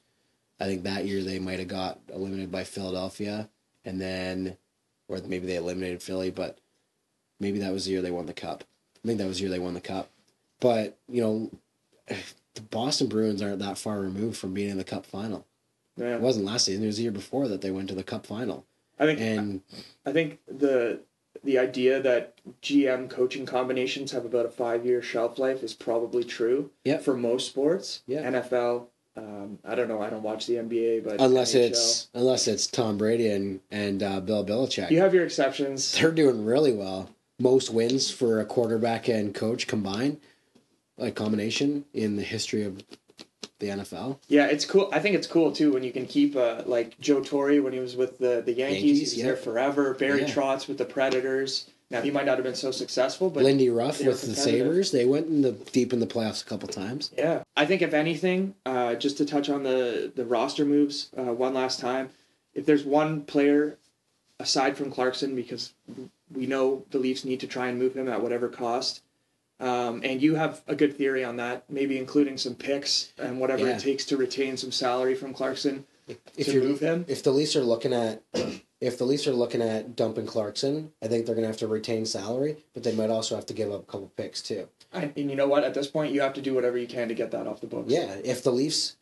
I 0.60 0.66
think 0.66 0.84
that 0.84 1.06
year 1.06 1.24
they 1.24 1.40
might 1.40 1.60
have 1.60 1.68
got 1.68 2.00
eliminated 2.14 2.52
by 2.52 2.64
Philadelphia, 2.64 3.50
and 3.86 4.02
then, 4.02 4.58
or 5.08 5.20
maybe 5.20 5.46
they 5.46 5.56
eliminated 5.56 6.02
Philly, 6.02 6.32
but 6.32 6.58
maybe 7.40 7.60
that 7.60 7.72
was 7.74 7.86
the 7.86 7.92
year 7.92 8.02
they 8.02 8.12
won 8.12 8.26
the 8.26 8.34
cup. 8.34 8.64
I 9.04 9.08
think 9.08 9.20
that 9.20 9.28
was 9.28 9.38
the 9.38 9.44
year 9.44 9.52
they 9.52 9.60
won 9.60 9.76
the 9.76 9.82
cup. 9.82 10.10
But 10.60 10.98
you 11.08 11.22
know, 11.22 11.52
the 12.56 12.62
Boston 12.62 13.08
Bruins 13.08 13.42
aren't 13.42 13.60
that 13.60 13.78
far 13.78 14.00
removed 14.00 14.38
from 14.38 14.54
being 14.54 14.70
in 14.72 14.78
the 14.78 14.84
cup 14.84 15.06
final. 15.06 15.46
Yeah. 15.96 16.16
It 16.16 16.22
wasn't 16.22 16.46
last 16.46 16.66
season; 16.66 16.84
it 16.84 16.88
was 16.88 16.98
the 16.98 17.04
year 17.04 17.12
before 17.12 17.48
that 17.48 17.62
they 17.62 17.72
went 17.72 17.90
to 17.90 17.96
the 17.96 18.04
cup 18.04 18.26
final. 18.26 18.66
I 19.00 19.06
think 19.06 19.20
And 19.20 19.62
I 20.06 20.12
think 20.12 20.40
the 20.48 21.02
the 21.44 21.58
idea 21.60 22.02
that 22.02 22.34
GM 22.62 23.10
coaching 23.10 23.46
combinations 23.46 24.12
have 24.12 24.26
about 24.26 24.46
a 24.46 24.50
five 24.50 24.86
year 24.86 25.02
shelf 25.02 25.38
life 25.38 25.64
is 25.64 25.74
probably 25.74 26.24
true. 26.24 26.72
Yep. 26.84 27.04
For 27.04 27.16
most 27.16 27.48
sports. 27.48 28.02
Yeah. 28.08 28.24
NFL. 28.24 28.88
Um, 29.18 29.58
I 29.66 29.74
don't 29.74 29.88
know. 29.88 30.02
I 30.02 30.10
don't 30.10 30.22
watch 30.22 30.46
the 30.46 30.56
NBA, 30.56 31.04
but 31.04 31.20
unless 31.20 31.56
NHL. 31.56 31.70
it's 31.70 32.08
unless 32.14 32.48
it's 32.48 32.68
Tom 32.68 32.98
Brady 32.98 33.30
and 33.30 33.60
and 33.72 34.04
uh, 34.04 34.20
Bill 34.22 34.46
Belichick, 34.46 34.92
you 34.92 35.00
have 35.00 35.14
your 35.14 35.26
exceptions. 35.26 35.92
they're 35.94 36.12
doing 36.12 36.46
really 36.46 36.72
well. 36.72 37.10
Most 37.40 37.72
wins 37.72 38.12
for 38.12 38.40
a 38.40 38.46
quarterback 38.46 39.08
and 39.08 39.34
coach 39.34 39.66
combined, 39.66 40.20
like 40.98 41.16
combination 41.16 41.86
in 41.94 42.16
the 42.16 42.24
history 42.24 42.64
of 42.64 42.84
the 43.60 43.70
NFL. 43.70 44.20
Yeah, 44.28 44.46
it's 44.46 44.66
cool. 44.66 44.90
I 44.94 45.00
think 45.00 45.16
it's 45.16 45.28
cool 45.28 45.52
too 45.52 45.74
when 45.74 45.84
you 45.84 45.92
can 45.92 46.06
keep 46.06 46.36
uh, 46.36 46.62
like 46.66 47.00
Joe 47.00 47.22
Torre 47.22 47.62
when 47.62 47.74
he 47.74 47.80
was 47.80 47.96
with 47.96 48.20
the 48.20 48.44
the 48.46 48.54
Yankees. 48.54 48.84
Yankees, 48.84 48.98
he 48.98 49.04
was 49.04 49.18
yeah. 49.18 49.26
there 49.26 49.38
forever. 49.38 49.94
Barry 49.96 50.22
Yeah. 50.22 50.28
Trotz 50.28 50.68
with 50.68 50.78
the 50.78 50.86
Predators. 50.86 51.70
Now 51.90 52.02
he 52.02 52.12
might 52.12 52.26
not 52.26 52.36
have 52.38 52.44
been 52.44 52.56
so 52.56 52.72
successful, 52.72 53.30
but 53.30 53.44
Lindy 53.44 53.70
Ruff 53.70 54.04
with 54.04 54.22
the. 54.22 54.36
Sabres, 54.36 54.92
they 54.92 55.06
went 55.06 55.28
in 55.28 55.42
the 55.42 55.54
deep 55.54 55.94
in 55.94 56.00
the 56.02 56.08
playoffs 56.08 56.42
a 56.42 56.46
couple 56.46 56.68
times. 56.68 57.12
Yeah, 57.18 57.44
I 57.56 57.66
think 57.66 57.82
if 57.82 57.94
anything, 57.94 58.56
uh, 58.66 58.96
just 58.96 59.18
to 59.20 59.26
touch 59.26 59.50
on 59.50 59.64
the 59.64 60.12
the 60.14 60.26
roster 60.26 60.66
moves 60.66 61.10
uh, 61.18 61.34
one 61.34 61.54
last 61.54 61.80
time, 61.80 62.10
if 62.54 62.66
there's 62.66 62.84
one 62.84 63.22
player 63.22 63.78
aside 64.40 64.76
from 64.76 64.92
Clarkson, 64.92 65.34
because 65.36 65.74
we 66.34 66.46
know 66.46 66.84
the 66.92 67.00
Leafs 67.00 67.24
need 67.24 67.40
to 67.40 67.48
try 67.48 67.68
and 67.68 67.80
move 67.80 67.96
him 67.96 68.10
at 68.10 68.22
whatever 68.22 68.50
cost. 68.50 69.02
Um, 69.60 70.02
and 70.04 70.22
you 70.22 70.36
have 70.36 70.62
a 70.68 70.76
good 70.76 70.96
theory 70.98 71.24
on 71.24 71.38
that, 71.38 71.64
maybe 71.68 71.98
including 71.98 72.38
some 72.38 72.54
picks 72.54 73.12
and 73.18 73.40
whatever 73.40 73.66
Yeah. 73.66 73.76
it 73.78 73.80
takes 73.80 74.06
to 74.06 74.18
retain 74.18 74.56
some 74.56 74.72
salary 74.72 75.16
from 75.16 75.34
Clarkson 75.34 75.86
if 76.38 76.46
to 76.48 76.62
move 76.62 76.80
him. 76.80 77.06
if 77.08 77.24
the 77.24 77.32
Leafs 77.32 77.56
are 77.56 77.64
looking 77.64 77.92
at 77.92 78.22
if 78.80 78.98
the 78.98 79.06
Leafs 79.06 79.28
are 79.28 79.34
looking 79.34 79.62
at 79.62 79.96
dumping 79.96 80.26
Clarkson, 80.28 80.92
I 81.02 81.08
think 81.08 81.26
they're 81.26 81.36
gonna 81.36 81.48
have 81.48 81.58
to 81.58 81.68
retain 81.68 82.06
salary, 82.06 82.58
but 82.74 82.84
they 82.84 82.94
might 82.94 83.10
also 83.10 83.36
have 83.36 83.46
to 83.48 83.54
give 83.54 83.72
up 83.72 83.82
a 83.84 83.92
couple 83.92 84.12
picks 84.16 84.42
too. 84.42 84.68
And, 84.94 85.12
and 85.18 85.30
you 85.30 85.36
know 85.36 85.48
what? 85.48 85.64
At 85.64 85.74
this 85.74 85.88
point, 85.88 86.14
you 86.14 86.22
have 86.22 86.34
to 86.34 86.42
do 86.42 86.54
whatever 86.54 86.78
you 86.78 86.88
can 86.88 87.08
to 87.08 87.14
get 87.14 87.32
that 87.32 87.48
off 87.48 87.62
the 87.62 87.68
books. 87.68 87.92
Yeah, 87.92 88.16
if 88.24 88.44
the 88.44 88.52
Leafs, 88.52 88.96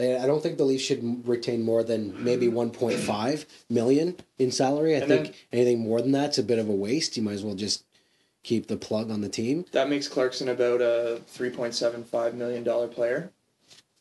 I 0.00 0.16
I 0.18 0.26
don't 0.26 0.42
think 0.42 0.56
the 0.58 0.64
Leafs 0.64 0.82
should 0.84 1.28
retain 1.28 1.62
more 1.62 1.82
than 1.82 2.24
maybe 2.24 2.48
one 2.48 2.70
point 2.70 2.98
five 2.98 3.44
million 3.68 4.16
in 4.38 4.50
salary. 4.50 4.94
I 4.94 5.00
And 5.00 5.08
think 5.08 5.24
then- 5.24 5.34
anything 5.52 5.78
more 5.80 6.00
than 6.00 6.12
that's 6.12 6.38
a 6.38 6.42
bit 6.42 6.58
of 6.58 6.68
a 6.68 6.72
waste. 6.72 7.16
You 7.16 7.22
might 7.22 7.34
as 7.34 7.44
well 7.44 7.54
just 7.54 7.84
keep 8.42 8.66
the 8.66 8.76
plug 8.76 9.10
on 9.10 9.20
the 9.20 9.28
team. 9.28 9.66
That 9.72 9.88
makes 9.88 10.08
Clarkson 10.08 10.48
about 10.48 10.80
a 10.80 11.20
three 11.26 11.50
point 11.50 11.74
seven 11.74 12.02
five 12.02 12.34
million 12.34 12.64
dollar 12.64 12.88
player, 12.88 13.30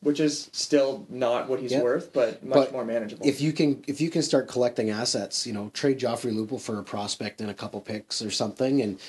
which 0.02 0.20
is 0.20 0.50
still 0.52 1.06
not 1.10 1.48
what 1.48 1.60
he's 1.60 1.74
worth, 1.76 2.12
but 2.12 2.44
much 2.44 2.56
But 2.56 2.72
more 2.74 2.86
manageable. 2.86 3.26
If 3.26 3.40
you 3.40 3.54
can, 3.54 3.84
if 3.88 4.02
you 4.02 4.10
can 4.10 4.22
start 4.24 4.48
collecting 4.48 4.90
assets, 4.90 5.46
you 5.46 5.54
know, 5.54 5.70
trade 5.74 6.00
Joffrey 6.00 6.34
Lupul 6.34 6.60
for 6.60 6.80
a 6.80 6.84
prospect 6.84 7.40
and 7.40 7.50
a 7.50 7.54
couple 7.54 7.80
picks 7.82 8.22
or 8.22 8.32
something, 8.32 8.82
and 8.82 9.00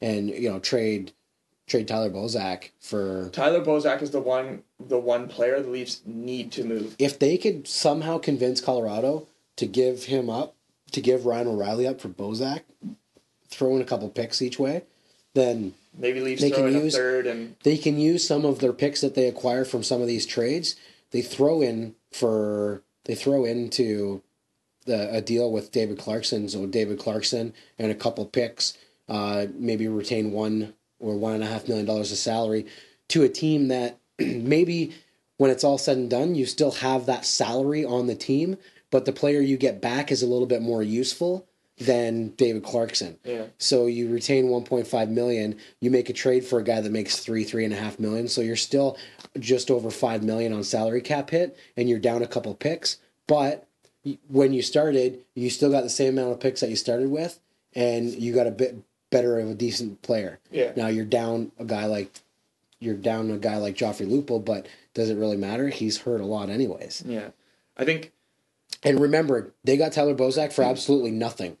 and 0.00 0.28
you 0.28 0.50
know, 0.50 0.58
trade 0.58 1.12
trade 1.66 1.88
Tyler 1.88 2.10
Bozak 2.10 2.70
for 2.80 3.30
Tyler 3.32 3.64
Bozak 3.64 4.02
is 4.02 4.10
the 4.10 4.20
one 4.20 4.62
the 4.78 4.98
one 4.98 5.28
player 5.28 5.60
the 5.60 5.70
Leafs 5.70 6.02
need 6.04 6.52
to 6.52 6.64
move. 6.64 6.94
if 6.98 7.18
they 7.18 7.38
could 7.38 7.66
somehow 7.66 8.18
convince 8.18 8.60
Colorado 8.60 9.26
to 9.56 9.66
give 9.66 10.04
him 10.04 10.28
up, 10.28 10.54
to 10.90 11.00
give 11.00 11.24
Ryan 11.24 11.48
O'Reilly 11.48 11.86
up 11.86 12.00
for 12.00 12.08
Bozak, 12.08 12.62
throw 13.48 13.74
in 13.76 13.82
a 13.82 13.84
couple 13.84 14.08
picks 14.10 14.42
each 14.42 14.58
way, 14.58 14.82
then 15.34 15.74
Maybe 15.96 16.20
Leafs 16.20 16.42
They 16.42 16.50
can 16.50 16.72
use- 16.72 16.94
third 16.94 17.26
and 17.26 17.56
they 17.62 17.76
can 17.76 17.98
use 17.98 18.26
some 18.26 18.44
of 18.44 18.60
their 18.60 18.72
picks 18.72 19.00
that 19.02 19.14
they 19.14 19.26
acquire 19.26 19.64
from 19.64 19.82
some 19.82 20.00
of 20.00 20.06
these 20.06 20.26
trades. 20.26 20.76
They 21.10 21.22
throw 21.22 21.60
in 21.60 21.94
for 22.10 22.82
they 23.04 23.14
throw 23.14 23.44
into 23.44 24.22
the 24.86 25.14
a 25.14 25.20
deal 25.20 25.50
with 25.52 25.72
David 25.72 25.98
Clarkson, 25.98 26.48
so 26.48 26.66
David 26.66 26.98
Clarkson 26.98 27.52
and 27.78 27.92
a 27.92 27.96
couple 27.96 28.24
picks, 28.26 28.76
uh, 29.08 29.46
maybe 29.54 29.86
retain 29.86 30.32
one 30.32 30.74
or 30.98 31.16
one 31.16 31.34
and 31.34 31.44
a 31.44 31.46
half 31.46 31.68
million 31.68 31.86
dollars 31.86 32.12
of 32.12 32.18
salary 32.18 32.66
to 33.08 33.22
a 33.22 33.28
team 33.28 33.68
that 33.68 33.98
maybe 34.18 34.92
when 35.36 35.50
it's 35.50 35.64
all 35.64 35.78
said 35.78 35.96
and 35.96 36.10
done, 36.10 36.34
you 36.34 36.46
still 36.46 36.70
have 36.70 37.06
that 37.06 37.24
salary 37.24 37.84
on 37.84 38.06
the 38.06 38.14
team, 38.14 38.56
but 38.90 39.04
the 39.04 39.12
player 39.12 39.40
you 39.40 39.56
get 39.56 39.80
back 39.80 40.12
is 40.12 40.22
a 40.22 40.26
little 40.26 40.46
bit 40.46 40.62
more 40.62 40.82
useful 40.82 41.46
than 41.84 42.28
David 42.30 42.62
Clarkson. 42.62 43.18
yeah. 43.24 43.44
So 43.58 43.86
you 43.86 44.10
retain 44.10 44.46
1.5 44.46 45.08
million. 45.08 45.56
You 45.80 45.90
make 45.90 46.08
a 46.08 46.12
trade 46.12 46.44
for 46.44 46.58
a 46.58 46.64
guy 46.64 46.80
that 46.80 46.92
makes 46.92 47.18
three, 47.18 47.44
three 47.44 47.64
and 47.64 47.72
a 47.74 47.76
half 47.76 47.98
million. 47.98 48.28
So 48.28 48.40
you're 48.40 48.56
still 48.56 48.96
just 49.38 49.70
over 49.70 49.90
five 49.90 50.22
million 50.22 50.52
on 50.52 50.64
salary 50.64 51.00
cap 51.00 51.30
hit, 51.30 51.56
and 51.76 51.88
you're 51.88 51.98
down 51.98 52.22
a 52.22 52.26
couple 52.26 52.54
picks. 52.54 52.98
But 53.26 53.66
when 54.28 54.52
you 54.52 54.62
started, 54.62 55.20
you 55.34 55.48
still 55.50 55.70
got 55.70 55.82
the 55.82 55.88
same 55.90 56.18
amount 56.18 56.32
of 56.32 56.40
picks 56.40 56.60
that 56.60 56.70
you 56.70 56.76
started 56.76 57.10
with, 57.10 57.38
and 57.74 58.10
you 58.10 58.34
got 58.34 58.46
a 58.46 58.50
bit 58.50 58.76
better 59.10 59.38
of 59.38 59.50
a 59.50 59.54
decent 59.54 60.02
player. 60.02 60.38
Yeah. 60.50 60.72
Now 60.76 60.88
you're 60.88 61.04
down 61.04 61.52
a 61.58 61.64
guy 61.64 61.86
like 61.86 62.10
you're 62.80 62.96
down 62.96 63.30
a 63.30 63.38
guy 63.38 63.58
like 63.58 63.76
Joffrey 63.76 64.06
Lupul, 64.08 64.44
but 64.44 64.66
does 64.94 65.08
it 65.08 65.14
really 65.16 65.36
matter? 65.36 65.68
He's 65.68 65.98
hurt 65.98 66.20
a 66.20 66.26
lot 66.26 66.50
anyways. 66.50 67.04
Yeah. 67.06 67.28
I 67.76 67.84
think 67.84 68.10
And 68.82 68.98
remember, 68.98 69.52
they 69.64 69.76
got 69.76 69.92
Tyler 69.92 70.14
Bozak 70.14 70.52
for 70.52 70.64
absolutely 70.64 71.12
nothing. 71.12 71.56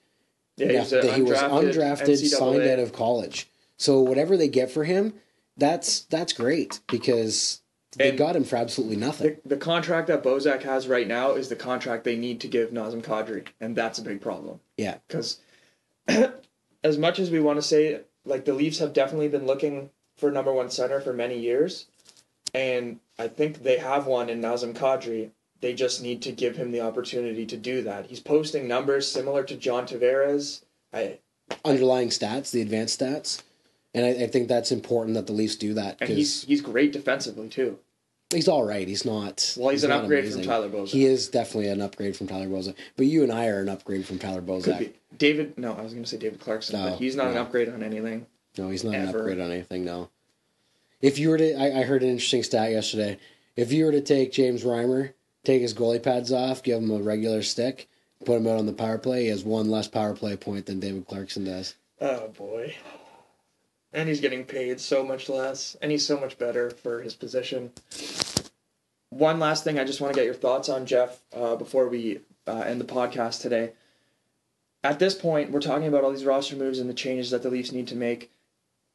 Yeah, 0.70 0.72
Yeah, 0.72 0.84
that 1.02 1.14
he 1.14 1.22
was 1.22 1.38
undrafted, 1.38 2.08
NCAA. 2.08 2.26
signed 2.28 2.62
out 2.62 2.78
of 2.78 2.92
college. 2.92 3.48
So 3.76 4.00
whatever 4.00 4.36
they 4.36 4.48
get 4.48 4.70
for 4.70 4.84
him, 4.84 5.14
that's 5.56 6.00
that's 6.02 6.32
great 6.32 6.80
because 6.90 7.60
they 7.96 8.10
And- 8.10 8.18
got 8.18 8.36
him 8.36 8.44
for 8.44 8.56
absolutely 8.56 8.96
nothing. 8.96 9.36
the, 9.44 9.50
the 9.50 9.56
contract 9.56 10.06
that 10.08 10.22
Bozak 10.22 10.62
has 10.62 10.88
right 10.88 11.06
now 11.06 11.32
is 11.32 11.48
the 11.48 11.56
contract 11.56 12.04
they 12.04 12.16
need 12.16 12.40
to 12.40 12.48
give 12.48 12.70
Nazem 12.70 13.02
Kadri, 13.02 13.46
and 13.60 13.76
that's 13.76 13.98
a 13.98 14.02
big 14.02 14.20
problem. 14.20 14.60
Yeah, 14.76 14.96
because 15.08 15.38
as 16.84 16.98
much 16.98 17.18
as 17.18 17.30
we 17.30 17.40
want 17.40 17.58
to 17.58 17.62
say 17.62 18.00
like 18.24 18.44
the 18.44 18.54
Leafs 18.54 18.78
have 18.78 18.92
definitely 18.92 19.28
been 19.28 19.46
looking 19.46 19.90
for 20.16 20.30
number 20.30 20.52
one 20.52 20.70
center 20.70 21.00
for 21.00 21.12
many 21.12 21.38
years, 21.38 21.86
and 22.54 23.00
I 23.18 23.28
think 23.28 23.62
they 23.62 23.78
have 23.78 24.06
one 24.06 24.28
in 24.30 24.40
Nazem 24.40 24.74
Kadri. 24.74 25.30
They 25.62 25.72
just 25.72 26.02
need 26.02 26.20
to 26.22 26.32
give 26.32 26.56
him 26.56 26.72
the 26.72 26.80
opportunity 26.80 27.46
to 27.46 27.56
do 27.56 27.82
that. 27.82 28.06
He's 28.06 28.18
posting 28.18 28.66
numbers 28.66 29.10
similar 29.10 29.44
to 29.44 29.56
John 29.56 29.86
Tavares. 29.86 30.62
I 30.92 31.18
underlying 31.64 32.08
stats, 32.08 32.50
the 32.50 32.60
advanced 32.60 33.00
stats, 33.00 33.42
and 33.94 34.04
I, 34.04 34.24
I 34.24 34.26
think 34.26 34.48
that's 34.48 34.72
important 34.72 35.14
that 35.14 35.28
the 35.28 35.32
Leafs 35.32 35.56
do 35.56 35.72
that 35.74 35.98
and 36.00 36.10
he's 36.10 36.42
he's 36.42 36.60
great 36.60 36.92
defensively 36.92 37.48
too. 37.48 37.78
he's, 38.34 38.48
all 38.48 38.64
right. 38.64 38.88
He's 38.88 39.04
not. 39.04 39.54
Well, 39.56 39.68
he's, 39.68 39.84
an 39.84 39.90
not 39.90 40.02
upgrade 40.02 40.24
amazing. 40.24 40.42
from 40.42 40.50
Tyler 40.50 40.68
Bozak. 40.68 40.88
He 40.88 41.04
is 41.04 41.28
definitely 41.28 41.68
an 41.68 41.80
upgrade 41.80 42.16
from 42.16 42.26
Tyler 42.26 42.48
Bozak. 42.48 42.74
But 42.96 43.06
you 43.06 43.22
and 43.22 43.30
I 43.30 43.46
are 43.46 43.60
an 43.60 43.68
upgrade 43.68 44.04
from 44.04 44.18
Tyler 44.18 44.42
Bozak. 44.42 44.92
David. 45.16 45.56
No, 45.56 45.74
I 45.74 45.82
was 45.82 45.92
going 45.92 46.04
to 46.04 46.10
say 46.10 46.18
David 46.18 46.40
Clarkson, 46.40 46.76
No, 46.76 46.90
but 46.90 46.98
he's 46.98 47.14
not 47.14 47.28
an 47.28 47.36
upgrade 47.36 47.68
on 47.68 47.84
anything. 47.84 48.26
No, 48.58 48.68
he's 48.68 48.82
not 48.82 48.94
an 48.94 49.08
upgrade 49.08 49.38
on 49.40 49.52
anything. 49.52 49.84
No. 49.84 50.10
If 51.00 51.18
you 51.20 51.30
were 51.30 51.38
to, 51.38 51.54
I, 51.54 51.80
I 51.80 51.82
heard 51.84 52.02
an 52.02 52.08
interesting 52.08 52.42
stat 52.42 52.72
yesterday. 52.72 53.18
If 53.54 53.72
you 53.72 53.84
were 53.84 53.92
to 53.92 54.00
take 54.00 54.32
James 54.32 54.64
Reimer, 54.64 55.12
take 55.44 55.62
his 55.62 55.74
goalie 55.74 56.02
pads 56.02 56.32
off, 56.32 56.62
give 56.62 56.82
him 56.82 56.90
a 56.90 56.98
regular 56.98 57.42
stick, 57.42 57.88
put 58.24 58.38
him 58.38 58.46
out 58.46 58.58
on 58.58 58.66
the 58.66 58.72
power 58.72 58.98
play, 58.98 59.24
he 59.24 59.28
has 59.28 59.44
one 59.44 59.70
less 59.70 59.88
power 59.88 60.14
play 60.14 60.36
point 60.36 60.66
than 60.66 60.80
David 60.80 61.06
Clarkson 61.06 61.44
does. 61.44 61.76
Oh 62.00 62.28
boy. 62.28 62.74
And 63.92 64.08
he's 64.08 64.20
getting 64.20 64.44
paid 64.44 64.80
so 64.80 65.04
much 65.04 65.28
less, 65.28 65.76
and 65.82 65.92
he's 65.92 66.06
so 66.06 66.18
much 66.18 66.38
better 66.38 66.70
for 66.70 67.02
his 67.02 67.14
position. 67.14 67.72
One 69.10 69.38
last 69.38 69.64
thing 69.64 69.78
I 69.78 69.84
just 69.84 70.00
want 70.00 70.14
to 70.14 70.18
get 70.18 70.24
your 70.24 70.34
thoughts 70.34 70.70
on, 70.70 70.86
Jeff, 70.86 71.20
uh, 71.36 71.56
before 71.56 71.88
we 71.88 72.20
uh, 72.46 72.60
end 72.60 72.80
the 72.80 72.86
podcast 72.86 73.42
today. 73.42 73.72
At 74.82 74.98
this 74.98 75.14
point, 75.14 75.50
we're 75.50 75.60
talking 75.60 75.86
about 75.86 76.02
all 76.02 76.10
these 76.10 76.24
roster 76.24 76.56
moves 76.56 76.78
and 76.78 76.88
the 76.88 76.94
changes 76.94 77.30
that 77.30 77.42
the 77.42 77.50
Leafs 77.50 77.70
need 77.70 77.86
to 77.88 77.94
make. 77.94 78.32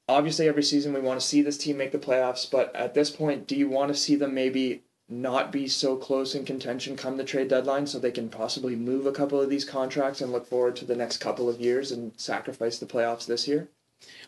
Obviously, 0.09 0.47
every 0.47 0.63
season 0.63 0.93
we 0.93 0.99
want 0.99 1.19
to 1.19 1.25
see 1.25 1.41
this 1.41 1.57
team 1.57 1.77
make 1.77 1.91
the 1.91 1.99
playoffs, 1.99 2.49
but 2.49 2.75
at 2.75 2.93
this 2.93 3.11
point, 3.11 3.45
do 3.45 3.55
you 3.55 3.69
want 3.69 3.89
to 3.89 3.95
see 3.95 4.15
them 4.15 4.33
maybe 4.33 4.81
not 5.09 5.51
be 5.51 5.67
so 5.67 5.95
close 5.95 6.35
in 6.35 6.43
contention 6.43 6.97
come 6.97 7.15
the 7.15 7.23
trade 7.23 7.47
deadline 7.47 7.87
so 7.87 7.97
they 7.97 8.11
can 8.11 8.29
possibly 8.29 8.75
move 8.75 9.05
a 9.05 9.11
couple 9.11 9.41
of 9.41 9.49
these 9.49 9.63
contracts 9.63 10.19
and 10.19 10.31
look 10.31 10.45
forward 10.45 10.75
to 10.75 10.85
the 10.85 10.95
next 10.95 11.17
couple 11.17 11.49
of 11.49 11.61
years 11.61 11.91
and 11.91 12.11
sacrifice 12.17 12.77
the 12.77 12.85
playoffs 12.85 13.25
this 13.25 13.47
year? 13.47 13.69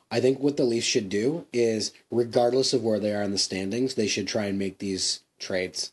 I 0.10 0.20
think 0.20 0.40
what 0.40 0.58
the 0.58 0.64
Leafs 0.64 0.88
should 0.88 1.10
do 1.10 1.46
is, 1.54 1.92
regardless 2.10 2.74
of 2.74 2.84
where 2.84 3.00
they 3.00 3.14
are 3.14 3.22
in 3.22 3.32
the 3.32 3.38
standings, 3.38 3.96
they 3.96 4.08
should 4.08 4.28
try 4.28 4.46
and 4.46 4.58
make 4.58 4.80
these 4.80 5.22
trades. 5.38 5.92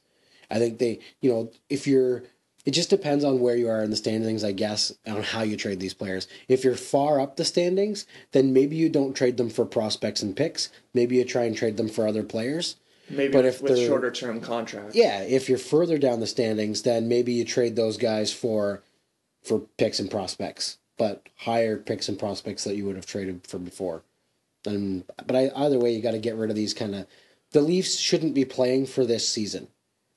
I 0.50 0.58
think 0.58 0.78
they, 0.78 1.00
you 1.20 1.30
know, 1.30 1.50
if 1.68 1.86
you're, 1.86 2.22
it 2.64 2.70
just 2.70 2.88
depends 2.88 3.24
on 3.24 3.40
where 3.40 3.56
you 3.56 3.68
are 3.68 3.82
in 3.82 3.90
the 3.90 3.96
standings, 3.96 4.44
I 4.44 4.52
guess, 4.52 4.92
on 5.06 5.22
how 5.22 5.42
you 5.42 5.56
trade 5.56 5.80
these 5.80 5.94
players. 5.94 6.28
If 6.48 6.64
you're 6.64 6.76
far 6.76 7.20
up 7.20 7.36
the 7.36 7.44
standings, 7.44 8.06
then 8.32 8.52
maybe 8.52 8.76
you 8.76 8.88
don't 8.88 9.14
trade 9.14 9.36
them 9.36 9.50
for 9.50 9.66
prospects 9.66 10.22
and 10.22 10.36
picks. 10.36 10.70
Maybe 10.94 11.16
you 11.16 11.24
try 11.24 11.44
and 11.44 11.56
trade 11.56 11.76
them 11.76 11.88
for 11.88 12.06
other 12.06 12.22
players. 12.22 12.76
Maybe 13.08 13.32
But 13.32 13.44
if 13.44 13.62
with 13.62 13.78
shorter 13.78 14.10
term 14.10 14.40
contracts. 14.40 14.96
Yeah, 14.96 15.22
if 15.22 15.48
you're 15.48 15.58
further 15.58 15.98
down 15.98 16.20
the 16.20 16.26
standings, 16.26 16.82
then 16.82 17.08
maybe 17.08 17.32
you 17.32 17.44
trade 17.44 17.76
those 17.76 17.96
guys 17.96 18.32
for 18.32 18.82
for 19.42 19.60
picks 19.78 20.00
and 20.00 20.10
prospects, 20.10 20.78
but 20.98 21.28
higher 21.36 21.76
picks 21.76 22.08
and 22.08 22.18
prospects 22.18 22.64
that 22.64 22.74
you 22.74 22.84
would 22.84 22.96
have 22.96 23.06
traded 23.06 23.46
for 23.46 23.58
before. 23.58 24.02
And 24.64 25.04
but 25.24 25.36
I, 25.36 25.50
either 25.54 25.78
way, 25.78 25.92
you 25.92 26.02
got 26.02 26.12
to 26.12 26.18
get 26.18 26.34
rid 26.34 26.50
of 26.50 26.56
these 26.56 26.74
kind 26.74 26.94
of. 26.94 27.06
The 27.52 27.60
Leafs 27.60 27.96
shouldn't 27.96 28.34
be 28.34 28.44
playing 28.44 28.86
for 28.86 29.04
this 29.06 29.28
season. 29.28 29.68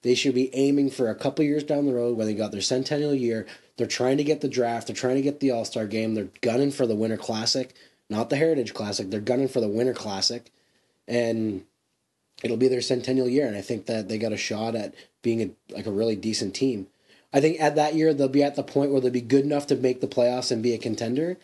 They 0.01 0.15
should 0.15 0.33
be 0.33 0.53
aiming 0.55 0.89
for 0.89 1.09
a 1.09 1.15
couple 1.15 1.45
years 1.45 1.63
down 1.63 1.85
the 1.85 1.93
road 1.93 2.17
when 2.17 2.25
they 2.25 2.33
got 2.33 2.51
their 2.51 2.61
centennial 2.61 3.13
year. 3.13 3.45
They're 3.77 3.85
trying 3.85 4.17
to 4.17 4.23
get 4.23 4.41
the 4.41 4.47
draft. 4.47 4.87
They're 4.87 4.95
trying 4.95 5.15
to 5.15 5.21
get 5.21 5.39
the 5.39 5.51
All 5.51 5.65
Star 5.65 5.85
game. 5.85 6.15
They're 6.15 6.29
gunning 6.41 6.71
for 6.71 6.87
the 6.87 6.95
Winter 6.95 7.17
Classic, 7.17 7.75
not 8.09 8.29
the 8.31 8.37
Heritage 8.37 8.73
Classic. 8.73 9.09
They're 9.09 9.19
gunning 9.19 9.47
for 9.47 9.61
the 9.61 9.69
Winter 9.69 9.93
Classic, 9.93 10.49
and 11.07 11.65
it'll 12.43 12.57
be 12.57 12.67
their 12.67 12.81
centennial 12.81 13.27
year. 13.27 13.47
And 13.47 13.55
I 13.55 13.61
think 13.61 13.85
that 13.85 14.09
they 14.09 14.17
got 14.17 14.31
a 14.31 14.37
shot 14.37 14.75
at 14.75 14.93
being 15.21 15.41
a 15.41 15.73
like 15.73 15.85
a 15.85 15.91
really 15.91 16.15
decent 16.15 16.55
team. 16.55 16.87
I 17.31 17.41
think 17.41 17.59
at 17.59 17.75
that 17.75 17.95
year 17.95 18.13
they'll 18.13 18.27
be 18.27 18.43
at 18.43 18.55
the 18.55 18.63
point 18.63 18.91
where 18.91 19.01
they'll 19.01 19.11
be 19.11 19.21
good 19.21 19.45
enough 19.45 19.67
to 19.67 19.75
make 19.75 20.01
the 20.01 20.07
playoffs 20.07 20.51
and 20.51 20.63
be 20.63 20.73
a 20.73 20.77
contender. 20.77 21.37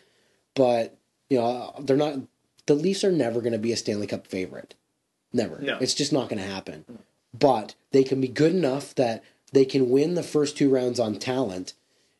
But 0.54 0.96
you 1.28 1.38
know 1.38 1.74
they're 1.80 1.96
not. 1.96 2.18
The 2.66 2.74
Leafs 2.74 3.04
are 3.04 3.12
never 3.12 3.40
going 3.40 3.52
to 3.52 3.58
be 3.58 3.72
a 3.72 3.76
Stanley 3.76 4.08
Cup 4.08 4.26
favorite. 4.26 4.74
Never. 5.32 5.58
No. 5.60 5.78
It's 5.80 5.94
just 5.94 6.12
not 6.12 6.28
going 6.28 6.42
to 6.42 6.48
happen. 6.48 6.84
But 7.38 7.74
they 7.92 8.02
can 8.02 8.20
be 8.20 8.28
good 8.28 8.52
enough 8.54 8.94
that 8.94 9.22
they 9.52 9.64
can 9.64 9.90
win 9.90 10.14
the 10.14 10.22
first 10.22 10.56
two 10.56 10.70
rounds 10.70 10.98
on 10.98 11.16
talent, 11.16 11.74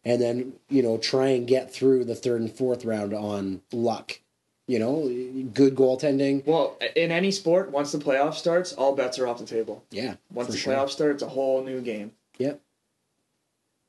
and 0.04 0.20
then 0.20 0.52
you 0.68 0.82
know 0.82 0.98
try 0.98 1.28
and 1.28 1.48
get 1.48 1.72
through 1.72 2.04
the 2.04 2.14
third 2.14 2.40
and 2.40 2.52
fourth 2.52 2.84
round 2.84 3.12
on 3.14 3.62
luck. 3.72 4.20
You 4.68 4.80
know, 4.80 5.06
good 5.54 5.76
goaltending. 5.76 6.44
Well, 6.44 6.76
in 6.96 7.12
any 7.12 7.30
sport, 7.30 7.70
once 7.70 7.92
the 7.92 7.98
playoff 7.98 8.34
starts, 8.34 8.72
all 8.72 8.96
bets 8.96 9.16
are 9.18 9.28
off 9.28 9.38
the 9.38 9.46
table. 9.46 9.84
Yeah. 9.90 10.16
Once 10.32 10.50
the 10.50 10.56
sure. 10.56 10.74
playoffs 10.74 10.90
starts, 10.90 11.22
it's 11.22 11.24
a 11.24 11.28
whole 11.28 11.62
new 11.62 11.80
game. 11.80 12.10
Yep. 12.38 12.60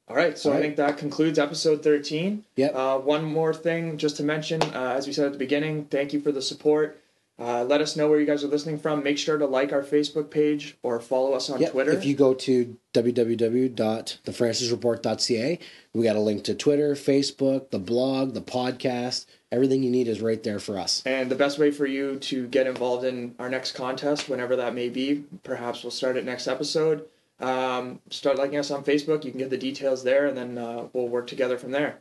All 0.07 0.15
right, 0.15 0.37
so 0.37 0.51
All 0.51 0.57
I 0.57 0.61
think 0.61 0.75
that 0.77 0.97
concludes 0.97 1.37
episode 1.39 1.83
13. 1.83 2.45
Yep. 2.55 2.75
Uh, 2.75 2.97
one 2.99 3.25
more 3.25 3.53
thing 3.53 3.97
just 3.97 4.15
to 4.17 4.23
mention, 4.23 4.61
uh, 4.61 4.93
as 4.95 5.07
we 5.07 5.13
said 5.13 5.25
at 5.25 5.31
the 5.33 5.37
beginning, 5.37 5.85
thank 5.85 6.13
you 6.13 6.21
for 6.21 6.31
the 6.31 6.41
support. 6.41 7.01
Uh, 7.39 7.63
let 7.63 7.81
us 7.81 7.95
know 7.95 8.09
where 8.09 8.19
you 8.19 8.25
guys 8.25 8.43
are 8.43 8.47
listening 8.47 8.79
from. 8.79 9.03
Make 9.03 9.17
sure 9.17 9.37
to 9.37 9.45
like 9.45 9.71
our 9.73 9.83
Facebook 9.83 10.31
page 10.31 10.75
or 10.81 10.99
follow 10.99 11.33
us 11.33 11.49
on 11.49 11.59
Yep. 11.59 11.71
Twitter. 11.71 11.91
If 11.91 12.05
you 12.05 12.15
go 12.15 12.33
to 12.33 12.77
www.thefrancisreport.ca, 12.93 15.59
we 15.93 16.03
got 16.03 16.15
a 16.15 16.19
link 16.19 16.43
to 16.45 16.55
Twitter, 16.55 16.95
Facebook, 16.95 17.69
the 17.71 17.79
blog, 17.79 18.33
the 18.33 18.41
podcast. 18.41 19.25
Everything 19.51 19.81
you 19.81 19.89
need 19.89 20.09
is 20.09 20.21
right 20.21 20.43
there 20.43 20.59
for 20.59 20.77
us. 20.77 21.01
And 21.05 21.31
the 21.31 21.35
best 21.35 21.57
way 21.57 21.71
for 21.71 21.85
you 21.85 22.19
to 22.19 22.47
get 22.47 22.67
involved 22.67 23.05
in 23.05 23.33
our 23.39 23.49
next 23.49 23.73
contest, 23.73 24.27
whenever 24.27 24.57
that 24.57 24.75
may 24.75 24.89
be, 24.89 25.23
perhaps 25.43 25.83
we'll 25.83 25.91
start 25.91 26.17
it 26.17 26.25
next 26.25 26.47
episode. 26.47 27.05
Um, 27.39 27.99
start 28.09 28.37
liking 28.37 28.57
us 28.57 28.71
on 28.71 28.83
Facebook. 28.83 29.23
You 29.23 29.31
can 29.31 29.39
get 29.39 29.49
the 29.49 29.57
details 29.57 30.03
there, 30.03 30.25
and 30.25 30.37
then 30.37 30.57
uh, 30.57 30.87
we'll 30.91 31.07
work 31.07 31.27
together 31.27 31.57
from 31.57 31.71
there. 31.71 31.99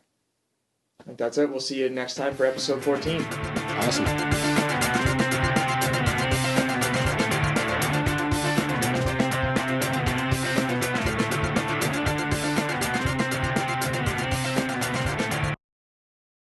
I 1.01 1.05
think 1.05 1.19
that's 1.19 1.39
it. 1.39 1.51
We'll 1.51 1.61
see 1.61 1.79
you 1.79 1.91
next 1.91 2.15
time 2.15 2.35
for 2.35 2.47
episode 2.47 2.83
14. 2.83 3.23
Awesome. 3.23 4.56